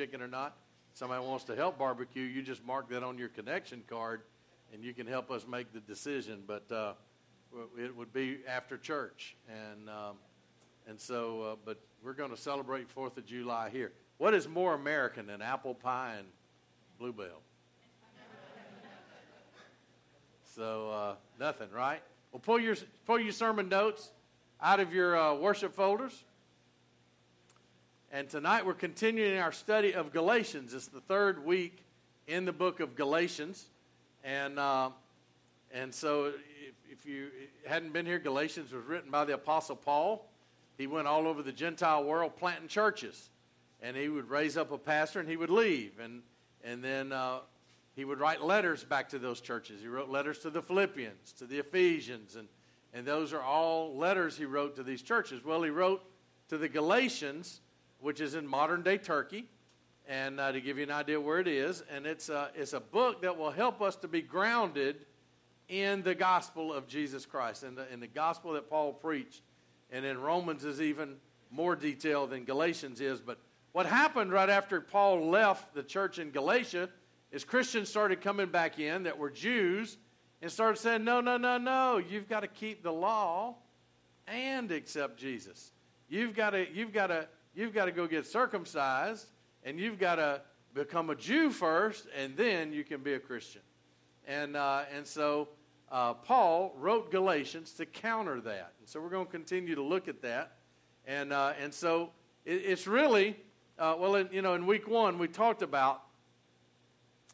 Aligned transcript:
chicken 0.00 0.22
or 0.22 0.28
not. 0.28 0.56
Somebody 0.94 1.22
wants 1.22 1.44
to 1.44 1.54
help 1.54 1.78
barbecue, 1.78 2.22
you 2.22 2.40
just 2.40 2.64
mark 2.64 2.88
that 2.88 3.02
on 3.02 3.18
your 3.18 3.28
connection 3.28 3.82
card, 3.86 4.22
and 4.72 4.82
you 4.82 4.94
can 4.94 5.06
help 5.06 5.30
us 5.30 5.46
make 5.46 5.74
the 5.74 5.80
decision. 5.80 6.42
But 6.46 6.72
uh, 6.72 6.94
it 7.78 7.94
would 7.94 8.10
be 8.10 8.38
after 8.48 8.78
church, 8.78 9.36
and 9.46 9.90
um, 9.90 10.16
and 10.88 10.98
so, 10.98 11.42
uh, 11.42 11.56
but 11.66 11.78
we're 12.02 12.14
going 12.14 12.30
to 12.30 12.36
celebrate 12.36 12.88
Fourth 12.88 13.18
of 13.18 13.26
July 13.26 13.68
here. 13.70 13.92
What 14.16 14.32
is 14.32 14.48
more 14.48 14.72
American 14.72 15.26
than 15.26 15.42
apple 15.42 15.74
pie 15.74 16.14
and 16.18 16.26
Blue 16.98 17.12
Bell? 17.12 17.42
so 20.56 20.90
uh, 20.90 21.14
nothing, 21.38 21.70
right? 21.70 22.00
Well, 22.32 22.40
pull 22.40 22.58
your 22.58 22.76
pull 23.04 23.20
your 23.20 23.32
sermon 23.32 23.68
notes 23.68 24.12
out 24.62 24.80
of 24.80 24.94
your 24.94 25.18
uh, 25.18 25.34
worship 25.34 25.74
folders. 25.74 26.24
And 28.12 28.28
tonight 28.28 28.66
we're 28.66 28.74
continuing 28.74 29.38
our 29.38 29.52
study 29.52 29.94
of 29.94 30.12
Galatians. 30.12 30.74
It's 30.74 30.88
the 30.88 31.00
third 31.00 31.44
week 31.44 31.84
in 32.26 32.44
the 32.44 32.52
book 32.52 32.80
of 32.80 32.96
Galatians, 32.96 33.66
and 34.24 34.58
uh, 34.58 34.90
and 35.72 35.94
so 35.94 36.24
if, 36.24 36.74
if 36.90 37.06
you 37.06 37.28
hadn't 37.64 37.92
been 37.92 38.06
here, 38.06 38.18
Galatians 38.18 38.72
was 38.72 38.84
written 38.84 39.12
by 39.12 39.24
the 39.24 39.34
Apostle 39.34 39.76
Paul. 39.76 40.28
He 40.76 40.88
went 40.88 41.06
all 41.06 41.28
over 41.28 41.40
the 41.40 41.52
Gentile 41.52 42.02
world 42.02 42.36
planting 42.36 42.66
churches, 42.66 43.30
and 43.80 43.96
he 43.96 44.08
would 44.08 44.28
raise 44.28 44.56
up 44.56 44.72
a 44.72 44.78
pastor 44.78 45.20
and 45.20 45.28
he 45.28 45.36
would 45.36 45.48
leave, 45.48 45.92
and 46.02 46.22
and 46.64 46.82
then 46.82 47.12
uh, 47.12 47.38
he 47.94 48.04
would 48.04 48.18
write 48.18 48.42
letters 48.42 48.82
back 48.82 49.10
to 49.10 49.20
those 49.20 49.40
churches. 49.40 49.82
He 49.82 49.86
wrote 49.86 50.08
letters 50.08 50.40
to 50.40 50.50
the 50.50 50.62
Philippians, 50.62 51.30
to 51.34 51.46
the 51.46 51.60
Ephesians, 51.60 52.34
and 52.34 52.48
and 52.92 53.06
those 53.06 53.32
are 53.32 53.42
all 53.42 53.96
letters 53.96 54.36
he 54.36 54.46
wrote 54.46 54.74
to 54.74 54.82
these 54.82 55.00
churches. 55.00 55.44
Well, 55.44 55.62
he 55.62 55.70
wrote 55.70 56.02
to 56.48 56.58
the 56.58 56.68
Galatians, 56.68 57.60
which 58.00 58.20
is 58.20 58.34
in 58.34 58.46
modern 58.46 58.82
day 58.82 58.98
Turkey, 58.98 59.46
and 60.08 60.40
uh, 60.40 60.52
to 60.52 60.60
give 60.60 60.76
you 60.78 60.84
an 60.84 60.90
idea 60.90 61.20
where 61.20 61.38
it 61.38 61.48
is, 61.48 61.84
and 61.90 62.06
it's 62.06 62.28
a, 62.28 62.50
it's 62.54 62.72
a 62.72 62.80
book 62.80 63.22
that 63.22 63.36
will 63.36 63.50
help 63.50 63.80
us 63.80 63.96
to 63.96 64.08
be 64.08 64.22
grounded 64.22 65.06
in 65.68 66.02
the 66.02 66.14
gospel 66.14 66.72
of 66.72 66.88
Jesus 66.88 67.24
Christ, 67.24 67.62
in 67.62 67.76
the, 67.76 67.90
in 67.92 68.00
the 68.00 68.08
gospel 68.08 68.54
that 68.54 68.68
Paul 68.68 68.92
preached. 68.92 69.42
And 69.90 70.04
in 70.04 70.20
Romans 70.20 70.64
is 70.64 70.80
even 70.80 71.16
more 71.50 71.76
detailed 71.76 72.30
than 72.30 72.44
Galatians 72.44 73.00
is. 73.00 73.20
But 73.20 73.38
what 73.72 73.86
happened 73.86 74.32
right 74.32 74.50
after 74.50 74.80
Paul 74.80 75.30
left 75.30 75.74
the 75.74 75.82
church 75.82 76.18
in 76.18 76.30
Galatia 76.30 76.88
is 77.30 77.44
Christians 77.44 77.88
started 77.88 78.20
coming 78.20 78.48
back 78.48 78.80
in 78.80 79.04
that 79.04 79.16
were 79.16 79.30
Jews 79.30 79.96
and 80.42 80.50
started 80.50 80.78
saying, 80.80 81.04
no, 81.04 81.20
no, 81.20 81.36
no, 81.36 81.58
no, 81.58 81.98
you've 81.98 82.28
got 82.28 82.40
to 82.40 82.48
keep 82.48 82.82
the 82.82 82.92
law 82.92 83.56
and 84.26 84.72
accept 84.72 85.18
Jesus. 85.18 85.72
You've 86.08 86.34
got 86.34 86.50
to, 86.50 86.66
you've 86.72 86.92
got 86.92 87.08
to, 87.08 87.28
you've 87.54 87.74
got 87.74 87.86
to 87.86 87.92
go 87.92 88.06
get 88.06 88.26
circumcised 88.26 89.26
and 89.64 89.78
you've 89.78 89.98
got 89.98 90.16
to 90.16 90.42
become 90.74 91.10
a 91.10 91.14
Jew 91.14 91.50
first 91.50 92.06
and 92.16 92.36
then 92.36 92.72
you 92.72 92.84
can 92.84 93.02
be 93.02 93.14
a 93.14 93.18
Christian. 93.18 93.62
And, 94.26 94.56
uh, 94.56 94.82
and 94.94 95.06
so 95.06 95.48
uh, 95.90 96.14
Paul 96.14 96.74
wrote 96.76 97.10
Galatians 97.10 97.72
to 97.74 97.86
counter 97.86 98.40
that. 98.40 98.72
And 98.78 98.88
so 98.88 99.00
we're 99.00 99.08
going 99.08 99.26
to 99.26 99.32
continue 99.32 99.74
to 99.74 99.82
look 99.82 100.08
at 100.08 100.22
that. 100.22 100.58
And, 101.06 101.32
uh, 101.32 101.54
and 101.60 101.72
so 101.72 102.10
it, 102.44 102.62
it's 102.64 102.86
really, 102.86 103.36
uh, 103.78 103.96
well, 103.98 104.14
in, 104.14 104.28
you 104.30 104.42
know, 104.42 104.54
in 104.54 104.66
week 104.66 104.88
one, 104.88 105.18
we 105.18 105.28
talked 105.28 105.62
about 105.62 106.02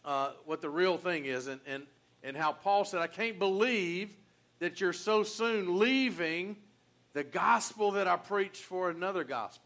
uh, 0.05 0.31
what 0.45 0.61
the 0.63 0.71
real 0.71 0.97
thing 0.97 1.27
is. 1.27 1.49
And, 1.49 1.61
and 1.67 1.83
and 2.27 2.37
how 2.37 2.53
Paul 2.53 2.85
said, 2.85 3.01
I 3.01 3.07
can't 3.07 3.39
believe 3.39 4.17
that 4.59 4.81
you're 4.81 4.93
so 4.93 5.23
soon 5.23 5.79
leaving 5.79 6.57
the 7.13 7.23
gospel 7.23 7.93
that 7.93 8.09
I 8.09 8.17
preached 8.17 8.63
for 8.63 8.91
another 8.91 9.23
gospel, 9.23 9.66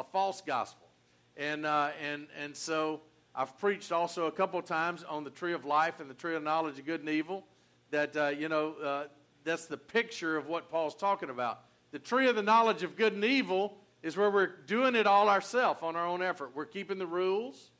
a 0.00 0.04
false 0.04 0.40
gospel. 0.40 0.88
And, 1.36 1.64
uh, 1.64 1.90
and, 2.02 2.26
and 2.42 2.56
so 2.56 3.02
I've 3.34 3.56
preached 3.58 3.92
also 3.92 4.26
a 4.26 4.32
couple 4.32 4.58
of 4.58 4.64
times 4.64 5.04
on 5.04 5.24
the 5.24 5.30
tree 5.30 5.52
of 5.52 5.64
life 5.64 6.00
and 6.00 6.10
the 6.10 6.14
tree 6.14 6.34
of 6.34 6.42
knowledge 6.42 6.78
of 6.78 6.86
good 6.86 7.00
and 7.00 7.08
evil. 7.08 7.44
That, 7.90 8.16
uh, 8.16 8.28
you 8.28 8.48
know, 8.48 8.74
uh, 8.82 9.04
that's 9.44 9.66
the 9.66 9.76
picture 9.76 10.36
of 10.36 10.46
what 10.46 10.70
Paul's 10.70 10.94
talking 10.94 11.30
about. 11.30 11.60
The 11.92 11.98
tree 11.98 12.28
of 12.28 12.36
the 12.36 12.42
knowledge 12.42 12.82
of 12.82 12.96
good 12.96 13.12
and 13.12 13.24
evil 13.24 13.76
is 14.02 14.16
where 14.16 14.30
we're 14.30 14.46
doing 14.66 14.94
it 14.94 15.06
all 15.06 15.28
ourselves 15.28 15.82
on 15.82 15.96
our 15.96 16.06
own 16.06 16.22
effort. 16.22 16.52
We're 16.54 16.66
keeping 16.66 16.98
the 16.98 17.06
rules, 17.06 17.70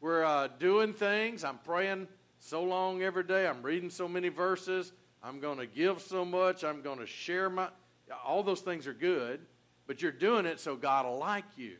we're 0.00 0.24
uh, 0.24 0.48
doing 0.58 0.92
things. 0.92 1.44
I'm 1.44 1.58
praying 1.58 2.08
so 2.38 2.62
long 2.62 3.02
every 3.02 3.24
day. 3.24 3.46
I'm 3.46 3.62
reading 3.62 3.88
so 3.90 4.06
many 4.06 4.28
verses. 4.28 4.92
I'm 5.22 5.40
going 5.40 5.58
to 5.58 5.66
give 5.66 6.02
so 6.02 6.24
much. 6.24 6.64
I'm 6.64 6.82
going 6.82 6.98
to 6.98 7.06
share 7.06 7.48
my. 7.48 7.68
All 8.26 8.42
those 8.42 8.60
things 8.60 8.86
are 8.86 8.92
good, 8.92 9.40
but 9.86 10.02
you're 10.02 10.12
doing 10.12 10.46
it 10.46 10.60
so 10.60 10.76
God 10.76 11.06
will 11.06 11.18
like 11.18 11.44
you. 11.56 11.76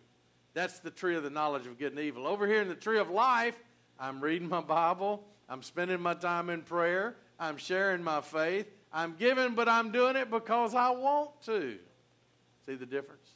That's 0.53 0.79
the 0.79 0.91
tree 0.91 1.17
of 1.17 1.23
the 1.23 1.31
knowledge 1.31 1.67
of 1.67 1.79
good 1.79 1.93
and 1.93 2.01
evil. 2.01 2.27
Over 2.27 2.47
here 2.47 2.63
in 2.63 2.69
the 2.69 2.75
tree 2.75 2.99
of 2.99 3.11
life, 3.11 3.59
I'm 3.99 4.21
reading 4.21 4.49
my 4.49 4.61
Bible. 4.61 5.25
I'm 5.49 5.63
spending 5.63 6.01
my 6.01 6.15
time 6.15 6.51
in 6.51 6.63
prayer. 6.63 7.17
I'm 7.39 7.57
sharing 7.57 8.03
my 8.03 8.21
faith. 8.21 8.67
I'm 8.93 9.17
giving, 9.19 9.55
but 9.55 9.69
I'm 9.69 9.91
doing 9.91 10.17
it 10.17 10.31
because 10.31 10.75
I 10.75 10.91
want 10.91 11.43
to. 11.47 11.79
See 12.67 12.75
the 12.77 12.87
difference? 12.87 13.29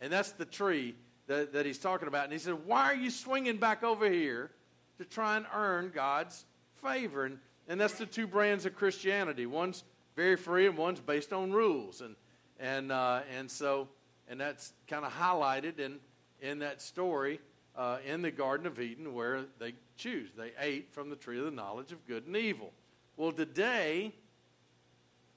And 0.00 0.12
that's 0.12 0.32
the 0.32 0.44
tree 0.44 0.94
that, 1.26 1.52
that 1.52 1.66
he's 1.66 1.78
talking 1.78 2.08
about. 2.08 2.24
And 2.24 2.32
he 2.32 2.38
said, 2.38 2.64
Why 2.64 2.84
are 2.84 2.94
you 2.94 3.10
swinging 3.10 3.56
back 3.56 3.82
over 3.82 4.08
here 4.08 4.52
to 4.98 5.04
try 5.04 5.36
and 5.36 5.46
earn 5.54 5.90
God's 5.94 6.44
favor. 6.82 7.24
And, 7.24 7.38
and 7.68 7.80
that's 7.80 7.94
the 7.94 8.06
two 8.06 8.26
brands 8.26 8.66
of 8.66 8.74
Christianity. 8.74 9.46
One's 9.46 9.84
very 10.16 10.36
free 10.36 10.66
and 10.66 10.76
one's 10.76 11.00
based 11.00 11.32
on 11.32 11.52
rules. 11.52 12.00
And, 12.00 12.16
and, 12.60 12.92
uh, 12.92 13.22
and 13.36 13.50
so, 13.50 13.88
and 14.32 14.40
that's 14.40 14.72
kind 14.88 15.04
of 15.04 15.12
highlighted 15.12 15.78
in, 15.78 15.98
in 16.40 16.60
that 16.60 16.80
story 16.80 17.38
uh, 17.76 17.98
in 18.06 18.22
the 18.22 18.30
Garden 18.30 18.66
of 18.66 18.80
Eden 18.80 19.12
where 19.12 19.42
they 19.58 19.74
choose. 19.98 20.30
They 20.34 20.52
ate 20.58 20.90
from 20.90 21.10
the 21.10 21.16
tree 21.16 21.38
of 21.38 21.44
the 21.44 21.50
knowledge 21.50 21.92
of 21.92 22.06
good 22.06 22.26
and 22.26 22.34
evil. 22.34 22.72
Well, 23.18 23.32
today, 23.32 24.14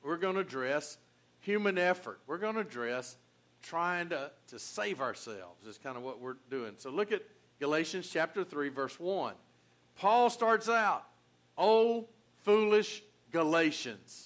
we're 0.02 0.16
going 0.16 0.36
to 0.36 0.40
address 0.40 0.98
human 1.42 1.78
effort. 1.78 2.22
We're 2.26 2.38
going 2.38 2.54
to 2.56 2.62
address 2.62 3.18
trying 3.62 4.08
to, 4.10 4.32
to 4.48 4.60
save 4.60 5.02
ourselves, 5.02 5.68
is 5.68 5.78
kind 5.78 5.98
of 5.98 6.04
what 6.04 6.22
we're 6.22 6.38
doing. 6.50 6.76
So 6.78 6.90
look 6.90 7.12
at 7.12 7.22
Galatians 7.60 8.10
chapter 8.10 8.46
3, 8.46 8.70
verse 8.70 8.98
1. 8.98 9.34
Paul 9.98 10.30
starts 10.30 10.70
out 10.70 11.04
Oh, 11.58 12.08
foolish 12.44 13.04
Galatians. 13.34 14.25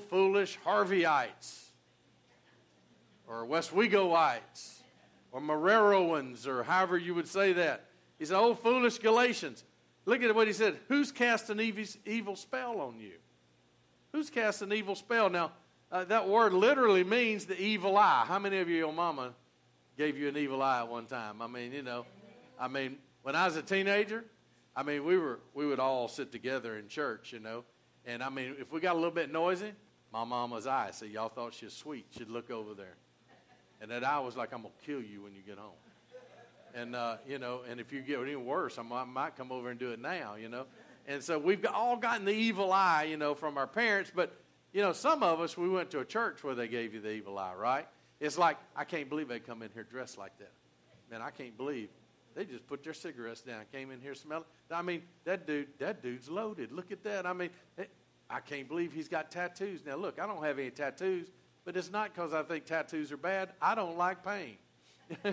Foolish 0.00 0.58
Harveyites, 0.64 1.64
or 3.26 3.46
Westwegoites, 3.46 4.80
or 5.32 5.40
Moreroans, 5.40 6.46
or 6.46 6.62
however 6.62 6.96
you 6.96 7.14
would 7.14 7.28
say 7.28 7.52
that. 7.54 7.84
He 8.18 8.24
said, 8.24 8.38
Oh, 8.38 8.54
foolish 8.54 8.98
Galatians. 8.98 9.64
Look 10.06 10.22
at 10.22 10.34
what 10.34 10.46
he 10.46 10.52
said. 10.52 10.78
Who's 10.88 11.12
cast 11.12 11.50
an 11.50 11.60
evil 11.60 12.36
spell 12.36 12.80
on 12.80 13.00
you? 13.00 13.14
Who's 14.12 14.30
cast 14.30 14.62
an 14.62 14.72
evil 14.72 14.94
spell? 14.94 15.28
Now, 15.28 15.52
uh, 15.90 16.04
that 16.04 16.28
word 16.28 16.52
literally 16.52 17.04
means 17.04 17.44
the 17.44 17.60
evil 17.60 17.98
eye. 17.98 18.24
How 18.26 18.38
many 18.38 18.58
of 18.58 18.68
you, 18.68 18.76
your 18.76 18.92
mama, 18.92 19.34
gave 19.98 20.16
you 20.16 20.28
an 20.28 20.36
evil 20.36 20.62
eye 20.62 20.78
at 20.80 20.88
one 20.88 21.06
time? 21.06 21.42
I 21.42 21.46
mean, 21.46 21.72
you 21.72 21.82
know, 21.82 22.06
I 22.58 22.68
mean, 22.68 22.98
when 23.22 23.34
I 23.34 23.44
was 23.46 23.56
a 23.56 23.62
teenager, 23.62 24.24
I 24.74 24.82
mean, 24.82 25.04
we 25.04 25.18
were 25.18 25.40
we 25.54 25.66
would 25.66 25.80
all 25.80 26.08
sit 26.08 26.32
together 26.32 26.78
in 26.78 26.88
church, 26.88 27.32
you 27.32 27.40
know, 27.40 27.64
and 28.04 28.22
I 28.22 28.28
mean, 28.28 28.56
if 28.58 28.72
we 28.72 28.80
got 28.80 28.92
a 28.92 28.98
little 28.98 29.10
bit 29.10 29.32
noisy, 29.32 29.72
my 30.16 30.24
mama's 30.24 30.66
eye, 30.66 30.88
so 30.92 31.04
y'all 31.04 31.28
thought 31.28 31.52
she 31.52 31.66
was 31.66 31.74
sweet, 31.74 32.06
she'd 32.16 32.30
look 32.30 32.50
over 32.50 32.72
there, 32.72 32.96
and 33.82 33.90
that 33.90 34.02
eye 34.02 34.18
was 34.18 34.34
like, 34.34 34.54
"I'm 34.54 34.62
gonna 34.62 34.72
kill 34.86 35.02
you 35.02 35.22
when 35.22 35.34
you 35.34 35.42
get 35.42 35.58
home," 35.58 35.76
and 36.74 36.96
uh, 36.96 37.16
you 37.28 37.38
know, 37.38 37.60
and 37.68 37.78
if 37.80 37.92
you 37.92 38.00
get 38.00 38.18
any 38.20 38.34
worse, 38.34 38.78
I 38.78 38.82
might, 38.82 39.02
I 39.02 39.04
might 39.04 39.36
come 39.36 39.52
over 39.52 39.68
and 39.68 39.78
do 39.78 39.90
it 39.90 40.00
now, 40.00 40.36
you 40.36 40.48
know, 40.48 40.64
and 41.06 41.22
so 41.22 41.38
we've 41.38 41.60
got, 41.60 41.74
all 41.74 41.98
gotten 41.98 42.24
the 42.24 42.32
evil 42.32 42.72
eye, 42.72 43.04
you 43.10 43.18
know, 43.18 43.34
from 43.34 43.58
our 43.58 43.66
parents, 43.66 44.10
but 44.14 44.34
you 44.72 44.80
know, 44.80 44.94
some 44.94 45.22
of 45.22 45.38
us 45.38 45.58
we 45.58 45.68
went 45.68 45.90
to 45.90 46.00
a 46.00 46.04
church 46.04 46.42
where 46.42 46.54
they 46.54 46.68
gave 46.68 46.94
you 46.94 47.00
the 47.00 47.10
evil 47.10 47.38
eye, 47.38 47.54
right? 47.54 47.86
It's 48.18 48.38
like 48.38 48.56
I 48.74 48.84
can't 48.84 49.10
believe 49.10 49.28
they 49.28 49.40
come 49.40 49.62
in 49.62 49.70
here 49.74 49.84
dressed 49.84 50.16
like 50.16 50.38
that. 50.38 50.52
Man, 51.10 51.20
I 51.20 51.28
can't 51.28 51.58
believe 51.58 51.90
they 52.34 52.46
just 52.46 52.66
put 52.66 52.82
their 52.82 52.94
cigarettes 52.94 53.42
down. 53.42 53.64
Came 53.70 53.90
in 53.90 54.00
here 54.00 54.14
smelling. 54.14 54.46
I 54.70 54.80
mean, 54.80 55.02
that 55.24 55.46
dude, 55.46 55.68
that 55.78 56.02
dude's 56.02 56.30
loaded. 56.30 56.72
Look 56.72 56.90
at 56.90 57.04
that. 57.04 57.26
I 57.26 57.34
mean, 57.34 57.50
I 58.28 58.40
can't 58.40 58.68
believe 58.68 58.92
he's 58.92 59.08
got 59.08 59.30
tattoos. 59.30 59.84
Now, 59.84 59.96
look, 59.96 60.18
I 60.20 60.26
don't 60.26 60.42
have 60.42 60.58
any 60.58 60.70
tattoos, 60.70 61.28
but 61.64 61.76
it's 61.76 61.90
not 61.90 62.14
because 62.14 62.32
I 62.32 62.42
think 62.42 62.64
tattoos 62.64 63.12
are 63.12 63.16
bad. 63.16 63.50
I 63.60 63.74
don't 63.74 63.96
like 63.96 64.24
pain, 64.24 64.56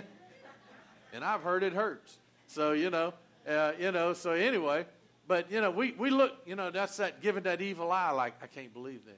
and 1.12 1.24
I've 1.24 1.42
heard 1.42 1.62
it 1.62 1.72
hurts. 1.72 2.18
So 2.46 2.72
you 2.72 2.90
know, 2.90 3.14
uh, 3.48 3.72
you 3.78 3.90
know. 3.90 4.12
So 4.12 4.32
anyway, 4.32 4.86
but 5.26 5.50
you 5.50 5.60
know, 5.60 5.70
we 5.70 5.92
we 5.92 6.10
look. 6.10 6.34
You 6.46 6.56
know, 6.56 6.70
that's 6.70 6.96
that 6.98 7.20
giving 7.20 7.42
that 7.44 7.60
evil 7.60 7.90
eye. 7.90 8.10
Like 8.10 8.34
I 8.42 8.46
can't 8.46 8.72
believe 8.72 9.04
them. 9.04 9.16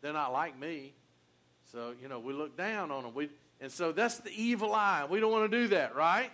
They're 0.00 0.12
not 0.12 0.32
like 0.32 0.58
me. 0.58 0.94
So 1.72 1.94
you 2.00 2.08
know, 2.08 2.18
we 2.18 2.32
look 2.32 2.56
down 2.56 2.90
on 2.90 3.02
them. 3.02 3.14
We 3.14 3.28
and 3.60 3.70
so 3.72 3.92
that's 3.92 4.18
the 4.18 4.30
evil 4.30 4.74
eye. 4.74 5.06
We 5.08 5.20
don't 5.20 5.32
want 5.32 5.50
to 5.50 5.58
do 5.58 5.68
that, 5.68 5.94
right? 5.94 6.30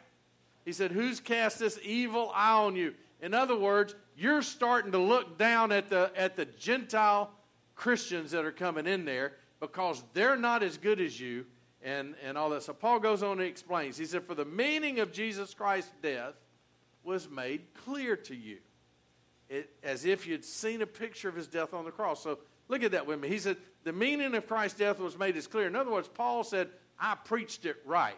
He 0.64 0.72
said, 0.72 0.92
Who's 0.92 1.20
cast 1.20 1.58
this 1.58 1.78
evil 1.82 2.30
eye 2.34 2.52
on 2.52 2.76
you? 2.76 2.94
In 3.20 3.34
other 3.34 3.56
words, 3.56 3.94
you're 4.16 4.42
starting 4.42 4.92
to 4.92 4.98
look 4.98 5.38
down 5.38 5.72
at 5.72 5.88
the, 5.88 6.10
at 6.16 6.36
the 6.36 6.44
Gentile 6.44 7.30
Christians 7.74 8.30
that 8.32 8.44
are 8.44 8.52
coming 8.52 8.86
in 8.86 9.04
there 9.04 9.32
because 9.60 10.02
they're 10.12 10.36
not 10.36 10.62
as 10.62 10.76
good 10.76 11.00
as 11.00 11.18
you 11.18 11.46
and, 11.82 12.14
and 12.24 12.36
all 12.36 12.50
that. 12.50 12.62
So 12.62 12.72
Paul 12.72 13.00
goes 13.00 13.22
on 13.22 13.40
and 13.40 13.48
explains. 13.48 13.96
He 13.96 14.04
said, 14.04 14.24
For 14.24 14.34
the 14.34 14.44
meaning 14.44 15.00
of 15.00 15.12
Jesus 15.12 15.54
Christ's 15.54 15.92
death 16.02 16.34
was 17.04 17.28
made 17.28 17.62
clear 17.84 18.16
to 18.16 18.34
you, 18.34 18.58
it, 19.48 19.70
as 19.82 20.04
if 20.04 20.26
you'd 20.26 20.44
seen 20.44 20.82
a 20.82 20.86
picture 20.86 21.28
of 21.28 21.34
his 21.34 21.46
death 21.46 21.74
on 21.74 21.84
the 21.84 21.90
cross. 21.90 22.22
So 22.22 22.38
look 22.68 22.82
at 22.82 22.92
that 22.92 23.06
with 23.06 23.20
me. 23.20 23.28
He 23.28 23.38
said, 23.38 23.56
The 23.84 23.92
meaning 23.92 24.34
of 24.34 24.46
Christ's 24.46 24.78
death 24.78 24.98
was 24.98 25.18
made 25.18 25.36
as 25.36 25.46
clear. 25.46 25.66
In 25.66 25.76
other 25.76 25.90
words, 25.90 26.08
Paul 26.08 26.44
said, 26.44 26.68
I 26.98 27.16
preached 27.16 27.66
it 27.66 27.76
right. 27.84 28.16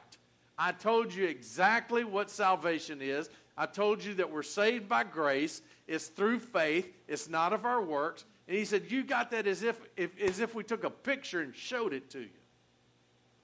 I 0.58 0.73
told 0.73 1.12
you 1.12 1.26
exactly 1.26 2.05
what 2.05 2.31
salvation 2.31 3.00
is. 3.00 3.29
I 3.56 3.67
told 3.67 4.05
you 4.05 4.14
that 4.14 4.31
we're 4.31 4.43
saved 4.43 4.88
by 4.88 5.05
grace. 5.05 5.62
It's 5.86 6.06
through 6.06 6.40
faith. 6.40 6.92
It's 7.08 7.28
not 7.28 7.52
of 7.52 7.64
our 7.64 7.82
works. 7.82 8.25
And 8.48 8.56
he 8.56 8.64
said, 8.64 8.84
You 8.90 9.04
got 9.04 9.31
that 9.32 9.46
as 9.46 9.62
if, 9.62 9.78
if, 9.96 10.19
as 10.20 10.40
if 10.40 10.54
we 10.54 10.64
took 10.64 10.84
a 10.84 10.90
picture 10.90 11.40
and 11.40 11.54
showed 11.54 11.92
it 11.92 12.10
to 12.10 12.20
you. 12.20 12.28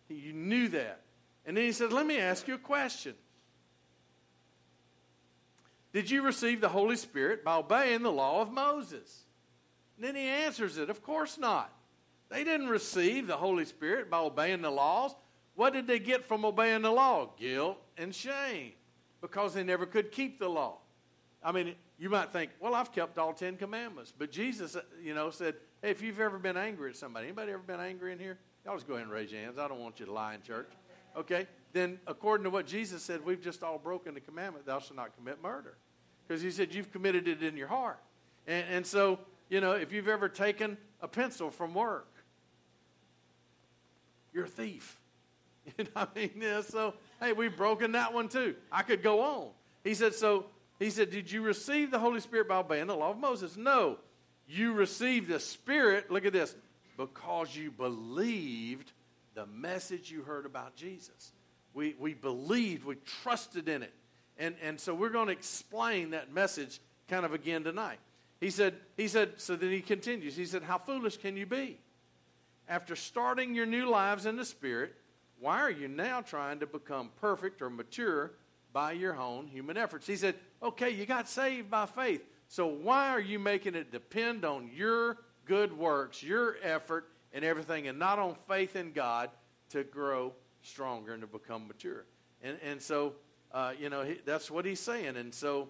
You 0.09 0.33
knew 0.33 0.69
that. 0.69 1.01
And 1.47 1.57
then 1.57 1.65
he 1.65 1.73
said, 1.73 1.93
Let 1.93 2.07
me 2.07 2.19
ask 2.19 2.49
you 2.49 2.55
a 2.55 2.59
question. 2.59 3.15
Did 5.93 6.11
you 6.11 6.23
receive 6.23 6.61
the 6.61 6.69
Holy 6.69 6.97
Spirit 6.97 7.45
by 7.45 7.57
obeying 7.57 8.03
the 8.03 8.13
law 8.13 8.41
of 8.41 8.53
Moses? 8.53 9.25
And 9.97 10.07
then 10.07 10.15
he 10.15 10.29
answers 10.29 10.79
it, 10.79 10.89
Of 10.89 11.03
course 11.03 11.39
not. 11.39 11.73
They 12.31 12.45
didn't 12.45 12.69
receive 12.69 13.27
the 13.27 13.37
Holy 13.37 13.65
Spirit 13.65 14.09
by 14.09 14.19
obeying 14.19 14.63
the 14.63 14.71
laws. 14.71 15.15
What 15.57 15.73
did 15.73 15.87
they 15.87 15.99
get 15.99 16.25
from 16.25 16.45
obeying 16.45 16.83
the 16.83 16.91
law? 16.93 17.31
Guilt 17.39 17.77
and 17.99 18.15
shame 18.15 18.73
because 19.21 19.53
they 19.53 19.65
never 19.65 19.85
could 19.85 20.13
keep 20.13 20.39
the 20.39 20.49
law. 20.49 20.79
I 21.43 21.53
mean, 21.53 21.75
you 21.99 22.11
might 22.11 22.33
think, 22.33 22.51
well, 22.61 22.75
I've 22.75 22.93
kept 22.93 23.19
all 23.19 23.33
Ten 23.33 23.57
Commandments. 23.57 24.13
But 24.17 24.31
Jesus, 24.31 24.77
uh, 24.77 24.83
you 25.03 25.15
know, 25.15 25.31
said, 25.31 25.55
hey, 25.83 25.91
if 25.91 26.03
you've 26.03 26.21
ever 26.21 26.39
been 26.39 26.57
angry 26.57 26.91
at 26.91 26.97
somebody, 26.97 27.27
anybody 27.27 27.53
ever 27.53 27.63
been 27.63 27.81
angry 27.81 28.13
in 28.13 28.19
here? 28.19 28.39
Y'all 28.65 28.75
just 28.75 28.87
go 28.87 28.95
ahead 28.95 29.05
and 29.05 29.13
raise 29.13 29.33
your 29.33 29.41
hands. 29.41 29.59
I 29.59 29.67
don't 29.69 29.81
want 29.81 30.01
you 30.01 30.07
to 30.07 30.13
lie 30.13 30.35
in 30.35 30.43
church. 30.43 30.71
Okay? 31.17 31.47
Then, 31.73 31.99
according 32.07 32.45
to 32.45 32.51
what 32.51 32.67
Jesus 32.67 33.03
said, 33.03 33.25
we've 33.25 33.41
just 33.41 33.63
all 33.63 33.79
broken 33.79 34.15
the 34.15 34.21
commandment, 34.21 34.67
thou 34.67 34.81
shalt 34.81 34.97
not 34.97 35.17
commit 35.17 35.43
murder. 35.43 35.77
Because 36.27 36.43
he 36.43 36.51
said, 36.51 36.75
you've 36.75 36.93
committed 36.93 37.27
it 37.27 37.43
in 37.43 37.57
your 37.57 37.69
heart. 37.69 37.99
And, 38.47 38.65
and 38.71 38.87
so, 38.87 39.19
you 39.49 39.61
know, 39.61 39.73
if 39.73 39.93
you've 39.93 40.09
ever 40.09 40.29
taken 40.29 40.77
a 41.01 41.09
pencil 41.09 41.51
from 41.51 41.75
work, 41.75 42.13
you're 44.33 44.45
a 44.45 44.49
thief. 44.49 44.97
You 45.79 45.85
know 45.85 45.91
I 45.95 46.07
mean? 46.17 46.31
Yeah, 46.41 46.63
so, 46.63 46.95
hey, 47.21 47.33
we've 47.33 47.57
broken 47.57 47.93
that 47.93 48.15
one 48.15 48.29
too. 48.29 48.57
I 48.73 48.83
could 48.83 49.03
go 49.03 49.21
on. 49.21 49.51
He 49.85 49.95
said, 49.95 50.15
so, 50.15 50.47
he 50.81 50.89
said, 50.89 51.11
did 51.11 51.31
you 51.31 51.43
receive 51.43 51.91
the 51.91 51.99
Holy 51.99 52.21
Spirit 52.21 52.49
by 52.49 52.57
obeying 52.57 52.87
the 52.87 52.97
law 52.97 53.11
of 53.11 53.19
Moses? 53.19 53.57
No. 53.57 53.99
You 54.49 54.73
received 54.73 55.29
the 55.29 55.39
Spirit, 55.39 56.11
look 56.11 56.25
at 56.25 56.33
this, 56.33 56.57
because 56.97 57.55
you 57.55 57.71
believed 57.71 58.91
the 59.35 59.45
message 59.47 60.11
you 60.11 60.23
heard 60.23 60.47
about 60.47 60.75
Jesus. 60.75 61.33
We, 61.75 61.95
we 62.01 62.15
believed, 62.15 62.85
we 62.85 62.97
trusted 63.23 63.69
in 63.69 63.83
it. 63.83 63.93
And, 64.39 64.55
and 64.63 64.81
so 64.81 64.95
we're 64.95 65.11
going 65.11 65.27
to 65.27 65.33
explain 65.33 66.11
that 66.11 66.33
message 66.33 66.81
kind 67.09 67.27
of 67.27 67.35
again 67.35 67.63
tonight. 67.63 67.99
He 68.41 68.49
said, 68.49 68.75
he 68.97 69.07
said, 69.07 69.35
so 69.37 69.57
then 69.57 69.71
he 69.71 69.83
continues. 69.83 70.35
He 70.35 70.47
said, 70.47 70.63
How 70.63 70.79
foolish 70.79 71.19
can 71.19 71.37
you 71.37 71.45
be? 71.45 71.79
After 72.69 72.97
starting 72.97 73.55
your 73.55 73.67
new 73.67 73.87
lives 73.91 74.25
in 74.25 74.37
the 74.37 74.47
Spirit, 74.47 74.95
why 75.39 75.61
are 75.61 75.71
you 75.71 75.89
now 75.89 76.23
trying 76.23 76.61
to 76.61 76.67
become 76.67 77.11
perfect 77.21 77.61
or 77.61 77.69
mature 77.69 78.33
by 78.73 78.93
your 78.93 79.17
own 79.17 79.47
human 79.47 79.77
efforts? 79.77 80.07
He 80.07 80.17
said, 80.17 80.35
okay, 80.63 80.91
you 80.91 81.07
got 81.07 81.29
saved 81.29 81.71
by 81.71 81.87
faith. 81.87 82.23
So 82.49 82.67
why 82.67 83.11
are 83.11 83.21
you 83.21 83.39
making 83.39 83.75
it 83.75 83.93
depend 83.93 84.45
on 84.45 84.71
your 84.75 85.19
good 85.45 85.77
works, 85.77 86.23
your 86.23 86.57
effort, 86.63 87.09
and 87.33 87.45
everything, 87.45 87.89
and 87.89 87.99
not 87.99 88.19
on 88.19 88.35
faith 88.49 88.77
in 88.77 88.93
God 88.93 89.31
to 89.71 89.85
grow 89.85 90.33
stronger 90.63 91.13
and 91.13 91.21
to 91.23 91.27
become 91.27 91.69
mature? 91.69 92.05
And, 92.43 92.59
and 92.65 92.83
so, 92.83 93.15
uh, 93.53 93.73
you 93.79 93.89
know, 93.89 94.03
he, 94.03 94.19
that's 94.25 94.51
what 94.51 94.65
he's 94.65 94.81
saying. 94.81 95.17
And 95.17 95.33
so 95.33 95.69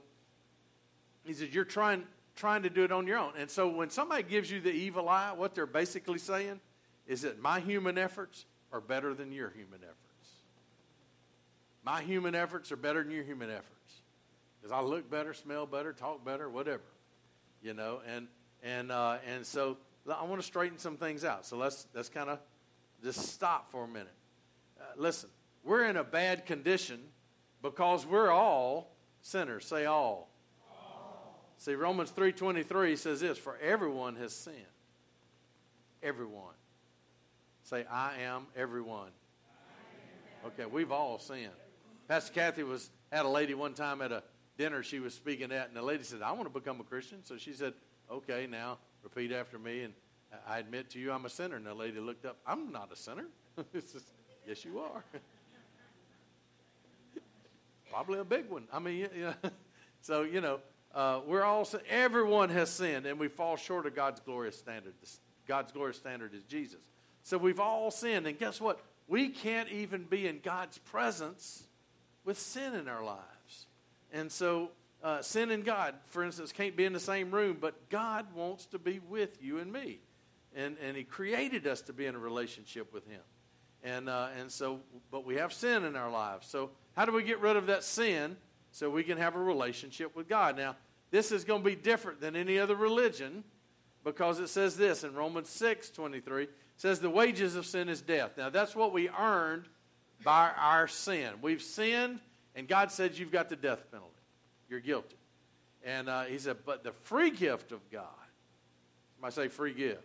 he 1.25 1.35
says, 1.35 1.55
you're 1.55 1.64
trying, 1.64 2.05
trying 2.37 2.62
to 2.62 2.70
do 2.70 2.85
it 2.85 2.93
on 2.93 3.06
your 3.06 3.19
own. 3.19 3.32
And 3.37 3.50
so 3.50 3.69
when 3.69 3.91
somebody 3.91 4.23
gives 4.23 4.50
you 4.50 4.61
the 4.61 4.73
evil 4.73 5.08
eye, 5.08 5.32
what 5.35 5.55
they're 5.55 5.67
basically 5.67 6.19
saying 6.19 6.61
is 7.06 7.23
that 7.23 7.41
my 7.41 7.61
human 7.61 7.99
efforts 7.99 8.47
are 8.73 8.81
better 8.81 9.14
than 9.14 9.32
your 9.32 9.50
human 9.50 9.81
efforts. 9.82 10.10
My 11.85 12.03
human 12.03 12.35
efforts 12.35 12.71
are 12.73 12.77
better 12.77 13.03
than 13.03 13.12
your 13.12 13.25
human 13.25 13.50
efforts. 13.50 13.67
Because 14.61 14.73
I 14.73 14.82
look 14.82 15.11
better, 15.11 15.32
smell 15.32 15.67
better, 15.67 15.93
talk 15.93 16.25
better, 16.25 16.49
whatever. 16.49 16.82
You 17.62 17.75
know, 17.75 18.00
and 18.06 18.29
and 18.62 18.93
uh, 18.93 19.19
and 19.27 19.47
so 19.47 19.79
I 20.06 20.25
want 20.25 20.41
to 20.41 20.47
straighten 20.47 20.79
some 20.79 20.97
things 20.97 21.25
out. 21.25 21.47
So 21.47 21.56
let's 21.56 21.87
let's 21.94 22.09
kind 22.09 22.29
of 22.29 22.38
just 23.03 23.29
stop 23.29 23.71
for 23.71 23.85
a 23.85 23.88
minute. 23.88 24.12
Uh, 24.79 24.85
listen, 24.97 25.31
we're 25.65 25.85
in 25.87 25.97
a 25.97 26.05
bad 26.05 26.47
condition 26.47 27.00
because 27.62 28.06
we're 28.06 28.31
all 28.31 28.94
sinners. 29.23 29.65
Say 29.67 29.87
all. 29.87 30.31
all. 30.71 31.44
See, 31.59 31.75
Romans 31.75 32.11
3.23 32.11 32.97
says 32.97 33.21
this, 33.21 33.38
for 33.38 33.59
everyone 33.59 34.17
has 34.17 34.33
sinned. 34.33 34.56
Everyone. 36.03 36.55
Say, 37.65 37.85
I 37.91 38.23
am 38.23 38.47
everyone. 38.56 39.11
Okay, 40.47 40.65
we've 40.65 40.91
all 40.91 41.19
sinned. 41.19 41.50
Pastor 42.11 42.33
Kathy 42.33 42.65
was 42.65 42.91
had 43.12 43.25
a 43.25 43.29
lady 43.29 43.55
one 43.55 43.73
time 43.73 44.03
at 44.03 44.11
a 44.11 44.25
dinner 44.59 44.83
she 44.83 44.99
was 44.99 45.15
speaking 45.15 45.53
at, 45.53 45.69
and 45.69 45.77
the 45.77 45.83
lady 45.83 46.03
said, 46.03 46.23
I 46.23 46.33
want 46.33 46.43
to 46.43 46.51
become 46.51 46.81
a 46.81 46.83
Christian. 46.83 47.19
So 47.23 47.37
she 47.37 47.53
said, 47.53 47.73
Okay, 48.11 48.49
now 48.51 48.79
repeat 49.05 49.31
after 49.31 49.61
me. 49.61 49.83
And 49.83 49.95
I 50.45 50.59
admit 50.59 50.91
to 50.91 50.99
you 50.99 51.12
I'm 51.12 51.25
a 51.25 51.29
sinner. 51.29 51.55
And 51.55 51.65
the 51.65 51.73
lady 51.73 52.01
looked 52.01 52.27
up, 52.27 52.39
I'm 52.45 52.73
not 52.73 52.91
a 52.93 52.97
sinner. 52.97 53.27
says, 53.73 54.03
yes, 54.45 54.65
you 54.65 54.81
are. 54.81 55.05
Probably 57.93 58.19
a 58.19 58.25
big 58.25 58.51
one. 58.51 58.65
I 58.73 58.81
mean, 58.81 59.07
know, 59.17 59.35
so, 60.01 60.23
you 60.23 60.41
know, 60.41 60.59
uh, 60.93 61.21
we're 61.29 61.45
all, 61.45 61.69
everyone 61.89 62.49
has 62.49 62.71
sinned, 62.71 63.07
and 63.07 63.21
we 63.21 63.29
fall 63.29 63.57
short 63.57 63.87
of 63.87 63.95
God's 63.95 64.19
glorious 64.19 64.59
standard. 64.59 64.95
God's 65.47 65.71
glorious 65.71 65.99
standard 65.99 66.35
is 66.35 66.43
Jesus. 66.43 66.81
So 67.23 67.39
we've 67.39 67.61
all 67.61 67.93
sinned. 67.93 68.27
And 68.27 68.37
guess 68.37 68.61
what? 68.61 68.81
We 69.07 69.29
can't 69.29 69.69
even 69.69 70.03
be 70.03 70.27
in 70.27 70.41
God's 70.43 70.79
presence 70.79 71.69
with 72.25 72.38
sin 72.38 72.75
in 72.75 72.88
our 72.88 73.05
lives. 73.05 73.67
And 74.12 74.31
so, 74.31 74.70
uh, 75.02 75.22
sin 75.22 75.50
and 75.50 75.64
God, 75.64 75.94
for 76.08 76.22
instance, 76.22 76.52
can't 76.52 76.76
be 76.76 76.84
in 76.84 76.93
the 76.93 77.00
same 77.00 77.31
room, 77.31 77.58
but 77.61 77.88
God 77.88 78.26
wants 78.34 78.67
to 78.67 78.78
be 78.78 78.99
with 79.08 79.43
you 79.43 79.58
and 79.58 79.72
me. 79.72 80.00
And, 80.55 80.76
and 80.82 80.96
He 80.96 81.05
created 81.05 81.67
us 81.67 81.81
to 81.82 81.93
be 81.93 82.06
in 82.06 82.14
a 82.14 82.19
relationship 82.19 82.93
with 82.93 83.06
Him. 83.06 83.20
And, 83.82 84.08
uh, 84.08 84.28
and 84.38 84.50
so, 84.50 84.81
but 85.11 85.25
we 85.25 85.37
have 85.37 85.52
sin 85.52 85.84
in 85.84 85.96
our 85.96 86.11
lives. 86.11 86.46
So, 86.46 86.70
how 86.96 87.06
do 87.06 87.12
we 87.12 87.22
get 87.22 87.40
rid 87.40 87.56
of 87.56 87.67
that 87.67 87.82
sin 87.82 88.37
so 88.73 88.90
we 88.90 89.04
can 89.04 89.16
have 89.16 89.37
a 89.37 89.40
relationship 89.40 90.14
with 90.14 90.28
God? 90.28 90.56
Now, 90.56 90.76
this 91.11 91.33
is 91.33 91.45
going 91.45 91.62
to 91.62 91.68
be 91.68 91.76
different 91.76 92.21
than 92.21 92.37
any 92.37 92.59
other 92.59 92.76
religion 92.76 93.42
because 94.04 94.38
it 94.38 94.49
says 94.49 94.76
this 94.76 95.04
in 95.04 95.14
Romans 95.14 95.49
6 95.49 95.90
23 95.90 96.49
says 96.76 97.00
the 97.00 97.11
wages 97.11 97.56
of 97.56 97.66
sin 97.66 97.88
is 97.88 98.00
death. 98.00 98.33
Now, 98.37 98.50
that's 98.50 98.75
what 98.75 98.92
we 98.92 99.09
earned 99.11 99.68
by 100.23 100.50
our 100.57 100.89
sin. 100.89 101.33
We've 101.43 101.62
sinned, 101.62 102.21
and 102.55 102.69
God 102.69 102.91
says 102.91 103.19
you've 103.19 103.33
got 103.33 103.49
the 103.49 103.57
death 103.57 103.91
penalty. 103.91 104.11
You're 104.69 104.81
guilty. 104.81 105.17
And 105.85 106.09
uh, 106.09 106.25
he 106.25 106.39
said, 106.39 106.59
but 106.65 106.85
the 106.85 106.93
free 106.93 107.31
gift 107.31 107.73
of 107.73 107.81
God, 107.91 108.05
I 109.23 109.31
say 109.31 109.49
free 109.49 109.73
gift, 109.73 110.05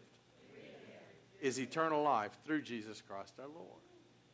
is 1.42 1.60
eternal 1.60 2.02
life 2.02 2.32
through 2.46 2.62
Jesus 2.62 3.02
Christ 3.02 3.34
our 3.40 3.48
Lord. 3.48 3.82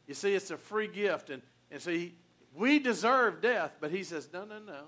You 0.08 0.14
see, 0.14 0.34
it's 0.34 0.52
a 0.52 0.58
free 0.58 0.88
gift. 0.88 1.30
And, 1.30 1.42
and 1.72 1.82
see, 1.82 2.16
we 2.56 2.80
deserve 2.80 3.42
death, 3.42 3.76
but 3.80 3.92
he 3.92 4.04
says, 4.04 4.30
no, 4.32 4.46
no, 4.46 4.60
no. 4.60 4.84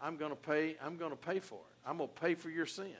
I'm 0.00 0.16
going 0.16 0.30
to 0.30 0.36
pay, 0.36 0.76
I'm 0.84 0.96
going 0.96 1.10
to 1.10 1.16
pay 1.16 1.38
for 1.40 1.56
it. 1.56 1.88
I'm 1.88 1.98
going 1.98 2.10
to 2.14 2.20
pay 2.20 2.34
for 2.34 2.50
your 2.50 2.66
sin. 2.66 2.92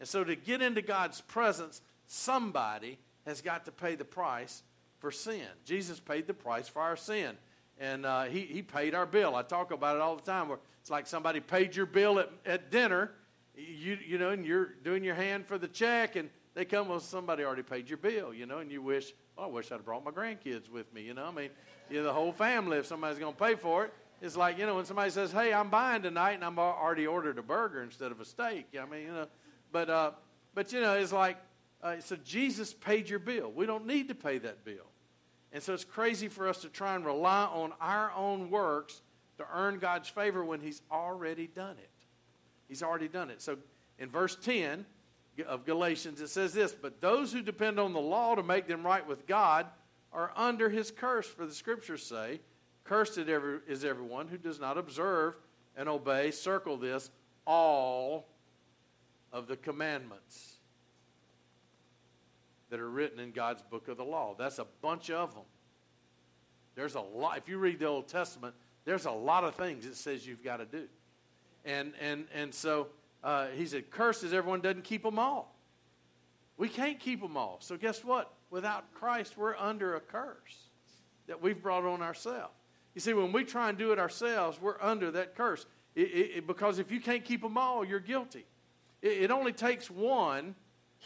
And 0.00 0.08
so 0.08 0.24
to 0.24 0.36
get 0.36 0.60
into 0.60 0.82
God's 0.82 1.20
presence, 1.22 1.80
somebody 2.06 2.98
has 3.26 3.40
got 3.40 3.64
to 3.64 3.72
pay 3.72 3.94
the 3.94 4.04
price 4.04 4.62
for 4.98 5.10
sin. 5.10 5.46
Jesus 5.64 6.00
paid 6.00 6.26
the 6.26 6.34
price 6.34 6.68
for 6.68 6.82
our 6.82 6.96
sin. 6.96 7.36
And 7.78 8.06
uh, 8.06 8.24
he, 8.24 8.40
he 8.40 8.62
paid 8.62 8.94
our 8.94 9.06
bill. 9.06 9.34
I 9.34 9.42
talk 9.42 9.70
about 9.70 9.96
it 9.96 10.02
all 10.02 10.16
the 10.16 10.22
time. 10.22 10.48
Where 10.48 10.58
it's 10.80 10.90
like 10.90 11.06
somebody 11.06 11.40
paid 11.40 11.76
your 11.76 11.86
bill 11.86 12.18
at, 12.18 12.30
at 12.46 12.70
dinner, 12.70 13.10
you, 13.56 13.98
you 14.06 14.18
know, 14.18 14.30
and 14.30 14.46
you're 14.46 14.70
doing 14.84 15.02
your 15.04 15.14
hand 15.14 15.46
for 15.46 15.58
the 15.58 15.68
check, 15.68 16.16
and 16.16 16.30
they 16.54 16.64
come, 16.64 16.88
well, 16.88 17.00
somebody 17.00 17.44
already 17.44 17.62
paid 17.62 17.88
your 17.88 17.98
bill, 17.98 18.32
you 18.32 18.46
know, 18.46 18.58
and 18.58 18.70
you 18.70 18.80
wish, 18.80 19.12
oh, 19.36 19.44
I 19.44 19.46
wish 19.46 19.72
I'd 19.72 19.84
brought 19.84 20.04
my 20.04 20.10
grandkids 20.10 20.70
with 20.70 20.92
me, 20.94 21.02
you 21.02 21.12
know. 21.12 21.26
I 21.26 21.32
mean, 21.32 21.50
you 21.90 21.98
know, 21.98 22.04
the 22.04 22.12
whole 22.12 22.32
family, 22.32 22.78
if 22.78 22.86
somebody's 22.86 23.18
going 23.18 23.34
to 23.34 23.38
pay 23.38 23.56
for 23.56 23.84
it, 23.84 23.92
it's 24.22 24.36
like, 24.36 24.58
you 24.58 24.64
know, 24.64 24.76
when 24.76 24.86
somebody 24.86 25.10
says, 25.10 25.32
hey, 25.32 25.52
I'm 25.52 25.68
buying 25.68 26.02
tonight, 26.02 26.32
and 26.32 26.44
I'm 26.44 26.58
already 26.58 27.06
ordered 27.06 27.38
a 27.38 27.42
burger 27.42 27.82
instead 27.82 28.12
of 28.12 28.20
a 28.20 28.24
steak. 28.24 28.66
I 28.80 28.86
mean, 28.86 29.02
you 29.02 29.12
know, 29.12 29.26
but, 29.72 29.90
uh, 29.90 30.10
but 30.54 30.72
you 30.72 30.80
know, 30.80 30.94
it's 30.94 31.12
like, 31.12 31.36
uh, 31.86 32.00
so 32.00 32.16
Jesus 32.16 32.74
paid 32.74 33.08
your 33.08 33.20
bill. 33.20 33.52
We 33.52 33.64
don't 33.64 33.86
need 33.86 34.08
to 34.08 34.14
pay 34.14 34.38
that 34.38 34.64
bill. 34.64 34.90
And 35.52 35.62
so 35.62 35.72
it's 35.72 35.84
crazy 35.84 36.28
for 36.28 36.48
us 36.48 36.62
to 36.62 36.68
try 36.68 36.96
and 36.96 37.04
rely 37.04 37.44
on 37.44 37.72
our 37.80 38.12
own 38.12 38.50
works 38.50 39.00
to 39.38 39.44
earn 39.54 39.78
God's 39.78 40.08
favor 40.08 40.44
when 40.44 40.60
He's 40.60 40.82
already 40.90 41.46
done 41.46 41.76
it. 41.78 41.90
He's 42.68 42.82
already 42.82 43.06
done 43.06 43.30
it. 43.30 43.40
So 43.40 43.56
in 43.98 44.10
verse 44.10 44.36
10 44.36 44.84
of 45.46 45.64
Galatians, 45.64 46.20
it 46.20 46.28
says 46.28 46.52
this 46.52 46.72
But 46.72 47.00
those 47.00 47.32
who 47.32 47.40
depend 47.40 47.78
on 47.78 47.92
the 47.92 48.00
law 48.00 48.34
to 48.34 48.42
make 48.42 48.66
them 48.66 48.84
right 48.84 49.06
with 49.06 49.26
God 49.26 49.66
are 50.12 50.32
under 50.34 50.68
his 50.68 50.90
curse. 50.90 51.26
For 51.26 51.46
the 51.46 51.54
scriptures 51.54 52.04
say, 52.04 52.40
Cursed 52.82 53.18
is 53.18 53.84
everyone 53.84 54.26
who 54.28 54.38
does 54.38 54.58
not 54.58 54.76
observe 54.76 55.34
and 55.76 55.88
obey, 55.88 56.32
circle 56.32 56.76
this, 56.76 57.10
all 57.46 58.26
of 59.32 59.46
the 59.46 59.56
commandments 59.56 60.55
that 62.70 62.80
are 62.80 62.90
written 62.90 63.18
in 63.18 63.30
God's 63.30 63.62
book 63.62 63.88
of 63.88 63.96
the 63.96 64.04
law. 64.04 64.34
That's 64.38 64.58
a 64.58 64.66
bunch 64.82 65.10
of 65.10 65.34
them. 65.34 65.44
There's 66.74 66.94
a 66.94 67.00
lot. 67.00 67.38
If 67.38 67.48
you 67.48 67.58
read 67.58 67.78
the 67.78 67.86
Old 67.86 68.08
Testament, 68.08 68.54
there's 68.84 69.06
a 69.06 69.10
lot 69.10 69.44
of 69.44 69.54
things 69.54 69.86
it 69.86 69.96
says 69.96 70.26
you've 70.26 70.44
got 70.44 70.58
to 70.58 70.66
do. 70.66 70.86
And, 71.64 71.92
and, 72.00 72.26
and 72.34 72.54
so 72.54 72.88
uh, 73.24 73.46
he 73.48 73.66
said, 73.66 73.90
Cursed 73.90 74.24
is 74.24 74.32
everyone 74.32 74.60
doesn't 74.60 74.84
keep 74.84 75.02
them 75.02 75.18
all. 75.18 75.56
We 76.56 76.68
can't 76.68 76.98
keep 76.98 77.20
them 77.20 77.36
all. 77.36 77.58
So 77.60 77.76
guess 77.76 78.04
what? 78.04 78.32
Without 78.50 78.92
Christ, 78.94 79.36
we're 79.36 79.56
under 79.56 79.96
a 79.96 80.00
curse 80.00 80.70
that 81.26 81.42
we've 81.42 81.60
brought 81.60 81.84
on 81.84 82.02
ourselves. 82.02 82.54
You 82.94 83.00
see, 83.00 83.12
when 83.12 83.32
we 83.32 83.44
try 83.44 83.68
and 83.68 83.76
do 83.76 83.92
it 83.92 83.98
ourselves, 83.98 84.60
we're 84.60 84.80
under 84.80 85.10
that 85.10 85.34
curse. 85.34 85.66
It, 85.94 86.00
it, 86.00 86.46
because 86.46 86.78
if 86.78 86.90
you 86.90 87.00
can't 87.00 87.24
keep 87.24 87.42
them 87.42 87.58
all, 87.58 87.84
you're 87.84 88.00
guilty. 88.00 88.46
It, 89.02 89.24
it 89.24 89.30
only 89.30 89.52
takes 89.52 89.90
one 89.90 90.54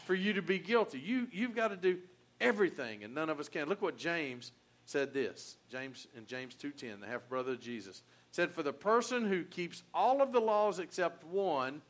for 0.05 0.15
you 0.15 0.33
to 0.33 0.41
be 0.41 0.59
guilty. 0.59 0.99
You, 0.99 1.27
you've 1.31 1.55
got 1.55 1.69
to 1.69 1.77
do 1.77 1.99
everything, 2.39 3.03
and 3.03 3.13
none 3.13 3.29
of 3.29 3.39
us 3.39 3.49
can. 3.49 3.67
Look 3.69 3.81
what 3.81 3.97
James 3.97 4.51
said 4.85 5.13
this. 5.13 5.57
James 5.69 6.07
in 6.17 6.25
James 6.25 6.55
2.10, 6.55 7.01
the 7.01 7.07
half-brother 7.07 7.53
of 7.53 7.61
Jesus, 7.61 8.03
said, 8.31 8.51
For 8.51 8.63
the 8.63 8.73
person 8.73 9.27
who 9.27 9.43
keeps 9.43 9.83
all 9.93 10.21
of 10.21 10.31
the 10.31 10.39
laws 10.39 10.79
except 10.79 11.23
one 11.23 11.81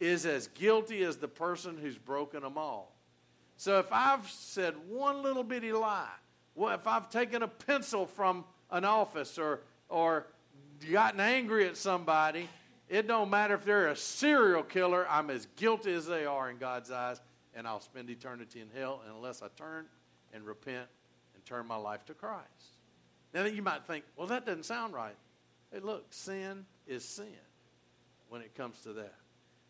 is 0.00 0.26
as 0.26 0.48
guilty 0.48 1.04
as 1.04 1.16
the 1.16 1.28
person 1.28 1.78
who's 1.80 1.96
broken 1.96 2.42
them 2.42 2.58
all. 2.58 2.96
So 3.56 3.78
if 3.78 3.92
I've 3.92 4.28
said 4.28 4.74
one 4.88 5.22
little 5.22 5.44
bitty 5.44 5.72
lie, 5.72 6.08
well, 6.54 6.74
if 6.74 6.86
I've 6.86 7.08
taken 7.08 7.42
a 7.42 7.48
pencil 7.48 8.06
from 8.06 8.44
an 8.70 8.84
office 8.84 9.38
or, 9.38 9.60
or 9.88 10.26
gotten 10.90 11.20
angry 11.20 11.68
at 11.68 11.76
somebody, 11.76 12.48
it 12.88 13.06
don't 13.06 13.30
matter 13.30 13.54
if 13.54 13.64
they're 13.64 13.88
a 13.88 13.96
serial 13.96 14.62
killer, 14.62 15.06
I'm 15.08 15.30
as 15.30 15.46
guilty 15.56 15.94
as 15.94 16.06
they 16.06 16.26
are 16.26 16.50
in 16.50 16.58
God's 16.58 16.90
eyes, 16.90 17.20
and 17.54 17.66
I'll 17.66 17.80
spend 17.80 18.10
eternity 18.10 18.60
in 18.60 18.68
hell 18.74 19.02
unless 19.08 19.42
I 19.42 19.48
turn 19.56 19.86
and 20.32 20.44
repent 20.44 20.86
and 21.34 21.44
turn 21.44 21.66
my 21.66 21.76
life 21.76 22.04
to 22.06 22.14
Christ. 22.14 22.76
Now 23.34 23.44
you 23.44 23.62
might 23.62 23.84
think, 23.86 24.04
well, 24.16 24.26
that 24.28 24.46
doesn't 24.46 24.64
sound 24.64 24.94
right. 24.94 25.16
Hey, 25.72 25.80
look, 25.80 26.06
sin 26.10 26.66
is 26.86 27.04
sin 27.04 27.26
when 28.28 28.42
it 28.42 28.54
comes 28.54 28.80
to 28.82 28.92
that. 28.94 29.14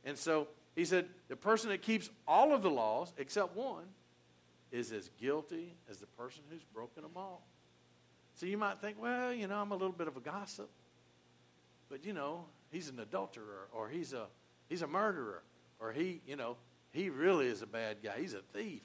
And 0.04 0.18
so 0.18 0.48
he 0.74 0.84
said, 0.84 1.06
the 1.28 1.36
person 1.36 1.70
that 1.70 1.82
keeps 1.82 2.10
all 2.26 2.52
of 2.52 2.62
the 2.62 2.70
laws 2.70 3.12
except 3.18 3.56
one 3.56 3.84
is 4.70 4.90
as 4.90 5.10
guilty 5.20 5.74
as 5.90 5.98
the 5.98 6.06
person 6.06 6.42
who's 6.50 6.64
broken 6.74 7.02
them 7.02 7.12
all. 7.16 7.46
So 8.34 8.46
you 8.46 8.56
might 8.56 8.80
think, 8.80 9.00
well, 9.00 9.32
you 9.32 9.46
know, 9.46 9.56
I'm 9.56 9.70
a 9.70 9.76
little 9.76 9.92
bit 9.92 10.08
of 10.08 10.16
a 10.16 10.20
gossip. 10.20 10.70
But, 11.90 12.04
you 12.06 12.14
know, 12.14 12.46
he's 12.70 12.88
an 12.88 12.98
adulterer 12.98 13.68
or 13.72 13.88
he's 13.88 14.14
a, 14.14 14.26
he's 14.68 14.82
a 14.82 14.86
murderer 14.86 15.42
or 15.78 15.92
he, 15.92 16.22
you 16.26 16.36
know, 16.36 16.56
he 16.92 17.08
really 17.08 17.46
is 17.46 17.62
a 17.62 17.66
bad 17.66 17.98
guy. 18.02 18.14
He's 18.18 18.34
a 18.34 18.42
thief. 18.52 18.82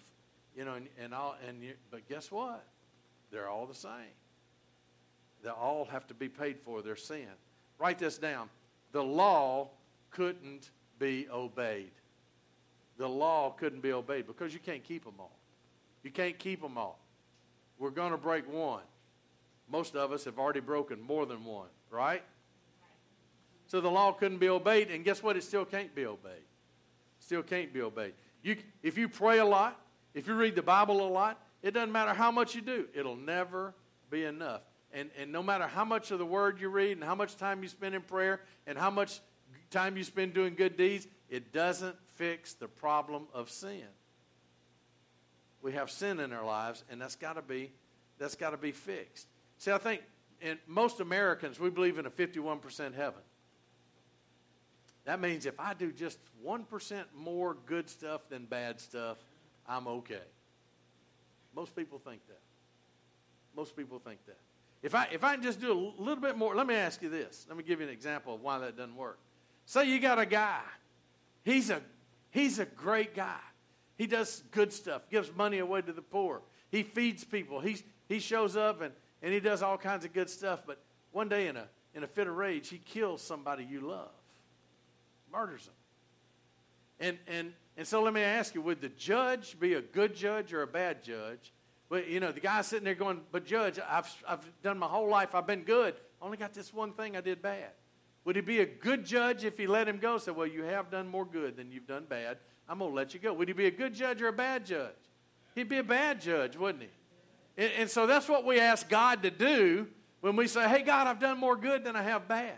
You 0.55 0.65
know, 0.65 0.73
and, 0.73 0.87
and 0.99 1.13
all, 1.13 1.35
and 1.47 1.61
you, 1.61 1.73
but 1.91 2.07
guess 2.09 2.31
what? 2.31 2.65
They're 3.31 3.49
all 3.49 3.65
the 3.65 3.75
same. 3.75 4.15
They 5.43 5.49
all 5.49 5.85
have 5.85 6.07
to 6.07 6.13
be 6.13 6.29
paid 6.29 6.57
for 6.65 6.81
their 6.81 6.95
sin. 6.95 7.27
Write 7.77 7.99
this 7.99 8.17
down. 8.17 8.49
The 8.91 9.03
law 9.03 9.69
couldn't 10.09 10.71
be 10.97 11.27
obeyed. 11.31 11.91
The 12.97 13.07
law 13.07 13.51
couldn't 13.51 13.81
be 13.81 13.91
obeyed 13.91 14.25
because 14.25 14.53
you 14.53 14.59
can't 14.59 14.83
keep 14.83 15.03
them 15.03 15.13
all. 15.19 15.37
You 16.03 16.09
can't 16.09 16.39
keep 16.39 16.61
them 16.61 16.77
all. 16.77 16.97
We're 17.77 17.91
going 17.91 18.11
to 18.11 18.17
break 18.17 18.51
one. 18.51 18.81
Most 19.69 19.95
of 19.95 20.11
us 20.11 20.25
have 20.25 20.39
already 20.39 20.61
broken 20.61 20.99
more 21.01 21.25
than 21.25 21.43
one, 21.45 21.67
right? 21.91 22.23
So 23.67 23.81
the 23.81 23.91
law 23.91 24.13
couldn't 24.13 24.39
be 24.39 24.49
obeyed, 24.49 24.89
and 24.89 25.03
guess 25.03 25.21
what? 25.21 25.35
It 25.35 25.43
still 25.43 25.65
can't 25.65 25.93
be 25.93 26.05
obeyed. 26.05 26.46
Still 27.27 27.43
can't 27.43 27.73
be 27.73 27.81
obeyed. 27.81 28.13
You, 28.41 28.55
if 28.81 28.97
you 28.97 29.09
pray 29.09 29.39
a 29.39 29.45
lot, 29.45 29.77
if 30.13 30.29
you 30.29 30.33
read 30.33 30.55
the 30.55 30.61
Bible 30.61 31.05
a 31.05 31.11
lot, 31.11 31.37
it 31.61 31.71
doesn't 31.71 31.91
matter 31.91 32.13
how 32.13 32.31
much 32.31 32.55
you 32.55 32.61
do, 32.61 32.87
it'll 32.93 33.17
never 33.17 33.73
be 34.09 34.23
enough. 34.23 34.61
And, 34.93 35.09
and 35.19 35.29
no 35.29 35.43
matter 35.43 35.67
how 35.67 35.83
much 35.83 36.11
of 36.11 36.19
the 36.19 36.25
Word 36.25 36.61
you 36.61 36.69
read, 36.69 36.93
and 36.93 37.03
how 37.03 37.15
much 37.15 37.35
time 37.35 37.63
you 37.63 37.67
spend 37.67 37.95
in 37.95 38.01
prayer, 38.01 38.39
and 38.65 38.77
how 38.77 38.89
much 38.89 39.19
time 39.71 39.97
you 39.97 40.05
spend 40.05 40.35
doing 40.35 40.55
good 40.55 40.77
deeds, 40.77 41.05
it 41.29 41.51
doesn't 41.51 41.97
fix 42.15 42.53
the 42.53 42.69
problem 42.69 43.27
of 43.33 43.49
sin. 43.49 43.83
We 45.61 45.73
have 45.73 45.91
sin 45.91 46.21
in 46.21 46.31
our 46.31 46.45
lives, 46.45 46.85
and 46.89 47.01
that's 47.01 47.17
got 47.17 47.33
to 47.33 47.41
be 47.41 47.73
that's 48.17 48.35
got 48.35 48.51
to 48.51 48.57
be 48.57 48.71
fixed. 48.71 49.27
See, 49.57 49.71
I 49.71 49.79
think 49.79 50.01
in 50.41 50.59
most 50.65 51.01
Americans 51.01 51.59
we 51.59 51.69
believe 51.69 51.97
in 51.97 52.05
a 52.05 52.09
51% 52.09 52.95
heaven. 52.95 53.19
That 55.07 55.21
means 55.21 55.45
if 55.45 55.57
I 55.57 55.73
do 55.73 55.93
just 55.93 56.19
1% 56.45 57.03
more 57.15 57.55
good 57.65 57.89
stuff 57.89 58.27
than 58.29 58.43
bad 58.43 58.81
stuff, 58.81 59.15
I'm 59.65 59.87
okay. 59.87 60.19
Most 61.55 61.73
people 61.77 61.97
think 61.97 62.19
that. 62.27 62.41
Most 63.55 63.77
people 63.77 63.99
think 63.99 64.19
that. 64.25 64.37
If 64.83 64.93
I, 64.93 65.07
if 65.13 65.23
I 65.23 65.37
just 65.37 65.61
do 65.61 65.71
a 65.71 66.01
little 66.01 66.21
bit 66.21 66.37
more, 66.37 66.53
let 66.55 66.67
me 66.67 66.75
ask 66.75 67.01
you 67.01 67.07
this. 67.07 67.45
Let 67.47 67.57
me 67.57 67.63
give 67.63 67.79
you 67.79 67.87
an 67.87 67.93
example 67.93 68.35
of 68.35 68.41
why 68.41 68.59
that 68.59 68.75
doesn't 68.75 68.97
work. 68.97 69.17
Say 69.65 69.89
you 69.89 70.01
got 70.01 70.19
a 70.19 70.25
guy. 70.25 70.59
He's 71.45 71.69
a, 71.69 71.81
he's 72.31 72.59
a 72.59 72.65
great 72.65 73.15
guy. 73.15 73.39
He 73.97 74.07
does 74.07 74.43
good 74.51 74.73
stuff, 74.73 75.09
gives 75.09 75.33
money 75.33 75.59
away 75.59 75.83
to 75.83 75.93
the 75.93 76.01
poor. 76.01 76.41
He 76.69 76.83
feeds 76.83 77.23
people. 77.23 77.61
He's, 77.61 77.81
he 78.09 78.19
shows 78.19 78.57
up 78.57 78.81
and, 78.81 78.91
and 79.23 79.33
he 79.33 79.39
does 79.39 79.61
all 79.61 79.77
kinds 79.77 80.03
of 80.03 80.11
good 80.11 80.29
stuff. 80.29 80.63
But 80.67 80.79
one 81.13 81.29
day 81.29 81.47
in 81.47 81.55
a, 81.55 81.69
in 81.95 82.03
a 82.03 82.07
fit 82.07 82.27
of 82.27 82.35
rage, 82.35 82.67
he 82.67 82.79
kills 82.79 83.21
somebody 83.21 83.63
you 83.63 83.79
love 83.79 84.11
murders 85.31 85.65
them. 85.65 85.73
And, 86.99 87.17
and, 87.27 87.53
and 87.77 87.87
so 87.87 88.01
let 88.01 88.13
me 88.13 88.21
ask 88.21 88.55
you 88.55 88.61
would 88.61 88.81
the 88.81 88.89
judge 88.89 89.59
be 89.59 89.73
a 89.73 89.81
good 89.81 90.15
judge 90.15 90.53
or 90.53 90.63
a 90.63 90.67
bad 90.67 91.03
judge? 91.03 91.53
But, 91.89 92.09
you 92.09 92.19
know, 92.19 92.31
the 92.31 92.39
guy 92.39 92.61
sitting 92.61 92.83
there 92.83 92.95
going, 92.95 93.21
But, 93.31 93.45
judge, 93.45 93.79
I've, 93.87 94.13
I've 94.27 94.61
done 94.61 94.77
my 94.77 94.87
whole 94.87 95.09
life, 95.09 95.35
I've 95.35 95.47
been 95.47 95.63
good. 95.63 95.95
Only 96.21 96.37
got 96.37 96.53
this 96.53 96.73
one 96.73 96.93
thing 96.93 97.15
I 97.15 97.21
did 97.21 97.41
bad. 97.41 97.71
Would 98.25 98.35
he 98.35 98.41
be 98.41 98.59
a 98.59 98.65
good 98.65 99.05
judge 99.05 99.45
if 99.45 99.57
he 99.57 99.67
let 99.67 99.87
him 99.87 99.99
go? 99.99 100.17
Say, 100.17 100.31
Well, 100.31 100.47
you 100.47 100.63
have 100.63 100.91
done 100.91 101.07
more 101.07 101.25
good 101.25 101.55
than 101.55 101.71
you've 101.71 101.87
done 101.87 102.05
bad. 102.09 102.37
I'm 102.67 102.79
going 102.79 102.91
to 102.91 102.95
let 102.95 103.13
you 103.13 103.19
go. 103.19 103.33
Would 103.33 103.47
he 103.47 103.53
be 103.53 103.67
a 103.67 103.71
good 103.71 103.93
judge 103.93 104.21
or 104.21 104.27
a 104.27 104.33
bad 104.33 104.65
judge? 104.65 104.91
He'd 105.55 105.69
be 105.69 105.77
a 105.77 105.83
bad 105.83 106.19
judge, 106.19 106.57
wouldn't 106.57 106.83
he? 106.83 106.89
And, 107.63 107.71
and 107.77 107.89
so 107.89 108.05
that's 108.05 108.27
what 108.27 108.45
we 108.45 108.59
ask 108.59 108.89
God 108.89 109.23
to 109.23 109.31
do 109.31 109.87
when 110.19 110.35
we 110.35 110.47
say, 110.47 110.67
Hey, 110.67 110.81
God, 110.81 111.07
I've 111.07 111.19
done 111.19 111.39
more 111.39 111.55
good 111.55 111.85
than 111.85 111.95
I 111.95 112.01
have 112.01 112.27
bad. 112.27 112.57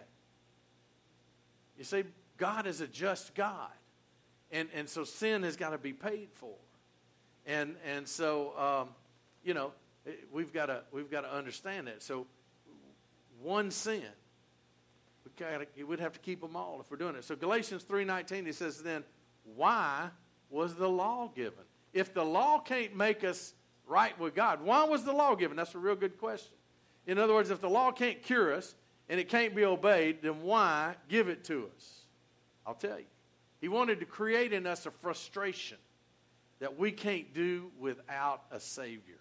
You 1.77 1.83
see, 1.83 2.03
God 2.39 2.65
is 2.65 2.81
a 2.81 2.87
just 2.87 3.35
God. 3.35 3.69
And, 4.51 4.67
and 4.73 4.89
so 4.89 5.03
sin 5.03 5.43
has 5.43 5.55
got 5.55 5.69
to 5.69 5.77
be 5.77 5.93
paid 5.93 6.29
for. 6.33 6.55
And, 7.45 7.75
and 7.85 8.07
so, 8.07 8.57
um, 8.57 8.89
you 9.43 9.53
know, 9.53 9.71
we've 10.31 10.51
got 10.51 10.67
to 10.67 10.81
we've 10.91 11.11
got 11.11 11.21
to 11.21 11.31
understand 11.31 11.85
that. 11.85 12.01
So, 12.01 12.25
one 13.41 13.71
sin, 13.71 14.03
we 15.23 15.31
gotta, 15.37 15.67
we'd 15.85 15.99
have 15.99 16.13
to 16.13 16.19
keep 16.19 16.41
them 16.41 16.55
all 16.55 16.81
if 16.81 16.89
we're 16.91 16.97
doing 16.97 17.15
it. 17.15 17.23
So 17.23 17.35
Galatians 17.35 17.83
three 17.83 18.05
nineteen, 18.05 18.45
he 18.45 18.51
says, 18.51 18.81
then 18.81 19.03
why 19.55 20.09
was 20.49 20.75
the 20.75 20.89
law 20.89 21.31
given? 21.35 21.63
If 21.93 22.13
the 22.13 22.23
law 22.23 22.59
can't 22.59 22.95
make 22.95 23.23
us 23.23 23.53
right 23.87 24.19
with 24.19 24.35
God, 24.35 24.61
why 24.61 24.83
was 24.83 25.03
the 25.03 25.13
law 25.13 25.35
given? 25.35 25.57
That's 25.57 25.73
a 25.75 25.79
real 25.79 25.95
good 25.95 26.17
question. 26.17 26.53
In 27.07 27.17
other 27.17 27.33
words, 27.33 27.49
if 27.49 27.61
the 27.61 27.69
law 27.69 27.91
can't 27.91 28.21
cure 28.21 28.53
us 28.53 28.75
and 29.07 29.19
it 29.19 29.29
can't 29.29 29.55
be 29.55 29.63
obeyed, 29.63 30.21
then 30.21 30.41
why 30.41 30.95
give 31.07 31.29
it 31.29 31.43
to 31.45 31.69
us? 31.75 31.98
I'll 32.69 32.75
tell 32.75 32.99
you. 32.99 33.05
He 33.61 33.67
wanted 33.67 33.99
to 33.99 34.05
create 34.05 34.53
in 34.53 34.67
us 34.67 34.85
a 34.85 34.91
frustration 34.91 35.79
that 36.59 36.77
we 36.77 36.91
can't 36.91 37.33
do 37.33 37.71
without 37.79 38.43
a 38.51 38.59
Savior. 38.59 39.17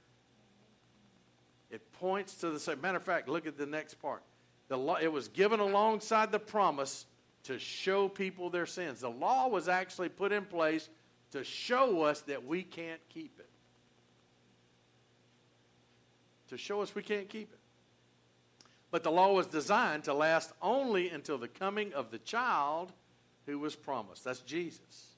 It 1.70 1.80
points 1.94 2.34
to 2.36 2.50
the 2.50 2.60
same. 2.60 2.78
Matter 2.82 2.98
of 2.98 3.04
fact, 3.04 3.26
look 3.26 3.46
at 3.46 3.56
the 3.56 3.64
next 3.64 3.94
part. 4.02 4.22
The 4.68 4.76
law, 4.76 4.96
it 5.00 5.10
was 5.10 5.28
given 5.28 5.60
alongside 5.60 6.30
the 6.30 6.38
promise 6.38 7.06
to 7.44 7.58
show 7.58 8.06
people 8.06 8.50
their 8.50 8.66
sins. 8.66 9.00
The 9.00 9.08
law 9.08 9.48
was 9.48 9.66
actually 9.66 10.10
put 10.10 10.30
in 10.30 10.44
place 10.44 10.90
to 11.30 11.42
show 11.42 12.02
us 12.02 12.20
that 12.22 12.44
we 12.44 12.62
can't 12.62 13.00
keep 13.08 13.38
it. 13.38 13.48
To 16.50 16.58
show 16.58 16.82
us 16.82 16.94
we 16.94 17.02
can't 17.02 17.30
keep 17.30 17.50
it. 17.50 17.58
But 18.90 19.04
the 19.04 19.10
law 19.10 19.32
was 19.32 19.46
designed 19.46 20.04
to 20.04 20.12
last 20.12 20.52
only 20.60 21.08
until 21.08 21.38
the 21.38 21.48
coming 21.48 21.94
of 21.94 22.10
the 22.10 22.18
child 22.18 22.92
who 23.48 23.58
was 23.58 23.74
promised. 23.74 24.24
That's 24.24 24.40
Jesus. 24.40 25.14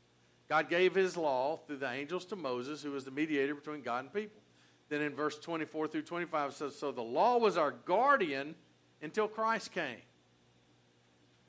God 0.49 0.71
gave 0.71 0.95
his 0.95 1.17
law 1.17 1.59
through 1.67 1.79
the 1.79 1.91
angels 1.91 2.25
to 2.27 2.37
Moses, 2.37 2.83
who 2.83 2.93
was 2.93 3.05
the 3.05 3.11
mediator 3.11 3.55
between 3.55 3.83
God 3.83 4.05
and 4.05 4.15
people. 4.15 4.41
Then 4.89 5.03
in 5.03 5.15
verse 5.15 5.39
24 5.39 5.89
through 5.89 6.03
25 6.03 6.55
says, 6.55 6.77
So 6.77 6.93
the 6.93 7.03
law 7.03 7.39
was 7.39 7.57
our 7.57 7.73
guardian 7.73 8.55
until 9.03 9.27
Christ 9.29 9.73
came, 9.73 10.03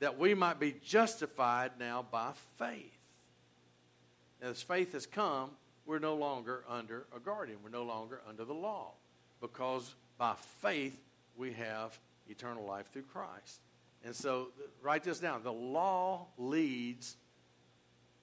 that 0.00 0.18
we 0.18 0.34
might 0.34 0.58
be 0.58 0.74
justified 0.84 1.72
now 1.78 2.04
by 2.10 2.32
faith. 2.58 2.98
As 4.40 4.60
faith 4.60 4.92
has 4.92 5.06
come, 5.06 5.50
we're 5.86 6.00
no 6.00 6.16
longer 6.16 6.64
under 6.68 7.06
a 7.14 7.20
guardian. 7.20 7.58
We're 7.62 7.70
no 7.70 7.84
longer 7.84 8.20
under 8.28 8.44
the 8.44 8.54
law. 8.54 8.92
because 9.40 9.94
by 10.18 10.34
faith 10.60 10.96
we 11.36 11.52
have 11.52 11.98
eternal 12.28 12.64
life 12.64 12.86
through 12.92 13.02
Christ. 13.02 13.60
And 14.04 14.14
so, 14.14 14.48
write 14.82 15.04
this 15.04 15.20
down. 15.20 15.42
The 15.42 15.52
law 15.52 16.26
leads 16.36 17.16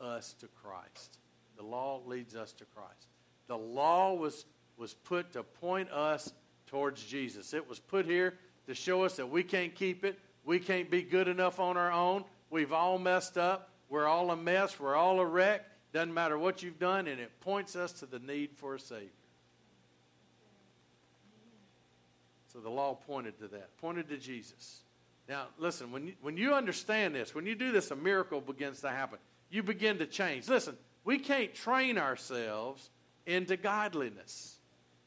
us 0.02 0.34
to 0.40 0.48
Christ. 0.48 1.20
The 1.58 1.64
law 1.64 2.02
leads 2.06 2.36
us 2.36 2.52
to 2.54 2.66
Christ. 2.66 3.08
The 3.48 3.58
law 3.58 4.14
was, 4.14 4.46
was 4.78 4.94
put 4.94 5.34
to 5.34 5.44
point 5.44 5.90
us 5.92 6.34
towards 6.68 7.04
Jesus. 7.04 7.54
It 7.54 7.68
was 7.68 7.80
put 7.80 8.06
here 8.06 8.36
to 8.68 8.76
show 8.76 9.04
us 9.04 9.16
that 9.16 9.30
we 9.30 9.44
can't 9.44 9.74
keep 9.74 10.04
it. 10.04 10.20
We 10.46 10.60
can't 10.60 10.90
be 10.90 11.02
good 11.02 11.28
enough 11.28 11.60
on 11.60 11.78
our 11.78 11.92
own. 11.92 12.24
We've 12.50 12.74
all 12.74 12.98
messed 12.98 13.38
up. 13.38 13.70
We're 13.90 14.08
all 14.08 14.32
a 14.32 14.36
mess. 14.36 14.80
We're 14.80 14.96
all 14.96 15.20
a 15.20 15.26
wreck. 15.26 15.66
Doesn't 15.92 16.14
matter 16.14 16.38
what 16.38 16.62
you've 16.62 16.80
done, 16.80 17.08
and 17.08 17.20
it 17.20 17.32
points 17.42 17.76
us 17.76 17.92
to 17.94 18.06
the 18.06 18.20
need 18.20 18.52
for 18.56 18.76
a 18.76 18.80
Savior. 18.80 19.10
So 22.54 22.60
the 22.60 22.70
law 22.70 22.96
pointed 22.96 23.38
to 23.40 23.48
that, 23.50 23.76
pointed 23.78 24.10
to 24.10 24.18
Jesus. 24.18 24.82
Now, 25.30 25.46
listen, 25.60 25.92
when 25.92 26.08
you, 26.08 26.14
when 26.22 26.38
you 26.38 26.56
understand 26.56 27.14
this, 27.14 27.36
when 27.36 27.46
you 27.46 27.54
do 27.54 27.72
this, 27.72 27.92
a 27.92 27.96
miracle 27.96 28.42
begins 28.42 28.82
to 28.82 28.90
happen. 28.90 29.20
You 29.52 29.62
begin 29.62 30.00
to 30.00 30.08
change. 30.08 30.50
Listen, 30.50 30.76
we 31.04 31.20
can't 31.20 31.54
train 31.54 32.00
ourselves 32.00 32.90
into 33.28 33.56
godliness. 33.56 34.58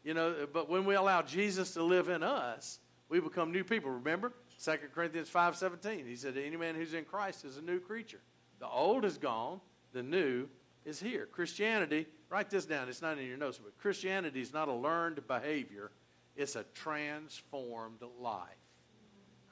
You 0.04 0.14
know, 0.14 0.46
but 0.52 0.70
when 0.70 0.84
we 0.84 0.94
allow 0.94 1.22
Jesus 1.22 1.74
to 1.74 1.82
live 1.82 2.08
in 2.08 2.22
us, 2.22 2.78
we 3.08 3.18
become 3.18 3.50
new 3.50 3.64
people. 3.64 3.90
Remember? 3.90 4.32
2 4.64 4.72
Corinthians 4.94 5.28
5.17. 5.28 6.06
He 6.06 6.14
said, 6.14 6.36
any 6.36 6.56
man 6.56 6.76
who's 6.76 6.94
in 6.94 7.04
Christ 7.04 7.44
is 7.44 7.56
a 7.56 7.62
new 7.62 7.80
creature. 7.80 8.20
The 8.60 8.68
old 8.68 9.04
is 9.04 9.18
gone. 9.18 9.60
The 9.92 10.04
new 10.04 10.46
is 10.84 11.00
here. 11.00 11.26
Christianity, 11.26 12.06
write 12.30 12.48
this 12.48 12.64
down. 12.64 12.88
It's 12.88 13.02
not 13.02 13.18
in 13.18 13.26
your 13.26 13.36
notes, 13.36 13.58
but 13.62 13.76
Christianity 13.76 14.40
is 14.40 14.52
not 14.52 14.68
a 14.68 14.72
learned 14.72 15.26
behavior. 15.26 15.90
It's 16.36 16.54
a 16.54 16.64
transformed 16.74 18.02
life. 18.20 18.61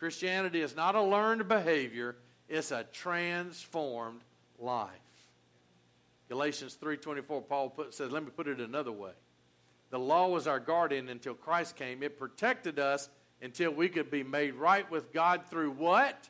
Christianity 0.01 0.63
is 0.63 0.75
not 0.75 0.95
a 0.95 1.03
learned 1.03 1.47
behavior, 1.47 2.17
it's 2.49 2.73
a 2.73 2.85
transformed 2.85 4.23
life. 4.59 4.89
Galatians 6.31 6.79
3:24 6.81 7.47
Paul 7.47 7.69
put, 7.69 7.95
says, 7.95 8.11
let 8.11 8.25
me 8.25 8.31
put 8.35 8.49
it 8.49 8.61
another 8.61 8.93
way. 8.93 9.13
The 9.91 9.99
law 9.99 10.29
was 10.29 10.47
our 10.47 10.59
guardian 10.59 11.11
until 11.11 11.35
Christ 11.35 11.77
came. 11.77 12.03
It 12.03 12.19
protected 12.19 12.79
us 12.79 13.11
until 13.43 13.73
we 13.73 13.91
could 13.91 14.11
be 14.11 14.23
made 14.23 14.55
right 14.55 14.91
with 14.91 15.13
God 15.13 15.43
through 15.51 15.73
what? 15.73 16.29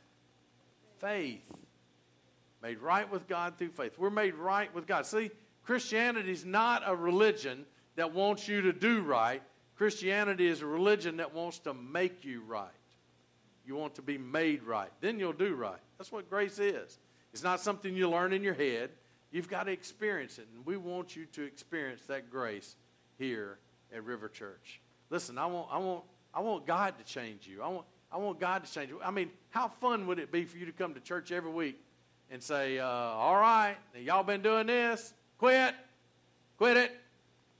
Faith. 0.99 1.49
Made 2.63 2.81
right 2.81 3.09
with 3.11 3.29
God 3.29 3.57
through 3.57 3.71
faith. 3.71 3.99
We're 3.99 4.11
made 4.11 4.35
right 4.35 4.75
with 4.75 4.87
God. 4.87 5.07
See, 5.07 5.31
Christianity 5.63 6.33
is 6.33 6.45
not 6.45 6.83
a 6.87 6.97
religion 6.97 7.67
that 7.95 8.13
wants 8.15 8.49
you 8.49 8.63
to 8.63 8.73
do 8.73 9.03
right. 9.03 9.43
Christianity 9.77 10.49
is 10.49 10.61
a 10.61 10.67
religion 10.67 11.19
that 11.19 11.35
wants 11.35 11.61
to 11.61 11.75
make 11.75 12.25
you 12.25 12.43
right. 12.43 12.71
You 13.71 13.77
want 13.77 13.95
to 13.95 14.03
be 14.03 14.19
made 14.19 14.65
right. 14.65 14.91
Then 15.01 15.21
you'll 15.21 15.33
do 15.33 15.55
right. 15.55 15.79
That's 15.97 16.11
what 16.11 16.29
grace 16.29 16.59
is. 16.59 16.99
It's 17.33 17.45
not 17.45 17.61
something 17.61 17.95
you 17.95 18.11
learn 18.11 18.33
in 18.33 18.43
your 18.43 18.53
head. 18.53 18.91
You've 19.31 19.49
got 19.49 19.67
to 19.67 19.71
experience 19.71 20.41
it. 20.41 20.49
And 20.53 20.67
we 20.67 20.77
want 20.77 21.15
you 21.15 21.25
to 21.27 21.45
experience 21.45 22.03
that 22.09 22.33
grace 22.33 22.75
here 23.17 23.61
at 23.95 24.03
River 24.03 24.29
Church. 24.29 24.81
Listen, 25.09 25.39
I 25.39 25.47
want, 25.47 25.69
I 25.71 25.79
want, 25.79 26.03
I 26.35 26.41
want 26.41 26.67
God 26.67 26.99
to 26.99 27.05
change 27.05 27.47
you. 27.47 27.63
I 27.63 27.69
want, 27.69 27.87
I 28.11 28.17
want 28.17 28.41
God 28.41 28.65
to 28.65 28.73
change 28.73 28.91
you. 28.91 29.01
I 29.05 29.13
mean, 29.13 29.31
how 29.51 29.69
fun 29.69 30.09
would 30.09 30.19
it 30.19 30.33
be 30.33 30.45
for 30.45 30.59
you 30.59 30.67
to 30.67 30.73
come 30.73 30.93
to 30.95 31.01
church 31.01 31.31
every 31.31 31.53
week 31.53 31.79
and 32.29 32.43
say, 32.43 32.81
uh, 32.81 32.89
all 32.89 33.37
right, 33.37 33.77
y'all 33.95 34.25
been 34.25 34.43
doing 34.43 34.67
this, 34.67 35.15
quit, 35.39 35.77
quit 36.59 36.77
it. 36.77 36.91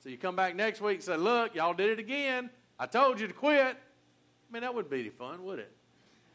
So 0.03 0.09
you 0.09 0.19
come 0.19 0.35
back 0.35 0.57
next 0.57 0.81
week 0.81 0.97
and 0.97 1.05
say, 1.05 1.17
look, 1.17 1.55
y'all 1.55 1.73
did 1.73 1.91
it 1.91 2.01
again. 2.01 2.51
I 2.81 2.87
told 2.87 3.21
you 3.21 3.29
to 3.29 3.33
quit. 3.33 3.77
I 3.77 4.53
mean, 4.53 4.63
that 4.63 4.75
would 4.75 4.91
be 4.91 5.09
fun, 5.11 5.45
would 5.45 5.61
it? 5.61 5.71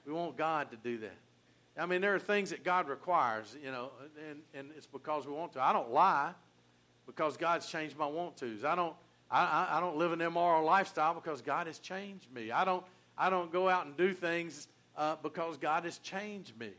We 0.06 0.14
want 0.14 0.38
God 0.38 0.72
to 0.72 0.78
do 0.78 1.00
that. 1.00 1.18
I 1.78 1.86
mean, 1.86 2.00
there 2.00 2.16
are 2.16 2.20
things 2.20 2.52
that 2.52 2.64
God 2.64 2.88
requires, 2.88 3.58
you 3.62 3.72
know, 3.72 3.92
and, 4.30 4.40
and 4.54 4.70
it's 4.78 4.88
because 4.88 5.28
we 5.28 5.34
want 5.34 5.54
to. 5.54 5.62
I 5.62 5.74
don't 5.74 5.92
lie 5.92 6.32
because 7.06 7.36
God's 7.38 7.68
changed 7.68 7.98
my 7.98 8.06
want 8.06 8.38
tos. 8.38 8.64
I 8.64 8.76
don't, 8.76 8.94
I, 9.30 9.68
I 9.72 9.80
don't 9.80 9.98
live 9.98 10.14
an 10.14 10.22
immoral 10.22 10.64
lifestyle 10.64 11.14
because 11.14 11.42
God 11.42 11.68
has 11.68 11.80
changed 11.80 12.32
me. 12.34 12.52
I 12.52 12.64
don't, 12.64 12.84
I 13.18 13.30
don't 13.30 13.52
go 13.52 13.68
out 13.68 13.86
and 13.86 13.98
do 13.98 14.14
things 14.14 14.68
uh, 14.96 15.16
because 15.22 15.58
God 15.58 15.84
has 15.84 15.98
changed 15.98 16.58
me. 16.58 16.70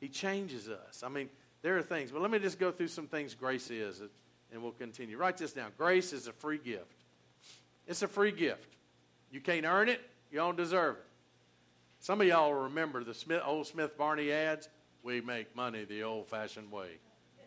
He 0.00 0.08
changes 0.08 0.68
us. 0.68 1.02
I 1.02 1.08
mean, 1.08 1.30
there 1.62 1.78
are 1.78 1.82
things. 1.82 2.10
But 2.10 2.20
let 2.20 2.30
me 2.30 2.38
just 2.38 2.58
go 2.58 2.70
through 2.70 2.88
some 2.88 3.06
things 3.06 3.34
grace 3.34 3.70
is, 3.70 4.02
and 4.52 4.62
we'll 4.62 4.72
continue. 4.72 5.16
Write 5.16 5.38
this 5.38 5.52
down. 5.52 5.70
Grace 5.78 6.12
is 6.12 6.26
a 6.26 6.32
free 6.32 6.58
gift. 6.58 7.04
It's 7.86 8.02
a 8.02 8.08
free 8.08 8.32
gift. 8.32 8.76
You 9.30 9.40
can't 9.40 9.64
earn 9.64 9.88
it. 9.88 10.00
You 10.30 10.38
don't 10.38 10.56
deserve 10.56 10.96
it. 10.96 11.04
Some 12.02 12.20
of 12.20 12.26
y'all 12.26 12.52
remember 12.52 13.04
the 13.04 13.14
Smith, 13.14 13.42
old 13.46 13.68
Smith 13.68 13.96
Barney 13.96 14.32
ads. 14.32 14.68
We 15.04 15.20
make 15.20 15.54
money 15.54 15.84
the 15.84 16.02
old-fashioned 16.02 16.72
way. 16.72 16.98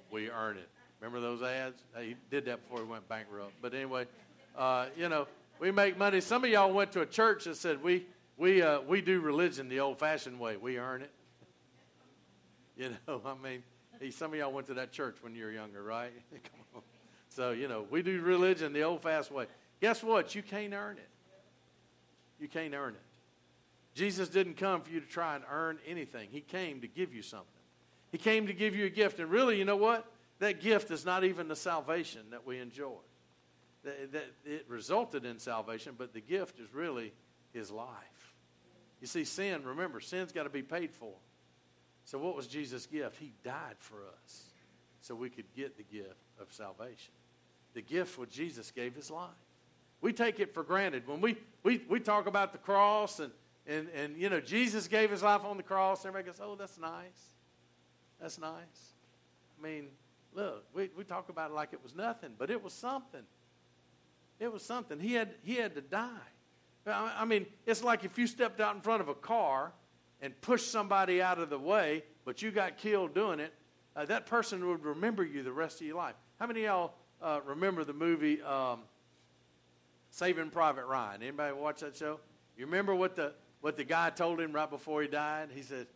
We 0.09 0.29
earn 0.29 0.55
it. 0.55 0.69
Remember 1.01 1.19
those 1.19 1.43
ads? 1.43 1.83
He 1.99 2.15
did 2.31 2.45
that 2.45 2.63
before 2.63 2.85
he 2.85 2.89
went 2.89 3.05
bankrupt. 3.09 3.51
But 3.61 3.73
anyway, 3.73 4.05
uh, 4.57 4.85
you 4.95 5.09
know, 5.09 5.27
we 5.59 5.71
make 5.71 5.97
money. 5.97 6.21
Some 6.21 6.45
of 6.45 6.49
y'all 6.49 6.71
went 6.71 6.93
to 6.93 7.01
a 7.01 7.05
church 7.05 7.43
that 7.43 7.57
said 7.57 7.83
we 7.83 8.05
we 8.37 8.61
uh, 8.61 8.79
we 8.79 9.01
do 9.01 9.19
religion 9.19 9.67
the 9.67 9.81
old-fashioned 9.81 10.39
way. 10.39 10.55
We 10.55 10.77
earn 10.77 11.01
it. 11.01 11.11
You 12.77 12.91
know, 13.07 13.21
I 13.25 13.35
mean, 13.41 14.11
some 14.11 14.31
of 14.31 14.39
y'all 14.39 14.53
went 14.53 14.67
to 14.67 14.73
that 14.75 14.93
church 14.93 15.17
when 15.21 15.35
you 15.35 15.45
were 15.45 15.51
younger, 15.51 15.83
right? 15.83 16.11
Come 16.31 16.59
on. 16.75 16.81
So 17.27 17.51
you 17.51 17.67
know, 17.67 17.85
we 17.89 18.01
do 18.01 18.21
religion 18.21 18.71
the 18.71 18.83
old-fashioned 18.83 19.35
way. 19.35 19.47
Guess 19.81 20.01
what? 20.01 20.33
You 20.33 20.43
can't 20.43 20.73
earn 20.73 20.97
it. 20.97 21.09
You 22.39 22.47
can't 22.47 22.73
earn 22.73 22.93
it. 22.93 23.04
Jesus 23.95 24.27
didn't 24.27 24.57
come 24.57 24.81
for 24.81 24.91
you 24.91 24.99
to 24.99 25.07
try 25.07 25.35
and 25.35 25.43
earn 25.49 25.79
anything. 25.87 26.27
He 26.29 26.41
came 26.41 26.81
to 26.81 26.87
give 26.87 27.13
you 27.13 27.21
something. 27.21 27.47
He 28.11 28.17
came 28.17 28.47
to 28.47 28.53
give 28.53 28.75
you 28.75 28.85
a 28.85 28.89
gift. 28.89 29.19
And 29.19 29.31
really, 29.31 29.57
you 29.57 29.65
know 29.65 29.77
what? 29.77 30.05
That 30.39 30.61
gift 30.61 30.91
is 30.91 31.05
not 31.05 31.23
even 31.23 31.47
the 31.47 31.55
salvation 31.55 32.21
that 32.31 32.45
we 32.45 32.59
enjoy. 32.59 32.99
That, 33.83 34.11
that 34.11 34.25
it 34.43 34.65
resulted 34.67 35.23
in 35.25 35.39
salvation, 35.39 35.95
but 35.97 36.13
the 36.13 36.19
gift 36.19 36.59
is 36.59 36.73
really 36.73 37.13
his 37.53 37.71
life. 37.71 38.33
You 38.99 39.07
see, 39.07 39.23
sin, 39.23 39.63
remember, 39.63 40.01
sin's 40.01 40.33
got 40.33 40.43
to 40.43 40.49
be 40.49 40.63
paid 40.63 40.91
for. 40.93 41.13
So, 42.03 42.17
what 42.17 42.35
was 42.35 42.47
Jesus' 42.47 42.85
gift? 42.85 43.17
He 43.17 43.33
died 43.43 43.75
for 43.79 43.97
us 44.23 44.43
so 44.99 45.15
we 45.15 45.29
could 45.29 45.45
get 45.55 45.77
the 45.77 45.83
gift 45.83 46.15
of 46.39 46.51
salvation. 46.51 47.13
The 47.73 47.81
gift 47.81 48.17
what 48.17 48.29
Jesus 48.29 48.71
gave 48.71 48.95
his 48.95 49.09
life. 49.09 49.29
We 50.01 50.11
take 50.11 50.39
it 50.39 50.53
for 50.53 50.63
granted. 50.63 51.07
When 51.07 51.21
we, 51.21 51.37
we, 51.63 51.81
we 51.89 51.99
talk 51.99 52.27
about 52.27 52.51
the 52.51 52.57
cross 52.57 53.19
and 53.19 53.31
and, 53.67 53.87
and, 53.95 54.17
you 54.17 54.29
know, 54.29 54.39
Jesus 54.39 54.87
gave 54.87 55.09
his 55.09 55.23
life 55.23 55.43
on 55.43 55.57
the 55.57 55.63
cross. 55.63 56.05
Everybody 56.05 56.31
goes, 56.31 56.39
oh, 56.41 56.55
that's 56.55 56.77
nice. 56.77 57.33
That's 58.21 58.39
nice. 58.39 58.93
I 59.59 59.63
mean, 59.63 59.87
look, 60.33 60.65
we, 60.73 60.89
we 60.95 61.03
talk 61.03 61.29
about 61.29 61.51
it 61.51 61.53
like 61.53 61.73
it 61.73 61.81
was 61.81 61.95
nothing, 61.95 62.31
but 62.37 62.49
it 62.49 62.63
was 62.63 62.73
something. 62.73 63.23
It 64.39 64.51
was 64.51 64.63
something. 64.63 64.99
He 64.99 65.13
had, 65.13 65.33
he 65.43 65.55
had 65.55 65.75
to 65.75 65.81
die. 65.81 66.09
I 66.87 67.25
mean, 67.25 67.47
it's 67.65 67.83
like 67.83 68.03
if 68.03 68.17
you 68.17 68.27
stepped 68.27 68.61
out 68.61 68.75
in 68.75 68.81
front 68.81 69.01
of 69.01 69.07
a 69.07 69.15
car 69.15 69.71
and 70.21 70.39
pushed 70.41 70.71
somebody 70.71 71.21
out 71.21 71.39
of 71.39 71.49
the 71.49 71.57
way, 71.57 72.03
but 72.25 72.41
you 72.41 72.51
got 72.51 72.77
killed 72.77 73.15
doing 73.15 73.39
it, 73.39 73.53
uh, 73.95 74.05
that 74.05 74.27
person 74.27 74.67
would 74.67 74.83
remember 74.83 75.23
you 75.23 75.41
the 75.41 75.51
rest 75.51 75.81
of 75.81 75.87
your 75.87 75.95
life. 75.95 76.15
How 76.39 76.45
many 76.45 76.65
of 76.65 76.65
y'all 76.65 76.93
uh, 77.21 77.39
remember 77.45 77.83
the 77.83 77.93
movie 77.93 78.41
um, 78.41 78.81
Saving 80.11 80.51
Private 80.51 80.85
Ryan? 80.85 81.23
Anybody 81.23 81.53
watch 81.53 81.79
that 81.79 81.95
show? 81.95 82.19
You 82.57 82.65
remember 82.65 82.93
what 82.93 83.15
the 83.15 83.33
what 83.65 83.77
the 83.77 83.83
guy 83.83 84.11
told 84.11 84.39
him 84.39 84.53
right 84.53 84.69
before 84.69 85.01
he 85.01 85.07
died? 85.07 85.49
He 85.51 85.63
said, 85.63 85.87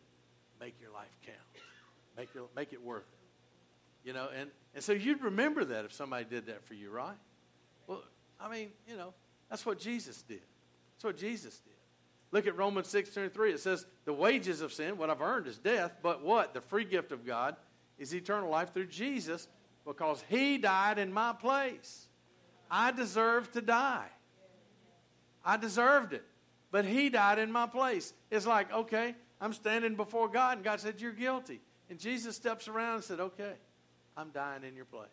Make 0.58 0.74
your 0.80 0.90
life 0.90 1.16
count. 1.24 1.38
Make, 2.16 2.34
your, 2.34 2.48
make 2.56 2.72
it 2.72 2.82
worth 2.82 3.04
it. 3.04 4.08
You 4.08 4.12
know, 4.12 4.26
and, 4.36 4.50
and 4.74 4.82
so 4.82 4.90
you'd 4.90 5.22
remember 5.22 5.64
that 5.64 5.84
if 5.84 5.92
somebody 5.92 6.24
did 6.24 6.46
that 6.46 6.64
for 6.64 6.74
you, 6.74 6.90
right? 6.90 7.14
Well, 7.86 8.02
I 8.40 8.50
mean, 8.50 8.70
you 8.88 8.96
know, 8.96 9.14
that's 9.48 9.64
what 9.64 9.78
Jesus 9.78 10.20
did. 10.22 10.42
That's 10.96 11.04
what 11.04 11.16
Jesus 11.16 11.60
did. 11.60 11.74
Look 12.32 12.48
at 12.48 12.56
Romans 12.56 12.88
6 12.88 13.10
23. 13.10 13.52
It 13.52 13.60
says, 13.60 13.86
The 14.04 14.14
wages 14.14 14.62
of 14.62 14.72
sin, 14.72 14.98
what 14.98 15.08
I've 15.08 15.22
earned, 15.22 15.46
is 15.46 15.56
death, 15.56 15.92
but 16.02 16.24
what? 16.24 16.54
The 16.54 16.60
free 16.60 16.84
gift 16.84 17.12
of 17.12 17.24
God 17.24 17.54
is 18.00 18.12
eternal 18.12 18.50
life 18.50 18.74
through 18.74 18.86
Jesus 18.86 19.46
because 19.86 20.24
he 20.28 20.58
died 20.58 20.98
in 20.98 21.12
my 21.12 21.34
place. 21.34 22.08
I 22.68 22.90
deserved 22.90 23.52
to 23.52 23.62
die. 23.62 24.08
I 25.44 25.56
deserved 25.56 26.14
it. 26.14 26.24
But 26.70 26.84
he 26.84 27.10
died 27.10 27.38
in 27.38 27.50
my 27.50 27.66
place. 27.66 28.12
It's 28.30 28.46
like, 28.46 28.72
okay, 28.72 29.14
I'm 29.40 29.52
standing 29.52 29.94
before 29.94 30.28
God, 30.28 30.58
and 30.58 30.64
God 30.64 30.80
said, 30.80 31.00
You're 31.00 31.12
guilty. 31.12 31.60
And 31.88 31.98
Jesus 31.98 32.36
steps 32.36 32.68
around 32.68 32.96
and 32.96 33.04
said, 33.04 33.20
Okay, 33.20 33.52
I'm 34.16 34.30
dying 34.30 34.64
in 34.64 34.76
your 34.76 34.84
place. 34.84 35.08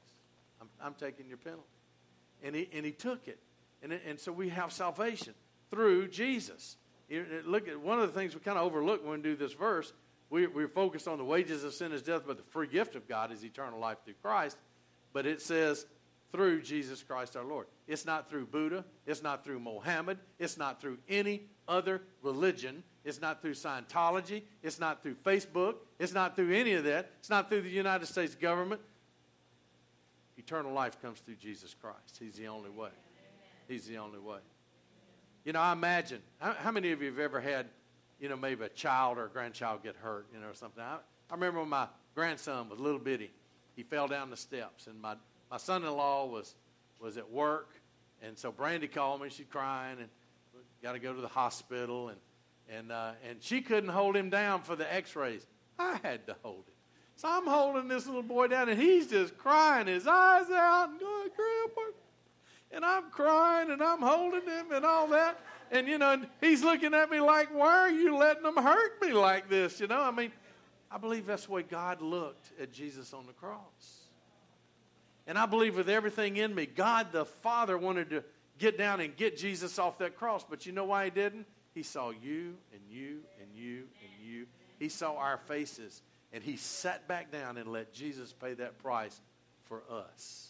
I'm, 0.61 0.67
I'm 0.81 0.93
taking 0.93 1.27
your 1.27 1.37
penalty. 1.37 1.63
And 2.43 2.55
he, 2.55 2.69
and 2.73 2.85
he 2.85 2.91
took 2.91 3.27
it. 3.27 3.39
And, 3.81 3.91
and 3.93 4.19
so 4.19 4.31
we 4.31 4.49
have 4.49 4.71
salvation 4.71 5.33
through 5.71 6.09
Jesus. 6.09 6.77
Look 7.45 7.67
at 7.67 7.79
one 7.79 7.99
of 7.99 8.13
the 8.13 8.19
things 8.19 8.35
we 8.35 8.41
kind 8.41 8.57
of 8.57 8.65
overlook 8.65 9.03
when 9.03 9.17
we 9.17 9.23
do 9.23 9.35
this 9.35 9.53
verse. 9.53 9.93
We, 10.29 10.45
we're 10.47 10.67
focused 10.67 11.07
on 11.07 11.17
the 11.17 11.23
wages 11.23 11.63
of 11.63 11.73
sin 11.73 11.93
is 11.93 12.01
death, 12.01 12.23
but 12.27 12.37
the 12.37 12.43
free 12.43 12.67
gift 12.67 12.95
of 12.95 13.07
God 13.07 13.31
is 13.31 13.45
eternal 13.45 13.79
life 13.79 13.97
through 14.03 14.15
Christ. 14.21 14.57
But 15.13 15.25
it 15.25 15.41
says, 15.41 15.85
through 16.31 16.61
Jesus 16.61 17.03
Christ 17.03 17.35
our 17.35 17.43
Lord. 17.43 17.67
It's 17.87 18.05
not 18.05 18.29
through 18.29 18.47
Buddha. 18.47 18.83
It's 19.05 19.23
not 19.23 19.43
through 19.43 19.59
Mohammed. 19.59 20.17
It's 20.39 20.57
not 20.57 20.81
through 20.81 20.97
any 21.07 21.43
other 21.67 22.01
religion. 22.21 22.83
It's 23.05 23.21
not 23.21 23.41
through 23.41 23.53
Scientology. 23.53 24.43
It's 24.61 24.79
not 24.79 25.01
through 25.01 25.15
Facebook. 25.15 25.75
It's 25.99 26.13
not 26.13 26.35
through 26.35 26.53
any 26.53 26.73
of 26.73 26.83
that. 26.83 27.11
It's 27.19 27.29
not 27.29 27.49
through 27.49 27.61
the 27.61 27.69
United 27.69 28.05
States 28.07 28.35
government. 28.35 28.81
Eternal 30.37 30.71
life 30.71 31.01
comes 31.01 31.19
through 31.19 31.35
Jesus 31.35 31.73
Christ. 31.73 32.17
He's 32.19 32.35
the 32.35 32.47
only 32.47 32.69
way. 32.69 32.89
He's 33.67 33.85
the 33.85 33.97
only 33.97 34.19
way. 34.19 34.39
You 35.45 35.53
know, 35.53 35.61
I 35.61 35.71
imagine, 35.71 36.21
how, 36.39 36.53
how 36.53 36.71
many 36.71 36.91
of 36.91 37.01
you 37.01 37.09
have 37.09 37.19
ever 37.19 37.39
had, 37.39 37.67
you 38.19 38.27
know, 38.27 38.35
maybe 38.35 38.65
a 38.65 38.69
child 38.69 39.17
or 39.17 39.25
a 39.25 39.29
grandchild 39.29 39.83
get 39.83 39.95
hurt, 39.95 40.27
you 40.33 40.39
know, 40.39 40.47
or 40.47 40.53
something? 40.53 40.83
I, 40.83 40.97
I 41.29 41.33
remember 41.33 41.61
when 41.61 41.69
my 41.69 41.87
grandson 42.15 42.69
was 42.69 42.79
little 42.79 42.99
bitty, 42.99 43.31
he 43.75 43.83
fell 43.83 44.07
down 44.07 44.29
the 44.29 44.37
steps, 44.37 44.87
and 44.87 44.99
my, 45.01 45.15
my 45.49 45.57
son 45.57 45.83
in 45.83 45.91
law 45.91 46.25
was, 46.25 46.55
was 46.99 47.17
at 47.17 47.29
work, 47.31 47.69
and 48.21 48.37
so 48.37 48.51
Brandy 48.51 48.87
called 48.87 49.21
me, 49.21 49.29
she's 49.29 49.45
crying, 49.49 49.97
and 49.99 50.09
got 50.81 50.93
to 50.93 50.99
go 50.99 51.13
to 51.13 51.21
the 51.21 51.27
hospital, 51.27 52.09
and, 52.09 52.17
and, 52.69 52.91
uh, 52.91 53.11
and 53.27 53.41
she 53.41 53.61
couldn't 53.61 53.89
hold 53.89 54.15
him 54.15 54.29
down 54.29 54.61
for 54.61 54.75
the 54.75 54.91
x 54.91 55.15
rays. 55.15 55.45
I 55.79 55.99
had 56.03 56.25
to 56.27 56.35
hold 56.43 56.59
him. 56.59 56.73
So 57.15 57.27
I'm 57.29 57.47
holding 57.47 57.87
this 57.87 58.05
little 58.05 58.21
boy 58.21 58.47
down, 58.47 58.69
and 58.69 58.79
he's 58.79 59.07
just 59.07 59.37
crying 59.37 59.87
his 59.87 60.05
eyes 60.05 60.49
out, 60.51 60.89
and 60.89 60.99
going, 60.99 61.29
Grandpa. 61.35 61.81
And 62.71 62.85
I'm 62.85 63.09
crying, 63.09 63.71
and 63.71 63.81
I'm 63.81 64.01
holding 64.01 64.43
him, 64.43 64.71
and 64.71 64.85
all 64.85 65.07
that. 65.07 65.39
And, 65.71 65.87
you 65.87 65.97
know, 65.97 66.21
he's 66.41 66.63
looking 66.63 66.93
at 66.93 67.09
me 67.09 67.19
like, 67.19 67.53
why 67.53 67.79
are 67.79 67.89
you 67.89 68.15
letting 68.15 68.43
them 68.43 68.57
hurt 68.57 69.01
me 69.01 69.13
like 69.13 69.49
this? 69.49 69.79
You 69.79 69.87
know, 69.87 70.01
I 70.01 70.11
mean, 70.11 70.31
I 70.91 70.97
believe 70.97 71.25
that's 71.25 71.45
the 71.45 71.51
way 71.51 71.63
God 71.63 72.01
looked 72.01 72.51
at 72.61 72.71
Jesus 72.71 73.13
on 73.13 73.25
the 73.25 73.33
cross. 73.33 73.96
And 75.27 75.37
I 75.37 75.45
believe 75.45 75.75
with 75.75 75.89
everything 75.89 76.37
in 76.37 76.55
me, 76.55 76.65
God 76.65 77.11
the 77.11 77.25
Father 77.25 77.77
wanted 77.77 78.09
to 78.11 78.23
get 78.57 78.77
down 78.77 79.01
and 79.01 79.15
get 79.15 79.37
Jesus 79.37 79.77
off 79.77 79.97
that 79.99 80.15
cross. 80.15 80.45
But 80.49 80.65
you 80.65 80.71
know 80.71 80.85
why 80.85 81.05
he 81.05 81.11
didn't? 81.11 81.45
He 81.75 81.83
saw 81.83 82.09
you 82.09 82.55
and 82.73 82.81
you 82.89 83.19
and 83.41 83.49
you 83.53 83.83
and 84.01 84.25
you. 84.25 84.47
He 84.79 84.89
saw 84.89 85.15
our 85.17 85.37
faces. 85.37 86.01
And 86.33 86.43
he 86.43 86.55
sat 86.55 87.07
back 87.07 87.31
down 87.31 87.57
and 87.57 87.71
let 87.71 87.93
Jesus 87.93 88.33
pay 88.33 88.53
that 88.55 88.79
price 88.79 89.19
for 89.65 89.83
us. 89.91 90.49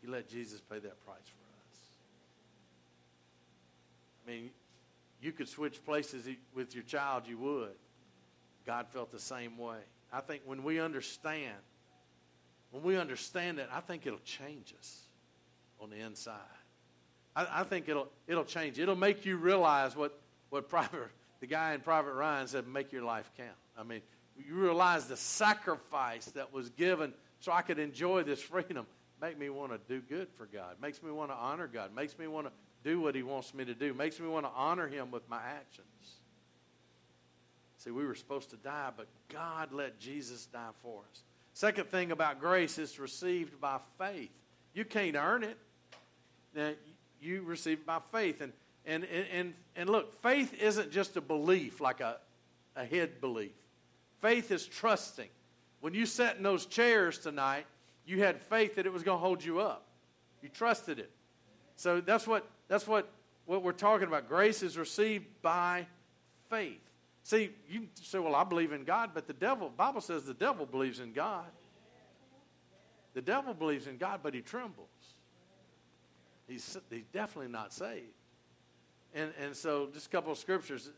He 0.00 0.06
let 0.06 0.28
Jesus 0.28 0.60
pay 0.60 0.78
that 0.78 1.04
price 1.04 1.18
for 1.18 1.44
us. 1.70 1.78
I 4.26 4.30
mean, 4.30 4.50
you 5.20 5.32
could 5.32 5.48
switch 5.48 5.84
places 5.84 6.28
with 6.54 6.74
your 6.74 6.84
child, 6.84 7.24
you 7.26 7.38
would. 7.38 7.74
God 8.66 8.88
felt 8.88 9.12
the 9.12 9.18
same 9.18 9.58
way. 9.58 9.78
I 10.12 10.20
think 10.20 10.42
when 10.44 10.62
we 10.62 10.80
understand, 10.80 11.54
when 12.76 12.84
we 12.84 13.00
understand 13.00 13.58
it, 13.58 13.68
I 13.72 13.80
think 13.80 14.06
it'll 14.06 14.18
change 14.20 14.74
us 14.78 15.00
on 15.80 15.90
the 15.90 15.96
inside. 15.96 16.34
I, 17.34 17.46
I 17.60 17.64
think 17.64 17.88
it'll 17.88 18.08
it'll 18.26 18.44
change. 18.44 18.78
It'll 18.78 18.96
make 18.96 19.24
you 19.24 19.36
realize 19.36 19.96
what 19.96 20.18
what 20.50 20.68
private 20.68 21.10
the 21.40 21.46
guy 21.46 21.74
in 21.74 21.80
Private 21.80 22.12
Ryan 22.12 22.46
said, 22.46 22.66
make 22.66 22.92
your 22.92 23.02
life 23.02 23.30
count. 23.36 23.50
I 23.78 23.82
mean, 23.82 24.00
you 24.36 24.54
realize 24.54 25.06
the 25.06 25.16
sacrifice 25.16 26.26
that 26.26 26.52
was 26.52 26.70
given 26.70 27.12
so 27.40 27.52
I 27.52 27.62
could 27.62 27.78
enjoy 27.78 28.22
this 28.22 28.40
freedom. 28.40 28.86
Make 29.20 29.38
me 29.38 29.50
want 29.50 29.72
to 29.72 29.78
do 29.88 30.00
good 30.00 30.28
for 30.36 30.46
God. 30.46 30.76
Makes 30.80 31.02
me 31.02 31.10
want 31.10 31.30
to 31.30 31.36
honor 31.36 31.66
God. 31.66 31.94
Makes 31.94 32.18
me 32.18 32.26
want 32.26 32.46
to 32.46 32.52
do 32.84 33.00
what 33.00 33.14
He 33.14 33.22
wants 33.22 33.54
me 33.54 33.64
to 33.64 33.74
do. 33.74 33.92
Makes 33.94 34.20
me 34.20 34.28
want 34.28 34.46
to 34.46 34.52
honor 34.54 34.88
Him 34.88 35.10
with 35.10 35.28
my 35.28 35.40
actions. 35.40 35.86
See, 37.78 37.90
we 37.90 38.04
were 38.04 38.14
supposed 38.14 38.50
to 38.50 38.56
die, 38.56 38.90
but 38.96 39.06
God 39.28 39.72
let 39.72 39.98
Jesus 39.98 40.46
die 40.46 40.70
for 40.82 41.02
us. 41.10 41.22
Second 41.56 41.86
thing 41.86 42.12
about 42.12 42.38
grace 42.38 42.76
is 42.76 42.98
received 42.98 43.58
by 43.62 43.78
faith. 43.96 44.28
You 44.74 44.84
can't 44.84 45.16
earn 45.16 45.42
it. 45.42 45.56
Now, 46.54 46.72
you 47.18 47.40
receive 47.40 47.78
it 47.78 47.86
by 47.86 47.98
faith. 48.12 48.42
And, 48.42 48.52
and, 48.84 49.06
and, 49.32 49.54
and 49.74 49.88
look, 49.88 50.20
faith 50.20 50.52
isn't 50.52 50.92
just 50.92 51.16
a 51.16 51.22
belief, 51.22 51.80
like 51.80 52.02
a, 52.02 52.18
a 52.76 52.84
head 52.84 53.22
belief. 53.22 53.54
Faith 54.20 54.50
is 54.50 54.66
trusting. 54.66 55.30
When 55.80 55.94
you 55.94 56.04
sat 56.04 56.36
in 56.36 56.42
those 56.42 56.66
chairs 56.66 57.16
tonight, 57.16 57.64
you 58.04 58.22
had 58.22 58.42
faith 58.42 58.74
that 58.74 58.84
it 58.84 58.92
was 58.92 59.02
going 59.02 59.16
to 59.16 59.24
hold 59.24 59.42
you 59.42 59.60
up. 59.60 59.86
You 60.42 60.50
trusted 60.50 60.98
it. 60.98 61.10
So 61.76 62.02
that's 62.02 62.26
what 62.26 62.46
that's 62.68 62.86
what 62.86 63.08
what 63.46 63.62
we're 63.62 63.72
talking 63.72 64.08
about. 64.08 64.28
Grace 64.28 64.62
is 64.62 64.76
received 64.76 65.24
by 65.40 65.86
faith. 66.50 66.85
See, 67.26 67.50
you 67.68 67.88
say, 68.00 68.20
"Well, 68.20 68.36
I 68.36 68.44
believe 68.44 68.70
in 68.70 68.84
God," 68.84 69.10
but 69.12 69.26
the 69.26 69.32
devil 69.32 69.68
Bible 69.68 70.00
says 70.00 70.22
the 70.22 70.32
devil 70.32 70.64
believes 70.64 71.00
in 71.00 71.12
God. 71.12 71.50
The 73.14 73.20
devil 73.20 73.52
believes 73.52 73.88
in 73.88 73.96
God, 73.96 74.20
but 74.22 74.32
he 74.32 74.42
trembles. 74.42 74.86
He's, 76.46 76.76
he's 76.88 77.02
definitely 77.12 77.50
not 77.50 77.72
saved. 77.72 78.14
And, 79.12 79.32
and 79.42 79.56
so, 79.56 79.88
just 79.92 80.06
a 80.06 80.10
couple 80.10 80.30
of 80.30 80.38
scriptures. 80.38 80.92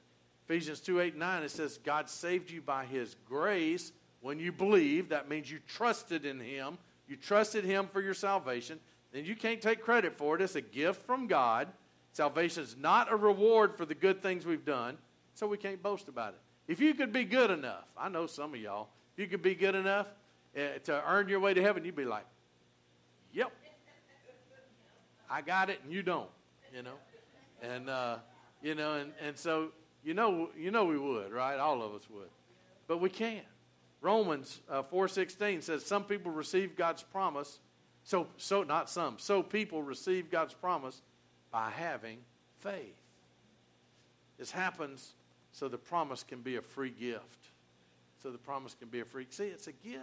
Ephesians 0.44 0.80
2 0.80 1.00
8 1.00 1.16
9, 1.16 1.42
it 1.44 1.50
says, 1.50 1.78
God 1.82 2.10
saved 2.10 2.50
you 2.50 2.60
by 2.60 2.84
his 2.84 3.16
grace 3.26 3.92
when 4.20 4.38
you 4.38 4.52
believe. 4.52 5.08
That 5.08 5.30
means 5.30 5.50
you 5.50 5.60
trusted 5.66 6.26
in 6.26 6.40
him. 6.40 6.76
You 7.08 7.16
trusted 7.16 7.64
him 7.64 7.88
for 7.90 8.02
your 8.02 8.12
salvation. 8.12 8.80
Then 9.12 9.24
you 9.24 9.34
can't 9.34 9.62
take 9.62 9.80
credit 9.80 10.18
for 10.18 10.36
it. 10.36 10.42
It's 10.42 10.56
a 10.56 10.60
gift 10.60 11.06
from 11.06 11.26
God. 11.26 11.68
Salvation 12.12 12.64
is 12.64 12.76
not 12.78 13.10
a 13.10 13.16
reward 13.16 13.78
for 13.78 13.86
the 13.86 13.94
good 13.94 14.22
things 14.22 14.44
we've 14.44 14.66
done, 14.66 14.98
so 15.38 15.46
we 15.46 15.56
can't 15.56 15.80
boast 15.80 16.08
about 16.08 16.34
it. 16.34 16.40
If 16.66 16.80
you 16.80 16.94
could 16.94 17.12
be 17.12 17.24
good 17.24 17.52
enough, 17.52 17.84
I 17.96 18.08
know 18.08 18.26
some 18.26 18.54
of 18.54 18.60
y'all, 18.60 18.88
if 19.14 19.20
you 19.20 19.28
could 19.28 19.40
be 19.40 19.54
good 19.54 19.76
enough, 19.76 20.08
uh, 20.56 20.78
to 20.82 21.02
earn 21.08 21.28
your 21.28 21.38
way 21.38 21.54
to 21.54 21.62
heaven, 21.62 21.84
you'd 21.84 21.94
be 21.94 22.04
like, 22.04 22.24
yep, 23.32 23.52
I 25.30 25.42
got 25.42 25.70
it 25.70 25.78
and 25.84 25.92
you 25.92 26.02
don't, 26.02 26.28
you 26.74 26.82
know. 26.82 26.96
And, 27.62 27.88
uh, 27.88 28.16
you 28.62 28.74
know, 28.74 28.94
and, 28.94 29.12
and 29.24 29.36
so, 29.36 29.68
you 30.02 30.12
know, 30.12 30.50
you 30.58 30.72
know 30.72 30.86
we 30.86 30.98
would, 30.98 31.30
right? 31.30 31.58
All 31.58 31.82
of 31.82 31.94
us 31.94 32.02
would. 32.10 32.30
But 32.88 33.00
we 33.00 33.08
can't. 33.08 33.46
Romans 34.00 34.60
uh, 34.68 34.82
4.16 34.82 35.62
says 35.62 35.86
some 35.86 36.02
people 36.02 36.32
receive 36.32 36.74
God's 36.74 37.04
promise, 37.04 37.60
so, 38.02 38.26
so 38.38 38.64
not 38.64 38.90
some, 38.90 39.18
so 39.18 39.44
people 39.44 39.84
receive 39.84 40.32
God's 40.32 40.54
promise 40.54 41.00
by 41.52 41.70
having 41.70 42.18
faith. 42.58 42.96
This 44.36 44.50
happens 44.50 45.14
so 45.58 45.68
the 45.68 45.76
promise 45.76 46.22
can 46.22 46.40
be 46.40 46.54
a 46.56 46.62
free 46.62 46.90
gift. 46.90 47.48
So 48.22 48.30
the 48.30 48.38
promise 48.38 48.74
can 48.74 48.88
be 48.88 49.00
a 49.00 49.04
free. 49.04 49.26
See, 49.30 49.44
it's 49.44 49.66
a 49.66 49.72
gift. 49.72 49.98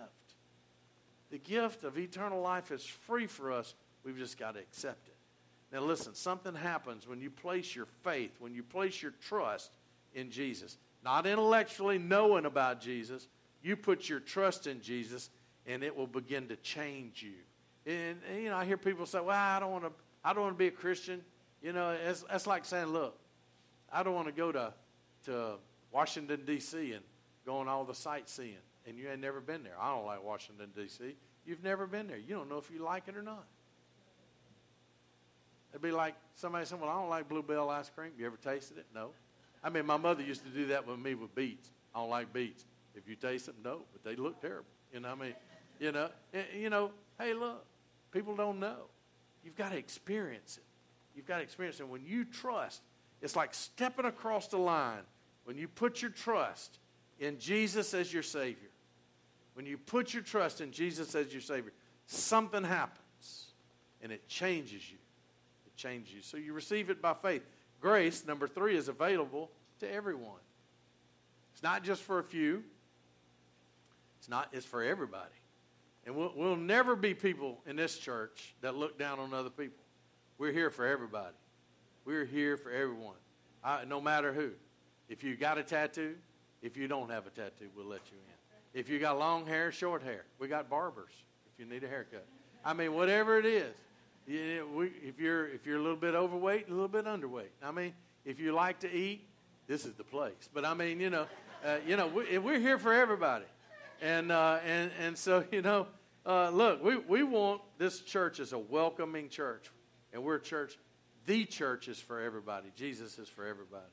The 1.31 1.37
gift 1.37 1.85
of 1.85 1.97
eternal 1.97 2.41
life 2.41 2.71
is 2.71 2.85
free 2.85 3.27
for 3.27 3.53
us. 3.53 3.73
We've 4.03 4.17
just 4.17 4.37
got 4.37 4.55
to 4.55 4.59
accept 4.59 5.07
it. 5.07 5.15
Now, 5.71 5.81
listen, 5.81 6.13
something 6.13 6.53
happens 6.53 7.07
when 7.07 7.21
you 7.21 7.29
place 7.29 7.73
your 7.73 7.87
faith, 8.03 8.31
when 8.39 8.53
you 8.53 8.63
place 8.63 9.01
your 9.01 9.13
trust 9.27 9.71
in 10.13 10.29
Jesus. 10.29 10.77
Not 11.03 11.25
intellectually 11.25 11.97
knowing 11.97 12.45
about 12.45 12.81
Jesus, 12.81 13.27
you 13.63 13.75
put 13.75 14.09
your 14.09 14.19
trust 14.19 14.67
in 14.67 14.81
Jesus, 14.81 15.29
and 15.65 15.83
it 15.83 15.95
will 15.95 16.07
begin 16.07 16.49
to 16.49 16.55
change 16.57 17.23
you. 17.23 17.91
And, 17.91 18.19
and 18.29 18.43
you 18.43 18.49
know, 18.49 18.57
I 18.57 18.65
hear 18.65 18.77
people 18.77 19.05
say, 19.05 19.19
"Well, 19.19 19.29
I 19.37 19.59
don't 19.59 19.71
want 19.71 19.85
to. 19.85 19.91
I 20.23 20.33
don't 20.33 20.43
want 20.43 20.55
to 20.55 20.59
be 20.59 20.67
a 20.67 20.71
Christian." 20.71 21.21
You 21.61 21.73
know, 21.73 21.97
that's 22.29 22.47
like 22.47 22.65
saying, 22.65 22.87
"Look, 22.87 23.17
I 23.91 24.03
don't 24.03 24.13
want 24.13 24.27
to 24.27 24.33
go 24.33 24.51
to 24.51 24.73
to 25.25 25.55
Washington 25.91 26.41
D.C. 26.45 26.93
and 26.93 27.03
going 27.45 27.67
all 27.67 27.83
the 27.83 27.95
sightseeing." 27.95 28.55
and 28.87 28.97
you 28.97 29.07
had 29.07 29.19
never 29.19 29.41
been 29.41 29.63
there. 29.63 29.75
I 29.79 29.93
don't 29.93 30.05
like 30.05 30.23
Washington, 30.23 30.69
D.C. 30.75 31.15
You've 31.45 31.63
never 31.63 31.87
been 31.87 32.07
there. 32.07 32.17
You 32.17 32.35
don't 32.35 32.49
know 32.49 32.57
if 32.57 32.69
you 32.71 32.83
like 32.83 33.07
it 33.07 33.17
or 33.17 33.21
not. 33.21 33.45
It'd 35.71 35.81
be 35.81 35.91
like 35.91 36.15
somebody 36.35 36.65
saying, 36.65 36.81
Well, 36.81 36.89
I 36.89 36.99
don't 36.99 37.09
like 37.09 37.27
Blue 37.27 37.43
Bell 37.43 37.69
ice 37.69 37.89
cream. 37.89 38.11
You 38.17 38.25
ever 38.25 38.37
tasted 38.37 38.77
it? 38.77 38.85
No. 38.93 39.09
I 39.63 39.69
mean, 39.69 39.85
my 39.85 39.97
mother 39.97 40.23
used 40.23 40.43
to 40.43 40.49
do 40.49 40.67
that 40.67 40.87
with 40.87 40.99
me 40.99 41.15
with 41.15 41.33
beets. 41.35 41.71
I 41.93 41.99
don't 41.99 42.09
like 42.09 42.31
beets. 42.31 42.65
If 42.95 43.09
you 43.09 43.15
taste 43.15 43.47
them, 43.47 43.55
no, 43.63 43.81
but 43.91 44.03
they 44.03 44.15
look 44.15 44.39
terrible. 44.41 44.65
You 44.93 45.01
know, 45.01 45.09
I 45.09 45.15
mean, 45.15 45.33
you 45.79 45.91
know, 45.91 46.09
eh, 46.33 46.43
you 46.57 46.69
know, 46.69 46.91
hey, 47.19 47.33
look, 47.33 47.65
people 48.11 48.35
don't 48.35 48.59
know. 48.59 48.85
You've 49.43 49.57
got 49.57 49.71
to 49.71 49.77
experience 49.77 50.57
it. 50.57 50.63
You've 51.15 51.25
got 51.25 51.37
to 51.37 51.43
experience 51.43 51.79
it. 51.79 51.87
When 51.87 52.05
you 52.05 52.23
trust, 52.25 52.81
it's 53.21 53.35
like 53.35 53.53
stepping 53.53 54.05
across 54.05 54.47
the 54.47 54.57
line. 54.57 55.01
When 55.45 55.57
you 55.57 55.67
put 55.67 56.01
your 56.01 56.11
trust 56.11 56.79
in 57.19 57.39
Jesus 57.39 57.93
as 57.93 58.11
your 58.11 58.23
Savior, 58.23 58.69
when 59.53 59.65
you 59.65 59.77
put 59.77 60.13
your 60.13 60.23
trust 60.23 60.59
in 60.59 60.71
Jesus 60.71 61.15
as 61.15 61.31
your 61.31 61.41
Savior, 61.41 61.71
something 62.07 62.63
happens 62.63 63.45
and 64.01 64.11
it 64.11 64.27
changes 64.27 64.91
you. 64.91 64.97
It 65.65 65.75
changes 65.77 66.13
you. 66.13 66.21
So 66.21 66.37
you 66.37 66.53
receive 66.53 66.89
it 66.89 67.01
by 67.01 67.13
faith. 67.13 67.43
Grace, 67.79 68.25
number 68.25 68.47
three, 68.47 68.75
is 68.75 68.87
available 68.87 69.49
to 69.79 69.91
everyone. 69.91 70.41
It's 71.53 71.63
not 71.63 71.83
just 71.83 72.01
for 72.01 72.19
a 72.19 72.23
few. 72.23 72.63
It's 74.19 74.27
not, 74.27 74.49
it's 74.51 74.65
for 74.65 74.83
everybody. 74.83 75.29
And 76.05 76.15
we'll, 76.15 76.33
we'll 76.35 76.55
never 76.55 76.95
be 76.95 77.13
people 77.13 77.59
in 77.65 77.75
this 77.75 77.97
church 77.97 78.55
that 78.61 78.75
look 78.75 78.99
down 78.99 79.19
on 79.19 79.33
other 79.33 79.49
people. 79.49 79.83
We're 80.37 80.51
here 80.51 80.69
for 80.69 80.85
everybody. 80.85 81.35
We're 82.03 82.25
here 82.25 82.57
for 82.57 82.71
everyone, 82.71 83.15
I, 83.63 83.85
no 83.85 84.01
matter 84.01 84.33
who. 84.33 84.51
If 85.09 85.23
you 85.23 85.35
got 85.35 85.57
a 85.57 85.63
tattoo, 85.63 86.15
if 86.61 86.75
you 86.75 86.87
don't 86.87 87.09
have 87.11 87.27
a 87.27 87.29
tattoo, 87.29 87.69
we'll 87.75 87.85
let 87.85 88.01
you 88.11 88.17
in. 88.17 88.79
If 88.79 88.89
you 88.89 88.99
got 88.99 89.17
long 89.17 89.45
hair, 89.45 89.71
short 89.71 90.03
hair, 90.03 90.25
we 90.39 90.47
got 90.47 90.69
barbers 90.69 91.11
if 91.45 91.59
you 91.59 91.65
need 91.65 91.83
a 91.83 91.87
haircut. 91.87 92.25
I 92.63 92.73
mean, 92.73 92.93
whatever 92.93 93.37
it 93.37 93.45
is. 93.45 93.75
If 94.27 95.19
you're 95.19 95.47
if 95.47 95.65
you're 95.67 95.77
a 95.77 95.81
little 95.81 95.95
bit 95.95 96.15
overweight, 96.15 96.67
a 96.67 96.71
little 96.71 96.87
bit 96.87 97.05
underweight. 97.05 97.51
I 97.63 97.71
mean, 97.71 97.93
if 98.25 98.39
you 98.39 98.53
like 98.53 98.79
to 98.79 98.91
eat, 98.91 99.27
this 99.67 99.85
is 99.85 99.93
the 99.93 100.03
place. 100.03 100.49
But 100.51 100.65
I 100.65 100.73
mean, 100.73 100.99
you 100.99 101.11
know, 101.11 101.27
uh, 101.63 101.77
you 101.87 101.95
know, 101.95 102.07
we, 102.07 102.37
we're 102.39 102.59
here 102.59 102.79
for 102.79 102.91
everybody, 102.91 103.45
and 104.01 104.31
uh, 104.31 104.59
and 104.65 104.91
and 104.99 105.17
so 105.17 105.45
you 105.51 105.61
know, 105.61 105.87
uh, 106.25 106.49
look, 106.49 106.83
we 106.83 106.97
we 106.97 107.23
want 107.23 107.61
this 107.77 108.01
church 108.01 108.39
is 108.39 108.51
a 108.51 108.59
welcoming 108.59 109.29
church, 109.29 109.69
and 110.11 110.23
we're 110.23 110.35
a 110.35 110.41
church. 110.41 110.77
The 111.27 111.45
church 111.45 111.87
is 111.87 111.99
for 111.99 112.19
everybody. 112.19 112.71
Jesus 112.75 113.19
is 113.19 113.29
for 113.29 113.45
everybody. 113.45 113.85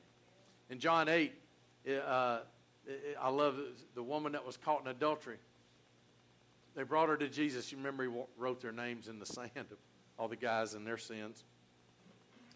In 0.73 0.79
John 0.79 1.07
eight, 1.07 1.35
uh, 1.87 2.39
I 3.21 3.29
love 3.29 3.59
the 3.93 4.01
woman 4.01 4.31
that 4.31 4.43
was 4.43 4.57
caught 4.57 4.81
in 4.81 4.87
adultery. 4.87 5.37
They 6.75 6.81
brought 6.81 7.09
her 7.09 7.17
to 7.17 7.29
Jesus. 7.29 7.71
You 7.71 7.77
remember 7.77 8.03
he 8.05 8.09
wrote 8.39 8.59
their 8.59 8.71
names 8.71 9.07
in 9.07 9.19
the 9.19 9.25
sand 9.27 9.51
of 9.55 9.77
all 10.17 10.27
the 10.27 10.35
guys 10.35 10.73
and 10.73 10.87
their 10.87 10.97
sins. 10.97 11.43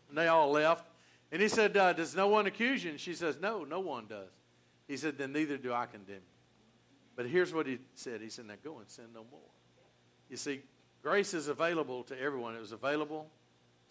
And 0.10 0.17
they 0.17 0.30
all 0.30 0.49
left. 0.49 0.88
And 1.32 1.43
he 1.43 1.47
said, 1.47 1.77
uh, 1.77 1.93
Does 1.93 2.15
no 2.15 2.27
one 2.27 2.47
accuse 2.47 2.84
you? 2.84 2.89
And 2.89 2.99
she 2.99 3.13
says, 3.13 3.38
No, 3.39 3.63
no 3.63 3.82
one 3.82 4.08
does. 4.08 4.32
He 4.88 4.97
said, 4.97 5.19
Then 5.19 5.32
neither 5.32 5.58
do 5.58 5.71
I 5.71 5.86
condemn 5.86 6.15
you. 6.15 6.21
But 7.15 7.27
here's 7.27 7.53
what 7.53 7.67
he 7.67 7.77
said 7.93 8.19
He 8.19 8.32
said, 8.32 8.47
Now 8.47 8.56
go 8.63 8.80
and 8.80 8.89
sin 8.89 9.06
no 9.13 9.25
more. 9.30 9.39
You 10.27 10.38
see, 10.38 10.62
grace 11.03 11.36
is 11.36 11.49
available 11.49 12.01
to 12.06 12.19
everyone. 12.19 12.56
It 12.56 12.62
was 12.62 12.71
available 12.71 13.27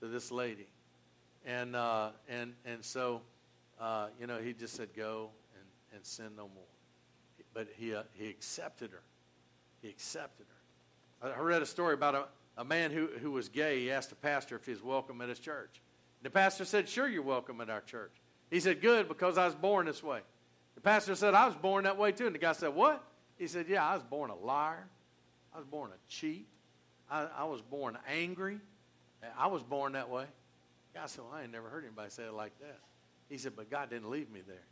to 0.00 0.08
this 0.08 0.32
lady. 0.32 0.66
And, 1.44 1.76
uh, 1.76 2.08
and, 2.28 2.54
and 2.64 2.84
so, 2.84 3.22
uh, 3.80 4.08
you 4.20 4.26
know, 4.26 4.38
he 4.38 4.52
just 4.52 4.74
said, 4.74 4.88
Go 4.94 5.30
and, 5.54 5.96
and 5.96 6.04
sin 6.04 6.30
no 6.36 6.48
more. 6.54 6.64
But 7.54 7.68
he, 7.76 7.94
uh, 7.94 8.02
he 8.14 8.28
accepted 8.28 8.90
her. 8.90 9.02
He 9.82 9.88
accepted 9.88 10.46
her. 11.22 11.32
I 11.34 11.40
read 11.40 11.62
a 11.62 11.66
story 11.66 11.94
about 11.94 12.14
a, 12.14 12.24
a 12.58 12.64
man 12.64 12.90
who, 12.90 13.08
who 13.20 13.30
was 13.30 13.48
gay, 13.48 13.80
he 13.80 13.90
asked 13.90 14.10
the 14.10 14.16
pastor 14.16 14.56
if 14.56 14.66
he 14.66 14.72
was 14.72 14.82
welcome 14.82 15.20
at 15.20 15.28
his 15.28 15.38
church. 15.38 15.80
The 16.22 16.30
pastor 16.30 16.64
said, 16.64 16.88
Sure, 16.88 17.08
you're 17.08 17.22
welcome 17.22 17.60
at 17.60 17.70
our 17.70 17.80
church. 17.80 18.12
He 18.50 18.60
said, 18.60 18.80
Good, 18.80 19.08
because 19.08 19.38
I 19.38 19.46
was 19.46 19.54
born 19.54 19.86
this 19.86 20.02
way. 20.02 20.20
The 20.74 20.80
pastor 20.80 21.14
said, 21.14 21.34
I 21.34 21.46
was 21.46 21.56
born 21.56 21.84
that 21.84 21.96
way 21.96 22.12
too. 22.12 22.26
And 22.26 22.34
the 22.34 22.38
guy 22.38 22.52
said, 22.52 22.74
What? 22.74 23.02
He 23.38 23.46
said, 23.46 23.66
Yeah, 23.68 23.86
I 23.86 23.94
was 23.94 24.02
born 24.02 24.30
a 24.30 24.36
liar. 24.36 24.86
I 25.54 25.58
was 25.58 25.66
born 25.66 25.90
a 25.90 26.10
cheat. 26.10 26.46
I, 27.10 27.26
I 27.38 27.44
was 27.44 27.62
born 27.62 27.96
angry. 28.08 28.60
I 29.38 29.46
was 29.46 29.62
born 29.62 29.92
that 29.92 30.10
way. 30.10 30.24
The 30.92 31.00
guy 31.00 31.06
said, 31.06 31.24
well, 31.24 31.34
I 31.34 31.42
ain't 31.42 31.52
never 31.52 31.68
heard 31.68 31.84
anybody 31.84 32.10
say 32.10 32.24
it 32.24 32.32
like 32.32 32.58
that. 32.60 32.78
He 33.28 33.38
said, 33.38 33.52
But 33.56 33.70
God 33.70 33.90
didn't 33.90 34.10
leave 34.10 34.30
me 34.30 34.40
there. 34.46 34.64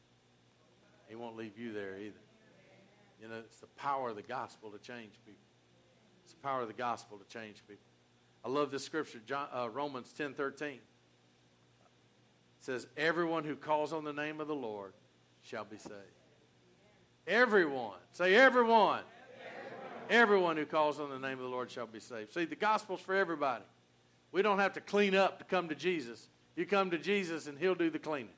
He 1.08 1.16
won't 1.16 1.36
leave 1.36 1.58
you 1.58 1.72
there 1.72 1.96
either. 1.98 2.20
You 3.20 3.28
know, 3.28 3.36
it's 3.38 3.58
the 3.58 3.66
power 3.76 4.10
of 4.10 4.16
the 4.16 4.22
gospel 4.22 4.70
to 4.70 4.78
change 4.78 5.12
people. 5.24 5.40
It's 6.24 6.32
the 6.32 6.40
power 6.40 6.62
of 6.62 6.68
the 6.68 6.74
gospel 6.74 7.18
to 7.18 7.24
change 7.26 7.62
people. 7.68 7.84
I 8.44 8.48
love 8.48 8.70
this 8.70 8.84
scripture, 8.84 9.20
John, 9.26 9.48
uh, 9.54 9.68
Romans 9.70 10.12
10 10.12 10.34
13. 10.34 10.68
It 10.68 10.80
says, 12.60 12.86
Everyone 12.96 13.44
who 13.44 13.56
calls 13.56 13.92
on 13.92 14.04
the 14.04 14.12
name 14.12 14.40
of 14.40 14.48
the 14.48 14.54
Lord 14.54 14.92
shall 15.42 15.64
be 15.64 15.78
saved. 15.78 15.94
Everyone. 17.26 17.98
Say, 18.12 18.34
everyone. 18.34 19.00
everyone. 19.00 20.10
Everyone 20.10 20.56
who 20.56 20.66
calls 20.66 21.00
on 21.00 21.08
the 21.08 21.18
name 21.18 21.38
of 21.38 21.44
the 21.44 21.50
Lord 21.50 21.70
shall 21.70 21.86
be 21.86 22.00
saved. 22.00 22.34
See, 22.34 22.44
the 22.44 22.56
gospel's 22.56 23.00
for 23.00 23.14
everybody. 23.14 23.64
We 24.32 24.42
don't 24.42 24.58
have 24.58 24.74
to 24.74 24.80
clean 24.80 25.14
up 25.14 25.38
to 25.38 25.44
come 25.44 25.68
to 25.68 25.74
Jesus. 25.74 26.28
You 26.56 26.66
come 26.66 26.90
to 26.90 26.98
Jesus 26.98 27.46
and 27.46 27.58
He'll 27.58 27.74
do 27.74 27.88
the 27.88 27.98
cleaning. 27.98 28.28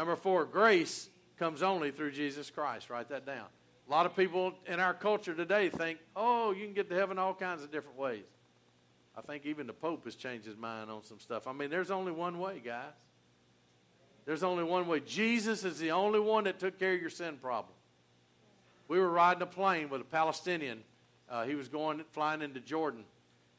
Number 0.00 0.16
four, 0.16 0.46
grace 0.46 1.10
comes 1.38 1.62
only 1.62 1.90
through 1.90 2.12
Jesus 2.12 2.48
Christ. 2.48 2.88
Write 2.88 3.10
that 3.10 3.26
down. 3.26 3.44
A 3.86 3.90
lot 3.90 4.06
of 4.06 4.16
people 4.16 4.54
in 4.66 4.80
our 4.80 4.94
culture 4.94 5.34
today 5.34 5.68
think, 5.68 5.98
oh, 6.16 6.52
you 6.52 6.64
can 6.64 6.72
get 6.72 6.88
to 6.88 6.94
heaven 6.94 7.18
all 7.18 7.34
kinds 7.34 7.62
of 7.62 7.70
different 7.70 7.98
ways. 7.98 8.24
I 9.14 9.20
think 9.20 9.44
even 9.44 9.66
the 9.66 9.74
Pope 9.74 10.06
has 10.06 10.14
changed 10.14 10.46
his 10.46 10.56
mind 10.56 10.90
on 10.90 11.04
some 11.04 11.20
stuff. 11.20 11.46
I 11.46 11.52
mean, 11.52 11.68
there's 11.68 11.90
only 11.90 12.12
one 12.12 12.38
way, 12.38 12.62
guys. 12.64 12.94
There's 14.24 14.42
only 14.42 14.64
one 14.64 14.88
way. 14.88 15.00
Jesus 15.00 15.66
is 15.66 15.78
the 15.78 15.90
only 15.90 16.18
one 16.18 16.44
that 16.44 16.58
took 16.58 16.78
care 16.78 16.94
of 16.94 17.00
your 17.02 17.10
sin 17.10 17.36
problem. 17.36 17.74
We 18.88 18.98
were 18.98 19.10
riding 19.10 19.42
a 19.42 19.46
plane 19.46 19.90
with 19.90 20.00
a 20.00 20.04
Palestinian. 20.04 20.82
Uh, 21.28 21.44
he 21.44 21.56
was 21.56 21.68
going 21.68 22.02
flying 22.12 22.40
into 22.40 22.60
Jordan, 22.60 23.04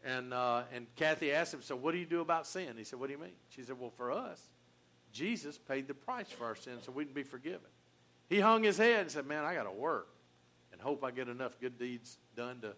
and 0.04 0.34
uh, 0.34 0.64
and 0.74 0.88
Kathy 0.96 1.34
asked 1.34 1.54
him, 1.54 1.62
"So 1.62 1.76
what 1.76 1.92
do 1.92 2.00
you 2.00 2.08
do 2.08 2.20
about 2.22 2.48
sin?" 2.48 2.78
He 2.78 2.84
said, 2.84 3.00
"What 3.00 3.10
do 3.10 3.14
you 3.14 3.20
mean?" 3.20 3.36
She 3.50 3.62
said, 3.62 3.80
"Well, 3.80 3.92
for 3.96 4.12
us, 4.12 4.50
Jesus 5.12 5.58
paid 5.58 5.88
the 5.88 5.94
price 5.94 6.30
for 6.30 6.46
our 6.46 6.56
sins, 6.56 6.84
so 6.86 6.92
we 6.92 7.06
can 7.06 7.14
be 7.14 7.24
forgiven." 7.24 7.70
He 8.30 8.40
hung 8.40 8.64
his 8.64 8.78
head 8.78 9.02
and 9.02 9.12
said, 9.12 9.26
"Man, 9.26 9.44
I 9.44 9.54
got 9.54 9.64
to 9.64 9.72
work." 9.72 10.08
and 10.72 10.82
hope 10.82 11.04
I 11.04 11.12
get 11.12 11.28
enough 11.28 11.60
good 11.60 11.78
deeds 11.78 12.18
done 12.36 12.60
to 12.62 12.74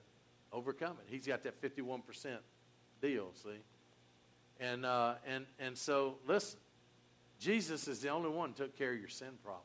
overcome 0.52 0.98
it. 1.06 1.06
He's 1.08 1.26
got 1.26 1.44
that 1.44 1.62
51% 1.62 2.02
deal, 3.02 3.32
see? 3.44 3.50
And, 4.60 4.86
uh, 4.86 5.16
and, 5.26 5.46
and 5.60 5.78
so, 5.78 6.16
listen, 6.28 6.60
Jesus 7.40 7.88
is 7.88 8.00
the 8.00 8.10
only 8.10 8.30
one 8.30 8.50
who 8.50 8.56
took 8.56 8.78
care 8.78 8.94
of 8.94 9.00
your 9.00 9.10
sin 9.10 9.32
problem. 9.44 9.64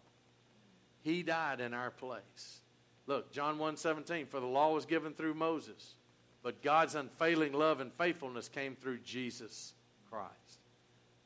He 1.02 1.22
died 1.22 1.60
in 1.60 1.74
our 1.74 1.90
place. 1.90 2.60
Look, 3.06 3.32
John 3.32 3.58
1 3.58 3.76
17, 3.76 4.26
for 4.26 4.40
the 4.40 4.46
law 4.46 4.74
was 4.74 4.84
given 4.84 5.14
through 5.14 5.34
Moses, 5.34 5.94
but 6.42 6.62
God's 6.62 6.94
unfailing 6.94 7.52
love 7.52 7.80
and 7.80 7.92
faithfulness 7.94 8.48
came 8.48 8.74
through 8.76 8.98
Jesus 8.98 9.72
Christ. 10.10 10.32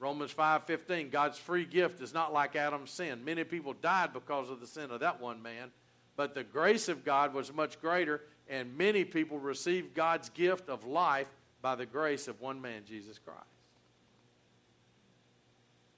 Romans 0.03 0.33
5:15, 0.33 1.11
God's 1.11 1.39
free 1.39 1.65
gift 1.65 2.01
is 2.01 2.13
not 2.13 2.33
like 2.33 2.57
Adam's 2.57 2.91
sin. 2.91 3.25
Many 3.25 3.45
people 3.45 3.73
died 3.73 4.13
because 4.13 4.51
of 4.51 4.59
the 4.59 4.67
sin 4.67 4.91
of 4.91 4.99
that 4.99 5.21
one 5.21 5.41
man, 5.41 5.71
but 6.17 6.35
the 6.35 6.43
grace 6.43 6.89
of 6.89 7.05
God 7.05 7.33
was 7.33 7.53
much 7.53 7.81
greater, 7.81 8.21
and 8.49 8.77
many 8.77 9.05
people 9.05 9.39
received 9.39 9.95
God's 9.95 10.29
gift 10.31 10.69
of 10.69 10.85
life 10.85 11.29
by 11.61 11.77
the 11.77 11.87
grace 11.87 12.27
of 12.27 12.41
one 12.41 12.61
man, 12.61 12.85
Jesus 12.85 13.21
Christ. 13.21 13.47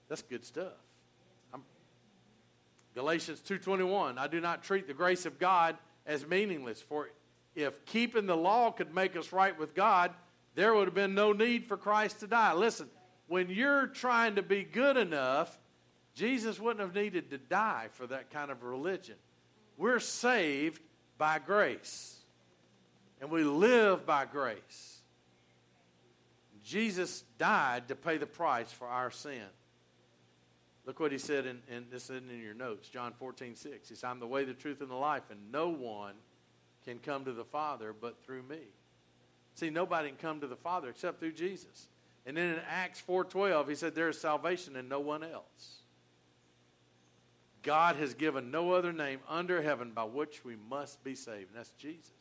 That's 0.08 0.20
good 0.20 0.44
stuff. 0.44 0.74
I'm, 1.54 1.64
Galatians 2.94 3.40
2:21 3.40 4.18
I 4.18 4.26
do 4.26 4.38
not 4.38 4.62
treat 4.62 4.86
the 4.86 4.92
grace 4.92 5.24
of 5.24 5.38
God 5.38 5.78
as 6.04 6.26
meaningless 6.26 6.82
for 6.82 7.08
if 7.54 7.82
keeping 7.86 8.26
the 8.26 8.36
law 8.36 8.70
could 8.70 8.94
make 8.94 9.16
us 9.16 9.32
right 9.32 9.58
with 9.58 9.74
God 9.74 10.14
there 10.54 10.74
would 10.74 10.86
have 10.86 10.94
been 10.94 11.14
no 11.14 11.32
need 11.32 11.66
for 11.66 11.76
Christ 11.76 12.20
to 12.20 12.26
die. 12.26 12.52
Listen, 12.54 12.88
when 13.26 13.48
you're 13.48 13.86
trying 13.86 14.36
to 14.36 14.42
be 14.42 14.62
good 14.62 14.96
enough, 14.96 15.58
Jesus 16.14 16.60
wouldn't 16.60 16.80
have 16.80 16.94
needed 16.94 17.30
to 17.30 17.38
die 17.38 17.88
for 17.92 18.06
that 18.06 18.30
kind 18.30 18.50
of 18.50 18.62
religion. 18.62 19.16
We're 19.76 20.00
saved 20.00 20.80
by 21.18 21.38
grace, 21.38 22.16
and 23.20 23.30
we 23.30 23.42
live 23.42 24.06
by 24.06 24.26
grace. 24.26 25.00
Jesus 26.64 27.24
died 27.38 27.88
to 27.88 27.94
pay 27.94 28.16
the 28.16 28.26
price 28.26 28.70
for 28.72 28.86
our 28.86 29.10
sin. 29.10 29.42
Look 30.86 31.00
what 31.00 31.12
he 31.12 31.18
said, 31.18 31.46
in, 31.46 31.60
in 31.70 31.86
this 31.90 32.04
isn't 32.04 32.30
in 32.30 32.40
your 32.40 32.54
notes, 32.54 32.88
John 32.88 33.12
14, 33.18 33.56
6. 33.56 33.88
He 33.88 33.94
said, 33.94 34.06
I'm 34.08 34.20
the 34.20 34.26
way, 34.26 34.44
the 34.44 34.54
truth, 34.54 34.80
and 34.80 34.90
the 34.90 34.94
life, 34.94 35.22
and 35.30 35.50
no 35.50 35.68
one 35.68 36.14
can 36.84 36.98
come 36.98 37.24
to 37.24 37.32
the 37.32 37.44
Father 37.44 37.94
but 37.98 38.22
through 38.22 38.42
me. 38.42 38.60
See, 39.54 39.70
nobody 39.70 40.08
can 40.08 40.18
come 40.18 40.40
to 40.40 40.46
the 40.46 40.56
Father 40.56 40.90
except 40.90 41.20
through 41.20 41.32
Jesus. 41.32 41.88
And 42.26 42.36
then 42.36 42.54
in 42.54 42.60
Acts 42.68 43.02
4.12, 43.06 43.68
he 43.68 43.74
said, 43.74 43.94
there 43.94 44.08
is 44.08 44.18
salvation 44.18 44.76
in 44.76 44.88
no 44.88 45.00
one 45.00 45.22
else. 45.22 45.80
God 47.62 47.96
has 47.96 48.14
given 48.14 48.50
no 48.50 48.72
other 48.72 48.92
name 48.92 49.20
under 49.28 49.62
heaven 49.62 49.92
by 49.94 50.04
which 50.04 50.44
we 50.44 50.56
must 50.68 51.02
be 51.02 51.14
saved, 51.14 51.50
and 51.50 51.58
that's 51.58 51.70
Jesus. 51.70 52.12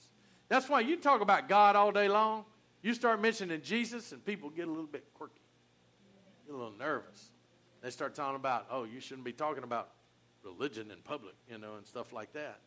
That's 0.50 0.70
why 0.70 0.82
you 0.82 0.98
talk 0.98 1.22
about 1.22 1.50
God 1.50 1.76
all 1.76 1.92
day 1.92 2.08
long. 2.08 2.46
You 2.82 2.94
start 2.94 3.22
mentioning 3.22 3.62
Jesus, 3.62 4.12
and 4.12 4.24
people 4.26 4.50
get 4.50 4.68
a 4.68 4.72
little 4.72 4.88
bit 4.88 5.06
quirky, 5.14 5.42
get 6.46 6.54
a 6.54 6.58
little 6.58 6.78
nervous. 6.78 7.32
They 7.82 7.90
start 7.90 8.16
talking 8.16 8.36
about, 8.36 8.68
oh, 8.72 8.86
you 8.86 9.00
shouldn't 9.00 9.26
be 9.26 9.34
talking 9.34 9.64
about 9.64 9.90
religion 10.44 10.92
in 10.92 10.98
public, 11.04 11.36
you 11.50 11.58
know, 11.58 11.76
and 11.76 11.86
stuff 11.86 12.14
like 12.14 12.32
that. 12.34 12.60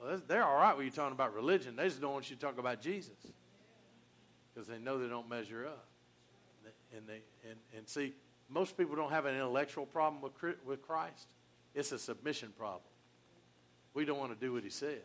Well, 0.00 0.20
they're 0.26 0.44
all 0.44 0.56
right 0.56 0.76
when 0.76 0.86
you're 0.86 0.94
talking 0.94 1.12
about 1.12 1.34
religion. 1.34 1.76
They 1.76 1.84
just 1.84 2.00
don't 2.00 2.12
want 2.12 2.30
you 2.30 2.36
to 2.36 2.42
talk 2.42 2.58
about 2.58 2.80
Jesus 2.80 3.18
because 4.52 4.66
they 4.66 4.78
know 4.78 4.98
they 4.98 5.08
don't 5.08 5.28
measure 5.28 5.66
up. 5.66 5.86
And, 6.96 7.06
they, 7.06 7.20
and, 7.48 7.58
and 7.76 7.88
see, 7.88 8.14
most 8.48 8.76
people 8.76 8.96
don't 8.96 9.12
have 9.12 9.26
an 9.26 9.34
intellectual 9.34 9.86
problem 9.86 10.22
with, 10.22 10.32
with 10.66 10.82
Christ. 10.82 11.28
It's 11.74 11.92
a 11.92 11.98
submission 11.98 12.52
problem. 12.58 12.82
We 13.94 14.04
don't 14.04 14.18
want 14.18 14.32
to 14.32 14.46
do 14.46 14.52
what 14.52 14.64
he 14.64 14.70
says. 14.70 14.98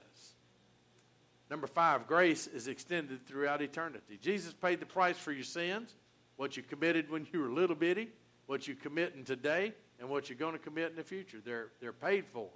Number 1.49 1.67
five, 1.67 2.07
grace 2.07 2.47
is 2.47 2.67
extended 2.67 3.25
throughout 3.27 3.61
eternity. 3.61 4.17
Jesus 4.19 4.53
paid 4.53 4.79
the 4.79 4.85
price 4.85 5.17
for 5.17 5.31
your 5.31 5.43
sins, 5.43 5.95
what 6.37 6.57
you 6.57 6.63
committed 6.63 7.09
when 7.11 7.27
you 7.31 7.39
were 7.39 7.49
little 7.49 7.75
bitty, 7.75 8.09
what 8.47 8.67
you 8.67 8.75
committing 8.75 9.23
today, 9.23 9.73
and 9.99 10.09
what 10.09 10.27
you're 10.27 10.37
going 10.37 10.53
to 10.53 10.59
commit 10.59 10.89
in 10.89 10.95
the 10.95 11.03
future. 11.03 11.37
They're, 11.43 11.67
they're 11.79 11.93
paid 11.93 12.25
for 12.25 12.49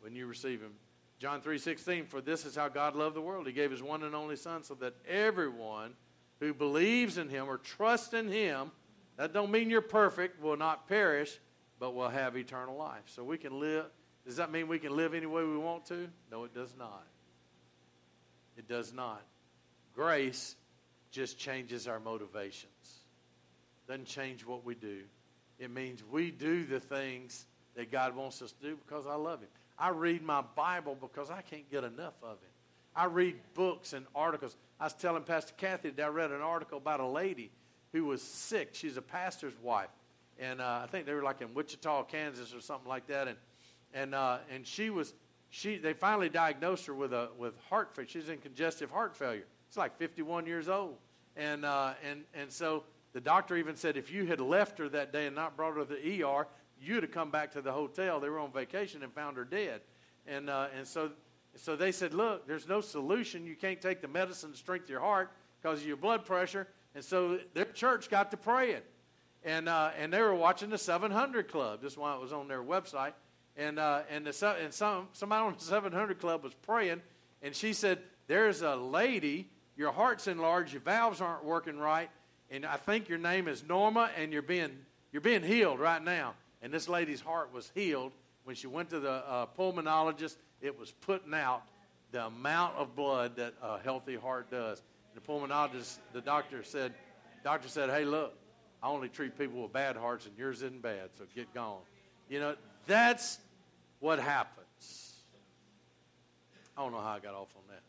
when 0.00 0.14
you 0.14 0.26
receive 0.26 0.60
him. 0.60 0.72
John 1.18 1.42
3:16 1.42 2.06
for 2.08 2.22
this 2.22 2.46
is 2.46 2.56
how 2.56 2.68
God 2.68 2.96
loved 2.96 3.14
the 3.14 3.20
world 3.20 3.46
he 3.46 3.52
gave 3.52 3.70
his 3.70 3.82
one 3.82 4.02
and 4.04 4.14
only 4.14 4.36
son 4.36 4.62
so 4.62 4.74
that 4.76 4.94
everyone 5.06 5.92
who 6.40 6.52
believes 6.52 7.18
in 7.18 7.28
him 7.28 7.48
or 7.48 7.58
trusts 7.58 8.14
in 8.14 8.28
him 8.28 8.72
that 9.16 9.32
don't 9.32 9.50
mean 9.50 9.70
you're 9.70 9.82
perfect 9.82 10.42
will 10.42 10.56
not 10.56 10.88
perish 10.88 11.38
but 11.78 11.94
will 11.94 12.08
have 12.08 12.36
eternal 12.36 12.76
life. 12.76 13.02
So 13.06 13.22
we 13.22 13.38
can 13.38 13.60
live. 13.60 13.86
Does 14.26 14.36
that 14.36 14.50
mean 14.50 14.68
we 14.68 14.78
can 14.78 14.96
live 14.96 15.14
any 15.14 15.26
way 15.26 15.44
we 15.44 15.56
want 15.56 15.86
to? 15.86 16.08
No, 16.30 16.44
it 16.44 16.54
does 16.54 16.74
not. 16.78 17.06
It 18.56 18.68
does 18.68 18.92
not. 18.92 19.22
Grace 19.94 20.56
just 21.10 21.38
changes 21.38 21.88
our 21.88 22.00
motivations. 22.00 23.04
Doesn't 23.88 24.06
change 24.06 24.44
what 24.44 24.64
we 24.64 24.74
do. 24.74 25.02
It 25.58 25.70
means 25.70 26.02
we 26.04 26.30
do 26.30 26.64
the 26.64 26.80
things 26.80 27.46
that 27.74 27.90
God 27.90 28.14
wants 28.14 28.40
us 28.42 28.52
to 28.52 28.62
do 28.62 28.76
because 28.76 29.06
I 29.06 29.14
love 29.14 29.40
Him. 29.40 29.48
I 29.78 29.88
read 29.90 30.22
my 30.22 30.42
Bible 30.54 30.96
because 31.00 31.30
I 31.30 31.40
can't 31.42 31.68
get 31.70 31.84
enough 31.84 32.14
of 32.22 32.38
Him. 32.40 32.49
I 32.94 33.04
read 33.04 33.36
books 33.54 33.92
and 33.92 34.06
articles. 34.14 34.56
I 34.78 34.84
was 34.84 34.94
telling 34.94 35.22
Pastor 35.22 35.52
Kathy 35.56 35.90
that 35.90 36.02
I 36.02 36.08
read 36.08 36.30
an 36.32 36.40
article 36.40 36.78
about 36.78 37.00
a 37.00 37.06
lady 37.06 37.50
who 37.92 38.04
was 38.04 38.22
sick. 38.22 38.70
She's 38.72 38.96
a 38.96 39.02
pastor's 39.02 39.56
wife. 39.62 39.90
And 40.38 40.60
uh, 40.60 40.80
I 40.82 40.86
think 40.86 41.06
they 41.06 41.12
were 41.12 41.22
like 41.22 41.42
in 41.42 41.52
Wichita, 41.54 42.04
Kansas 42.04 42.54
or 42.54 42.60
something 42.60 42.88
like 42.88 43.06
that. 43.08 43.28
And, 43.28 43.36
and, 43.92 44.14
uh, 44.14 44.38
and 44.52 44.66
she 44.66 44.90
was, 44.90 45.12
she, 45.50 45.76
they 45.76 45.92
finally 45.92 46.28
diagnosed 46.28 46.86
her 46.86 46.94
with, 46.94 47.12
a, 47.12 47.28
with 47.38 47.54
heart 47.68 47.94
failure. 47.94 48.08
She's 48.08 48.28
in 48.28 48.38
congestive 48.38 48.90
heart 48.90 49.16
failure. 49.16 49.44
It's 49.68 49.76
like 49.76 49.98
51 49.98 50.46
years 50.46 50.68
old. 50.68 50.96
And, 51.36 51.64
uh, 51.64 51.92
and, 52.08 52.22
and 52.34 52.50
so 52.50 52.84
the 53.12 53.20
doctor 53.20 53.56
even 53.56 53.76
said 53.76 53.96
if 53.96 54.10
you 54.10 54.26
had 54.26 54.40
left 54.40 54.78
her 54.78 54.88
that 54.88 55.12
day 55.12 55.26
and 55.26 55.36
not 55.36 55.56
brought 55.56 55.74
her 55.74 55.84
to 55.84 55.94
the 55.94 56.24
ER, 56.24 56.46
you'd 56.80 57.02
have 57.02 57.12
come 57.12 57.30
back 57.30 57.52
to 57.52 57.60
the 57.60 57.72
hotel. 57.72 58.18
They 58.18 58.28
were 58.28 58.38
on 58.38 58.52
vacation 58.52 59.02
and 59.02 59.12
found 59.12 59.36
her 59.36 59.44
dead. 59.44 59.82
And, 60.26 60.48
uh, 60.48 60.68
and 60.76 60.86
so, 60.86 61.10
so 61.56 61.76
they 61.76 61.92
said, 61.92 62.14
look, 62.14 62.46
there's 62.46 62.68
no 62.68 62.80
solution. 62.80 63.46
You 63.46 63.56
can't 63.56 63.80
take 63.80 64.00
the 64.00 64.08
medicine 64.08 64.52
to 64.52 64.56
strengthen 64.56 64.90
your 64.90 65.00
heart 65.00 65.30
because 65.60 65.80
of 65.80 65.86
your 65.86 65.96
blood 65.96 66.24
pressure. 66.24 66.66
And 66.94 67.04
so 67.04 67.38
their 67.54 67.64
church 67.66 68.08
got 68.08 68.30
to 68.30 68.36
praying. 68.36 68.82
And, 69.44 69.68
uh, 69.68 69.90
and 69.98 70.12
they 70.12 70.20
were 70.20 70.34
watching 70.34 70.70
the 70.70 70.78
700 70.78 71.48
Club. 71.48 71.80
This 71.82 71.96
one 71.96 72.16
it 72.16 72.20
was 72.20 72.32
on 72.32 72.48
their 72.48 72.62
website. 72.62 73.12
And, 73.56 73.78
uh, 73.78 74.02
and, 74.10 74.26
the, 74.26 74.56
and 74.62 74.72
some, 74.72 75.08
somebody 75.12 75.42
on 75.44 75.54
the 75.58 75.64
700 75.64 76.20
Club 76.20 76.44
was 76.44 76.54
praying. 76.54 77.02
And 77.42 77.54
she 77.54 77.72
said, 77.72 77.98
there's 78.26 78.62
a 78.62 78.76
lady 78.76 79.48
your 79.80 79.92
heart's 79.92 80.26
enlarged, 80.26 80.74
your 80.74 80.82
valves 80.82 81.22
aren't 81.22 81.42
working 81.42 81.78
right, 81.78 82.10
and 82.50 82.66
I 82.66 82.76
think 82.76 83.08
your 83.08 83.16
name 83.18 83.48
is 83.48 83.64
Norma, 83.66 84.10
and 84.14 84.30
you're 84.30 84.42
being 84.42 84.70
you're 85.10 85.22
being 85.22 85.42
healed 85.42 85.80
right 85.80 86.02
now. 86.04 86.34
And 86.60 86.70
this 86.70 86.86
lady's 86.86 87.22
heart 87.22 87.52
was 87.52 87.72
healed 87.74 88.12
when 88.44 88.56
she 88.56 88.66
went 88.66 88.90
to 88.90 89.00
the 89.00 89.10
uh, 89.10 89.46
pulmonologist. 89.58 90.36
It 90.60 90.78
was 90.78 90.92
putting 90.92 91.34
out 91.34 91.62
the 92.12 92.26
amount 92.26 92.76
of 92.76 92.94
blood 92.94 93.36
that 93.36 93.54
a 93.62 93.78
healthy 93.78 94.16
heart 94.16 94.50
does. 94.50 94.82
The 95.14 95.20
pulmonologist, 95.20 95.98
the 96.12 96.20
doctor 96.20 96.62
said, 96.62 96.92
doctor 97.44 97.68
said, 97.68 97.90
"Hey, 97.90 98.04
look, 98.04 98.34
I 98.82 98.88
only 98.88 99.08
treat 99.08 99.38
people 99.38 99.62
with 99.62 99.72
bad 99.72 99.96
hearts, 99.96 100.26
and 100.26 100.36
yours 100.36 100.62
isn't 100.62 100.82
bad, 100.82 101.10
so 101.16 101.24
get 101.34 101.52
gone." 101.54 101.80
You 102.28 102.40
know, 102.40 102.56
that's 102.86 103.38
what 104.00 104.18
happens. 104.18 105.14
I 106.76 106.82
don't 106.82 106.92
know 106.92 107.00
how 107.00 107.10
I 107.10 107.18
got 107.18 107.34
off 107.34 107.48
on 107.56 107.62
that. 107.68 107.82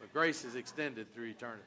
But 0.00 0.12
grace 0.12 0.44
is 0.44 0.54
extended 0.54 1.12
through 1.14 1.26
eternity. 1.26 1.62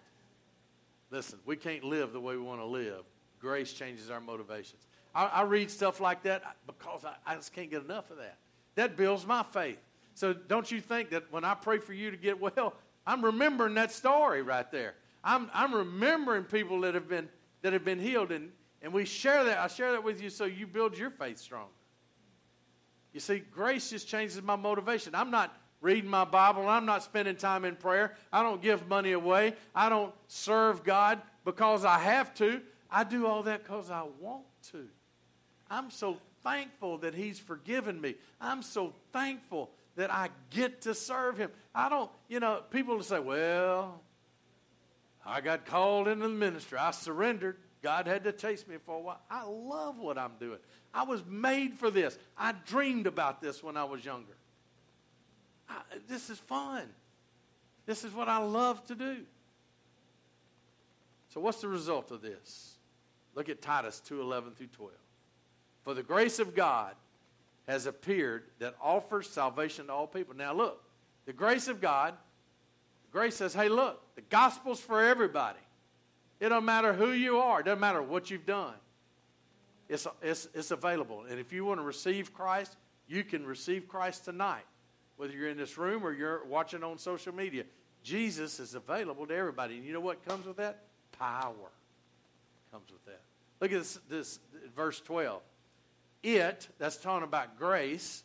Listen, 1.12 1.40
we 1.46 1.58
can't 1.58 1.84
live 1.84 2.14
the 2.14 2.20
way 2.20 2.36
we 2.36 2.42
want 2.42 2.62
to 2.62 2.66
live. 2.66 3.04
Grace 3.40 3.74
changes 3.74 4.10
our 4.10 4.22
motivations. 4.22 4.88
I, 5.14 5.26
I 5.26 5.42
read 5.44 5.70
stuff 5.70 6.00
like 6.00 6.24
that 6.24 6.44
because 6.66 7.06
I, 7.06 7.16
I 7.26 7.36
just 7.36 7.54
can't 7.54 7.70
get 7.70 7.84
enough 7.84 8.12
of 8.12 8.18
that. 8.18 8.38
That 8.76 8.96
builds 8.98 9.26
my 9.26 9.44
faith. 9.44 9.80
So 10.14 10.34
don't 10.34 10.70
you 10.72 10.82
think 10.82 11.10
that 11.12 11.32
when 11.32 11.44
I 11.44 11.54
pray 11.54 11.80
for 11.80 11.94
you 11.94 12.12
to 12.12 12.18
get 12.18 12.40
well, 12.40 12.74
I'm 13.06 13.24
remembering 13.24 13.74
that 13.76 13.92
story 13.92 14.42
right 14.42 14.70
there. 14.72 14.96
I'm, 15.24 15.50
I'm 15.54 15.74
remembering 15.74 16.44
people 16.44 16.82
that 16.82 16.96
have 16.96 17.08
been 17.08 17.30
that 17.62 17.74
have 17.74 17.86
been 17.86 18.00
healed, 18.00 18.32
and, 18.32 18.52
and 18.82 18.92
we 18.92 19.06
share 19.06 19.44
that. 19.44 19.60
I 19.60 19.68
share 19.68 19.92
that 19.92 20.04
with 20.04 20.22
you 20.22 20.30
so 20.30 20.46
you 20.46 20.66
build 20.66 20.98
your 20.98 21.12
faith 21.12 21.38
stronger. 21.38 21.70
You 23.14 23.20
see, 23.20 23.40
grace 23.40 23.90
just 23.90 24.08
changes 24.08 24.42
my 24.42 24.56
motivation. 24.56 25.14
I'm 25.14 25.32
not 25.32 25.56
reading 25.82 26.10
my 26.10 26.26
Bible. 26.26 26.68
I'm 26.68 26.86
not 26.86 27.04
spending 27.04 27.36
time 27.36 27.66
in 27.66 27.76
prayer. 27.76 28.16
I 28.32 28.42
don't 28.42 28.62
give 28.62 28.88
money 28.88 29.12
away. 29.12 29.56
I 29.76 29.90
don't 29.90 30.14
serve 30.28 30.84
God 30.84 31.22
because 31.44 31.86
I 31.86 32.00
have 32.00 32.34
to. 32.36 32.62
I 32.90 33.04
do 33.04 33.28
all 33.28 33.44
that 33.44 33.64
because 33.64 33.90
I 33.90 34.06
want 34.20 34.46
to. 34.72 34.88
I'm 35.72 35.90
so 35.90 36.18
thankful 36.44 37.00
that 37.00 37.16
He's 37.16 37.40
forgiven 37.40 38.00
me. 38.00 38.16
I'm 38.40 38.62
so 38.62 38.94
thankful 39.12 39.72
that 39.96 40.14
I 40.14 40.30
get 40.52 40.82
to 40.82 40.94
serve 40.94 41.38
Him. 41.38 41.50
I 41.74 41.90
don't, 41.90 42.12
you 42.28 42.40
know, 42.40 42.62
people 42.70 43.02
say, 43.02 43.20
well, 43.20 44.02
I 45.26 45.42
got 45.42 45.66
called 45.66 46.08
into 46.08 46.28
the 46.28 46.34
ministry. 46.34 46.78
I 46.78 46.92
surrendered. 46.92 47.58
God 47.82 48.06
had 48.06 48.26
to 48.26 48.32
chase 48.32 48.68
me 48.68 48.76
for 48.86 48.98
a 48.98 49.00
while. 49.00 49.22
I 49.32 49.46
love 49.46 49.98
what 49.98 50.20
I'm 50.20 50.34
doing. 50.40 50.60
I 50.94 51.04
was 51.04 51.24
made 51.26 51.74
for 51.74 51.90
this. 51.90 52.16
I 52.38 52.54
dreamed 52.68 53.08
about 53.08 53.42
this 53.42 53.64
when 53.64 53.78
I 53.78 53.86
was 53.86 54.06
younger 54.06 54.36
this 56.08 56.30
is 56.30 56.38
fun. 56.40 56.88
This 57.86 58.04
is 58.04 58.14
what 58.14 58.30
I 58.30 58.38
love 58.38 58.86
to 58.88 58.96
do. 58.96 59.18
So 61.30 61.40
what's 61.40 61.62
the 61.62 61.68
result 61.68 62.12
of 62.12 62.22
this? 62.22 62.76
Look 63.36 63.50
at 63.50 63.62
Titus 63.62 64.02
2:11 64.06 64.56
through 64.56 64.68
12. 64.68 64.92
For 65.84 65.94
the 65.94 66.04
grace 66.04 66.40
of 66.40 66.56
God 66.56 66.94
has 67.68 67.86
appeared 67.86 68.44
that 68.60 68.76
offers 68.82 69.30
salvation 69.30 69.88
to 69.88 69.94
all 69.94 70.08
people. 70.08 70.36
Now 70.36 70.54
look, 70.54 70.84
the 71.26 71.34
grace 71.34 71.68
of 71.68 71.82
God, 71.82 72.14
grace 73.12 73.36
says, 73.36 73.54
hey, 73.54 73.70
look, 73.70 74.02
the 74.16 74.22
gospel's 74.22 74.80
for 74.80 75.04
everybody. 75.04 75.60
It 76.40 76.50
don't 76.50 76.66
matter 76.66 76.94
who 76.94 77.12
you 77.12 77.38
are, 77.38 77.60
it 77.60 77.66
doesn't 77.66 77.80
matter 77.80 78.02
what 78.02 78.30
you've 78.30 78.46
done. 78.46 78.74
It's, 79.90 80.08
it's, 80.22 80.48
it's 80.54 80.72
available. 80.72 81.26
And 81.30 81.40
if 81.40 81.52
you 81.52 81.66
want 81.66 81.80
to 81.80 81.84
receive 81.84 82.34
Christ, 82.34 82.78
you 83.08 83.24
can 83.24 83.46
receive 83.46 83.88
Christ 83.88 84.26
tonight 84.26 84.64
whether 85.18 85.34
you're 85.34 85.50
in 85.50 85.58
this 85.58 85.78
room 85.78 86.04
or 86.04 86.12
you're 86.14 86.44
watching 86.46 86.84
on 86.84 86.98
social 86.98 87.32
media. 87.32 87.64
Jesus 88.02 88.60
is 88.60 88.74
available 88.74 89.28
to 89.28 89.36
everybody. 89.36 89.78
And 89.78 89.86
you 89.86 89.94
know 89.94 90.00
what 90.00 90.26
comes 90.26 90.48
with 90.48 90.58
that? 90.58 90.80
Power 91.20 91.70
comes 92.72 92.92
with 92.92 93.06
that. 93.06 93.22
Look 93.60 93.72
at 93.72 93.78
this, 93.78 94.00
this 94.10 94.40
verse 94.76 95.00
12. 95.02 95.42
It, 96.24 96.68
that's 96.78 96.98
talking 96.98 97.24
about 97.24 97.58
grace, 97.58 98.24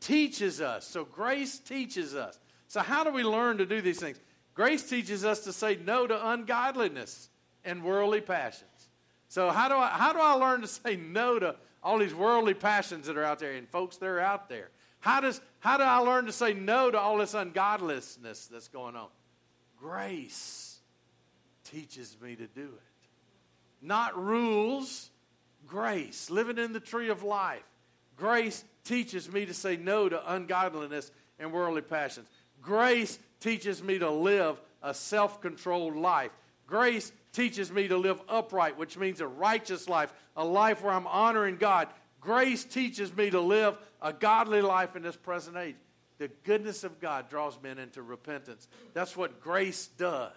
teaches 0.00 0.60
us. 0.60 0.86
So 0.86 1.04
grace 1.04 1.58
teaches 1.58 2.14
us. 2.14 2.38
So 2.66 2.80
how 2.80 3.04
do 3.04 3.10
we 3.10 3.22
learn 3.22 3.58
to 3.58 3.66
do 3.66 3.80
these 3.80 4.00
things? 4.00 4.18
Grace 4.54 4.88
teaches 4.88 5.24
us 5.24 5.40
to 5.44 5.52
say 5.52 5.78
no 5.84 6.06
to 6.06 6.28
ungodliness 6.30 7.28
and 7.64 7.84
worldly 7.84 8.20
passions. 8.20 8.88
So 9.28 9.50
how 9.50 9.68
do 9.68 9.74
I 9.76 9.88
how 9.88 10.12
do 10.12 10.18
I 10.20 10.32
learn 10.32 10.62
to 10.62 10.66
say 10.66 10.96
no 10.96 11.38
to 11.38 11.56
all 11.82 11.98
these 11.98 12.14
worldly 12.14 12.54
passions 12.54 13.06
that 13.06 13.16
are 13.16 13.24
out 13.24 13.38
there? 13.38 13.52
And 13.52 13.68
folks, 13.68 13.96
they're 13.96 14.20
out 14.20 14.48
there. 14.48 14.70
How, 15.00 15.20
does, 15.20 15.40
how 15.60 15.76
do 15.76 15.84
I 15.84 15.98
learn 15.98 16.26
to 16.26 16.32
say 16.32 16.54
no 16.54 16.90
to 16.90 16.98
all 16.98 17.18
this 17.18 17.34
ungodliness 17.34 18.16
that's 18.46 18.68
going 18.68 18.96
on? 18.96 19.08
Grace 19.78 20.78
teaches 21.64 22.16
me 22.20 22.34
to 22.34 22.46
do 22.46 22.62
it. 22.62 23.06
Not 23.80 24.20
rules, 24.20 25.10
grace. 25.68 26.30
Living 26.30 26.58
in 26.58 26.72
the 26.72 26.80
tree 26.80 27.10
of 27.10 27.22
life. 27.22 27.62
Grace 28.16 28.64
teaches 28.84 29.30
me 29.30 29.46
to 29.46 29.54
say 29.54 29.76
no 29.76 30.08
to 30.08 30.32
ungodliness 30.32 31.12
and 31.38 31.52
worldly 31.52 31.82
passions. 31.82 32.26
Grace 32.60 33.18
teaches 33.40 33.82
me 33.82 33.98
to 33.98 34.10
live 34.10 34.60
a 34.82 34.92
self 34.92 35.40
controlled 35.40 35.96
life. 35.96 36.32
Grace 36.66 37.12
teaches 37.32 37.70
me 37.70 37.88
to 37.88 37.96
live 37.96 38.20
upright, 38.28 38.76
which 38.76 38.98
means 38.98 39.20
a 39.20 39.26
righteous 39.26 39.88
life, 39.88 40.12
a 40.36 40.44
life 40.44 40.82
where 40.82 40.92
I'm 40.92 41.06
honoring 41.06 41.56
God. 41.56 41.88
Grace 42.20 42.64
teaches 42.64 43.14
me 43.16 43.30
to 43.30 43.40
live 43.40 43.78
a 44.02 44.12
godly 44.12 44.60
life 44.60 44.96
in 44.96 45.02
this 45.02 45.16
present 45.16 45.56
age. 45.56 45.76
The 46.18 46.28
goodness 46.42 46.82
of 46.82 47.00
God 47.00 47.30
draws 47.30 47.56
men 47.62 47.78
into 47.78 48.02
repentance. 48.02 48.66
That's 48.92 49.16
what 49.16 49.40
grace 49.40 49.86
does. 49.86 50.32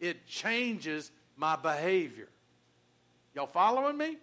It 0.00 0.26
changes 0.26 1.10
my 1.36 1.56
behavior. 1.56 2.28
Y'all 3.34 3.46
following 3.46 3.98
me? 3.98 4.16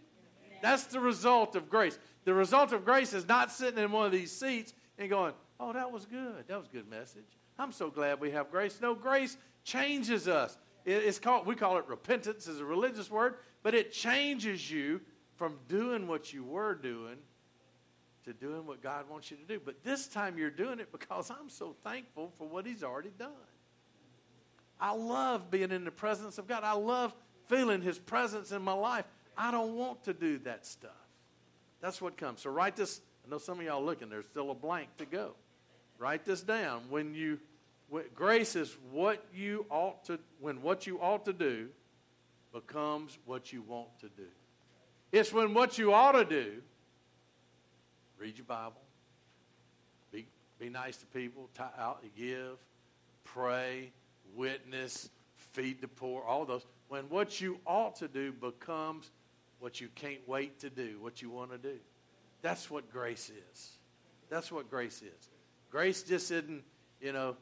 That's 0.61 0.85
the 0.85 0.99
result 0.99 1.55
of 1.55 1.69
grace. 1.69 1.97
The 2.25 2.33
result 2.33 2.73
of 2.73 2.85
grace 2.85 3.13
is 3.13 3.27
not 3.27 3.51
sitting 3.51 3.83
in 3.83 3.91
one 3.91 4.05
of 4.05 4.11
these 4.11 4.31
seats 4.31 4.73
and 4.97 5.09
going, 5.09 5.33
oh, 5.59 5.73
that 5.73 5.91
was 5.91 6.05
good. 6.05 6.47
That 6.47 6.57
was 6.57 6.67
a 6.67 6.75
good 6.75 6.89
message. 6.89 7.25
I'm 7.59 7.71
so 7.71 7.89
glad 7.89 8.19
we 8.19 8.31
have 8.31 8.51
grace. 8.51 8.79
No, 8.81 8.93
grace 8.93 9.37
changes 9.63 10.27
us. 10.27 10.58
It's 10.85 11.19
called, 11.19 11.45
we 11.45 11.55
call 11.55 11.77
it 11.77 11.85
repentance 11.87 12.47
as 12.47 12.60
a 12.60 12.65
religious 12.65 13.12
word, 13.12 13.35
but 13.63 13.73
it 13.73 13.91
changes 13.91 14.71
you 14.71 15.01
from 15.35 15.58
doing 15.67 16.08
what 16.08 16.31
you 16.31 16.43
were 16.43 16.75
doing 16.75 17.17
to 18.23 18.33
doing 18.33 18.65
what 18.65 18.81
God 18.81 19.10
wants 19.10 19.31
you 19.31 19.37
to 19.37 19.43
do. 19.43 19.60
But 19.63 19.83
this 19.83 20.08
time 20.08 20.37
you're 20.37 20.49
doing 20.49 20.79
it 20.79 20.91
because 20.91 21.29
I'm 21.29 21.49
so 21.49 21.75
thankful 21.83 22.33
for 22.37 22.47
what 22.47 22.65
He's 22.65 22.83
already 22.83 23.12
done. 23.17 23.31
I 24.79 24.93
love 24.93 25.49
being 25.49 25.71
in 25.71 25.85
the 25.85 25.91
presence 25.91 26.37
of 26.37 26.47
God. 26.47 26.63
I 26.63 26.73
love 26.73 27.15
feeling 27.47 27.81
His 27.81 27.97
presence 27.97 28.51
in 28.51 28.62
my 28.62 28.73
life. 28.73 29.05
I 29.38 29.52
don't 29.52 29.75
want 29.75 30.04
to 30.06 30.13
do 30.13 30.40
that 30.40 30.65
stuff. 30.65 30.92
That's 31.81 32.02
what 32.02 32.17
comes. 32.17 32.42
So 32.42 32.50
write 32.50 32.75
this. 32.75 33.02
I 33.25 33.29
know 33.29 33.38
some 33.38 33.60
of 33.60 33.65
y'all 33.65 33.83
looking. 33.83 34.10
There's 34.10 34.25
still 34.25 34.52
a 34.52 34.56
blank 34.56 34.90
to 34.98 35.06
go. 35.06 35.33
Write 36.00 36.25
this 36.25 36.42
down. 36.42 36.83
When 36.90 37.13
you 37.13 37.40
when, 37.90 38.04
grace 38.15 38.56
is 38.56 38.75
what 38.92 39.23
you 39.33 39.65
ought 39.69 40.04
to 40.06 40.19
when 40.40 40.62
what 40.62 40.88
you 40.88 41.00
ought 41.00 41.25
to 41.25 41.33
do 41.33 41.69
becomes 42.54 43.17
what 43.25 43.54
you 43.54 43.62
want 43.62 43.90
to 44.00 44.10
do. 44.10 44.27
It's 45.12 45.31
when 45.31 45.54
what 45.54 45.77
you 45.77 45.94
ought 45.94 46.13
to 46.13 46.25
do 46.25 46.62
read 48.17 48.38
your 48.38 48.46
Bible, 48.46 48.81
be, 50.12 50.25
be 50.60 50.69
nice 50.69 50.98
to 50.98 51.06
people, 51.08 51.50
tithe, 51.54 51.69
uh, 51.77 51.94
give, 52.15 52.58
pray, 53.23 53.92
witness, 54.35 55.10
feed 55.35 55.81
the 55.81 55.88
poor, 55.88 56.23
all 56.23 56.46
those. 56.46 56.65
When 56.90 57.04
what 57.10 57.40
you 57.40 57.60
ought 57.65 57.96
to 57.98 58.08
do 58.08 58.31
becomes 58.31 59.12
what 59.60 59.81
you 59.81 59.89
can't 59.95 60.27
wait 60.27 60.60
to 60.60 60.69
do, 60.69 60.97
what 60.99 61.21
you 61.21 61.29
want 61.29 61.51
to 61.51 61.58
do. 61.58 61.77
That's 62.41 62.69
what 62.69 62.91
grace 62.91 63.31
is. 63.51 63.71
That's 64.29 64.51
what 64.51 64.69
grace 64.69 65.01
is. 65.01 65.29
Grace 65.71 66.03
just 66.03 66.31
isn't, 66.31 66.63
you 67.01 67.12
know, 67.12 67.35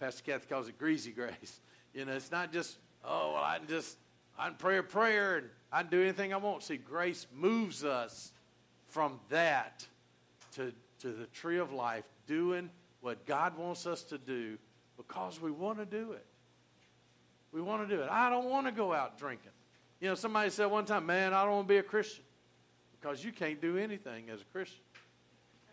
Pastor 0.00 0.22
Kathy 0.24 0.46
calls 0.48 0.68
it 0.68 0.78
greasy 0.78 1.10
grace. 1.10 1.60
You 1.94 2.06
know, 2.06 2.12
it's 2.12 2.30
not 2.30 2.54
just, 2.54 2.78
oh, 3.04 3.32
well, 3.34 3.44
I 3.44 3.58
can 3.58 3.68
just, 3.68 3.98
I 4.38 4.46
can 4.46 4.56
pray 4.56 4.78
a 4.78 4.82
prayer 4.82 5.36
and 5.36 5.46
I 5.70 5.82
can 5.82 5.90
do 5.90 6.00
anything 6.00 6.32
I 6.32 6.38
want. 6.38 6.62
See, 6.62 6.78
grace 6.78 7.26
moves 7.34 7.84
us 7.84 8.32
from 8.88 9.20
that 9.28 9.86
to, 10.52 10.72
to 11.00 11.12
the 11.12 11.26
tree 11.26 11.58
of 11.58 11.70
life, 11.70 12.04
doing 12.26 12.70
what 13.02 13.26
God 13.26 13.58
wants 13.58 13.86
us 13.86 14.04
to 14.04 14.16
do 14.16 14.56
because 14.96 15.38
we 15.38 15.50
want 15.50 15.80
to 15.80 15.84
do 15.84 16.12
it. 16.12 16.24
We 17.52 17.60
want 17.60 17.86
to 17.86 17.94
do 17.94 18.02
it. 18.02 18.08
I 18.10 18.30
don't 18.30 18.48
want 18.48 18.66
to 18.66 18.72
go 18.72 18.94
out 18.94 19.18
drinking. 19.18 19.51
You 20.02 20.08
know, 20.08 20.16
somebody 20.16 20.50
said 20.50 20.66
one 20.66 20.84
time, 20.84 21.06
man, 21.06 21.32
I 21.32 21.44
don't 21.44 21.52
want 21.52 21.68
to 21.68 21.74
be 21.74 21.78
a 21.78 21.82
Christian 21.84 22.24
because 23.00 23.24
you 23.24 23.30
can't 23.30 23.62
do 23.62 23.78
anything 23.78 24.30
as 24.30 24.40
a 24.40 24.44
Christian. 24.46 24.82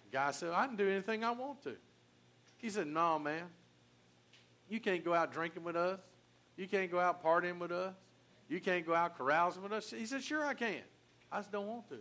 The 0.06 0.16
guy 0.16 0.30
said, 0.30 0.52
I 0.54 0.68
can 0.68 0.76
do 0.76 0.88
anything 0.88 1.24
I 1.24 1.32
want 1.32 1.64
to. 1.64 1.76
He 2.58 2.70
said, 2.70 2.86
no, 2.86 3.18
man. 3.18 3.46
You 4.70 4.80
can't 4.80 5.04
go 5.04 5.16
out 5.16 5.34
drinking 5.34 5.64
with 5.64 5.76
us. 5.76 6.00
You 6.58 6.68
can't 6.68 6.92
go 6.92 7.00
out 7.00 7.24
partying 7.24 7.58
with 7.58 7.72
us. 7.72 7.96
You 8.48 8.60
can't 8.60 8.86
go 8.86 8.94
out 8.94 9.18
carousing 9.18 9.64
with 9.64 9.72
us. 9.72 9.90
He 9.90 10.06
said, 10.06 10.22
sure 10.22 10.46
I 10.46 10.54
can. 10.54 10.84
I 11.32 11.40
just 11.40 11.52
don't 11.52 11.66
want 11.66 11.90
to. 11.90 11.98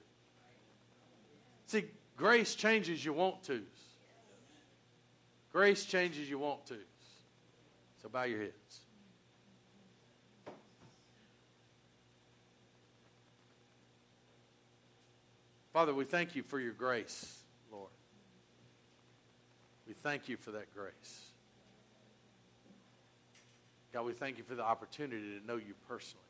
See, 1.65 1.87
grace 2.15 2.55
changes 2.55 3.03
your 3.03 3.15
want 3.15 3.43
tos. 3.43 3.61
Grace 5.51 5.87
changes 5.87 6.29
your 6.29 6.41
want 6.41 6.67
tos. 6.67 6.77
So 8.03 8.11
bow 8.11 8.25
your 8.25 8.41
heads. 8.41 8.81
Father, 15.79 15.95
we 15.95 16.05
thank 16.05 16.35
you 16.35 16.43
for 16.43 16.59
your 16.59 16.73
grace, 16.73 17.39
Lord. 17.71 17.91
We 19.87 19.95
thank 19.95 20.29
you 20.29 20.37
for 20.37 20.51
that 20.51 20.75
grace. 20.75 21.31
God, 23.93 24.05
we 24.05 24.13
thank 24.13 24.39
you 24.39 24.43
for 24.43 24.57
the 24.57 24.65
opportunity 24.65 25.39
to 25.39 25.47
know 25.47 25.55
you 25.55 25.75
personally. 25.87 26.28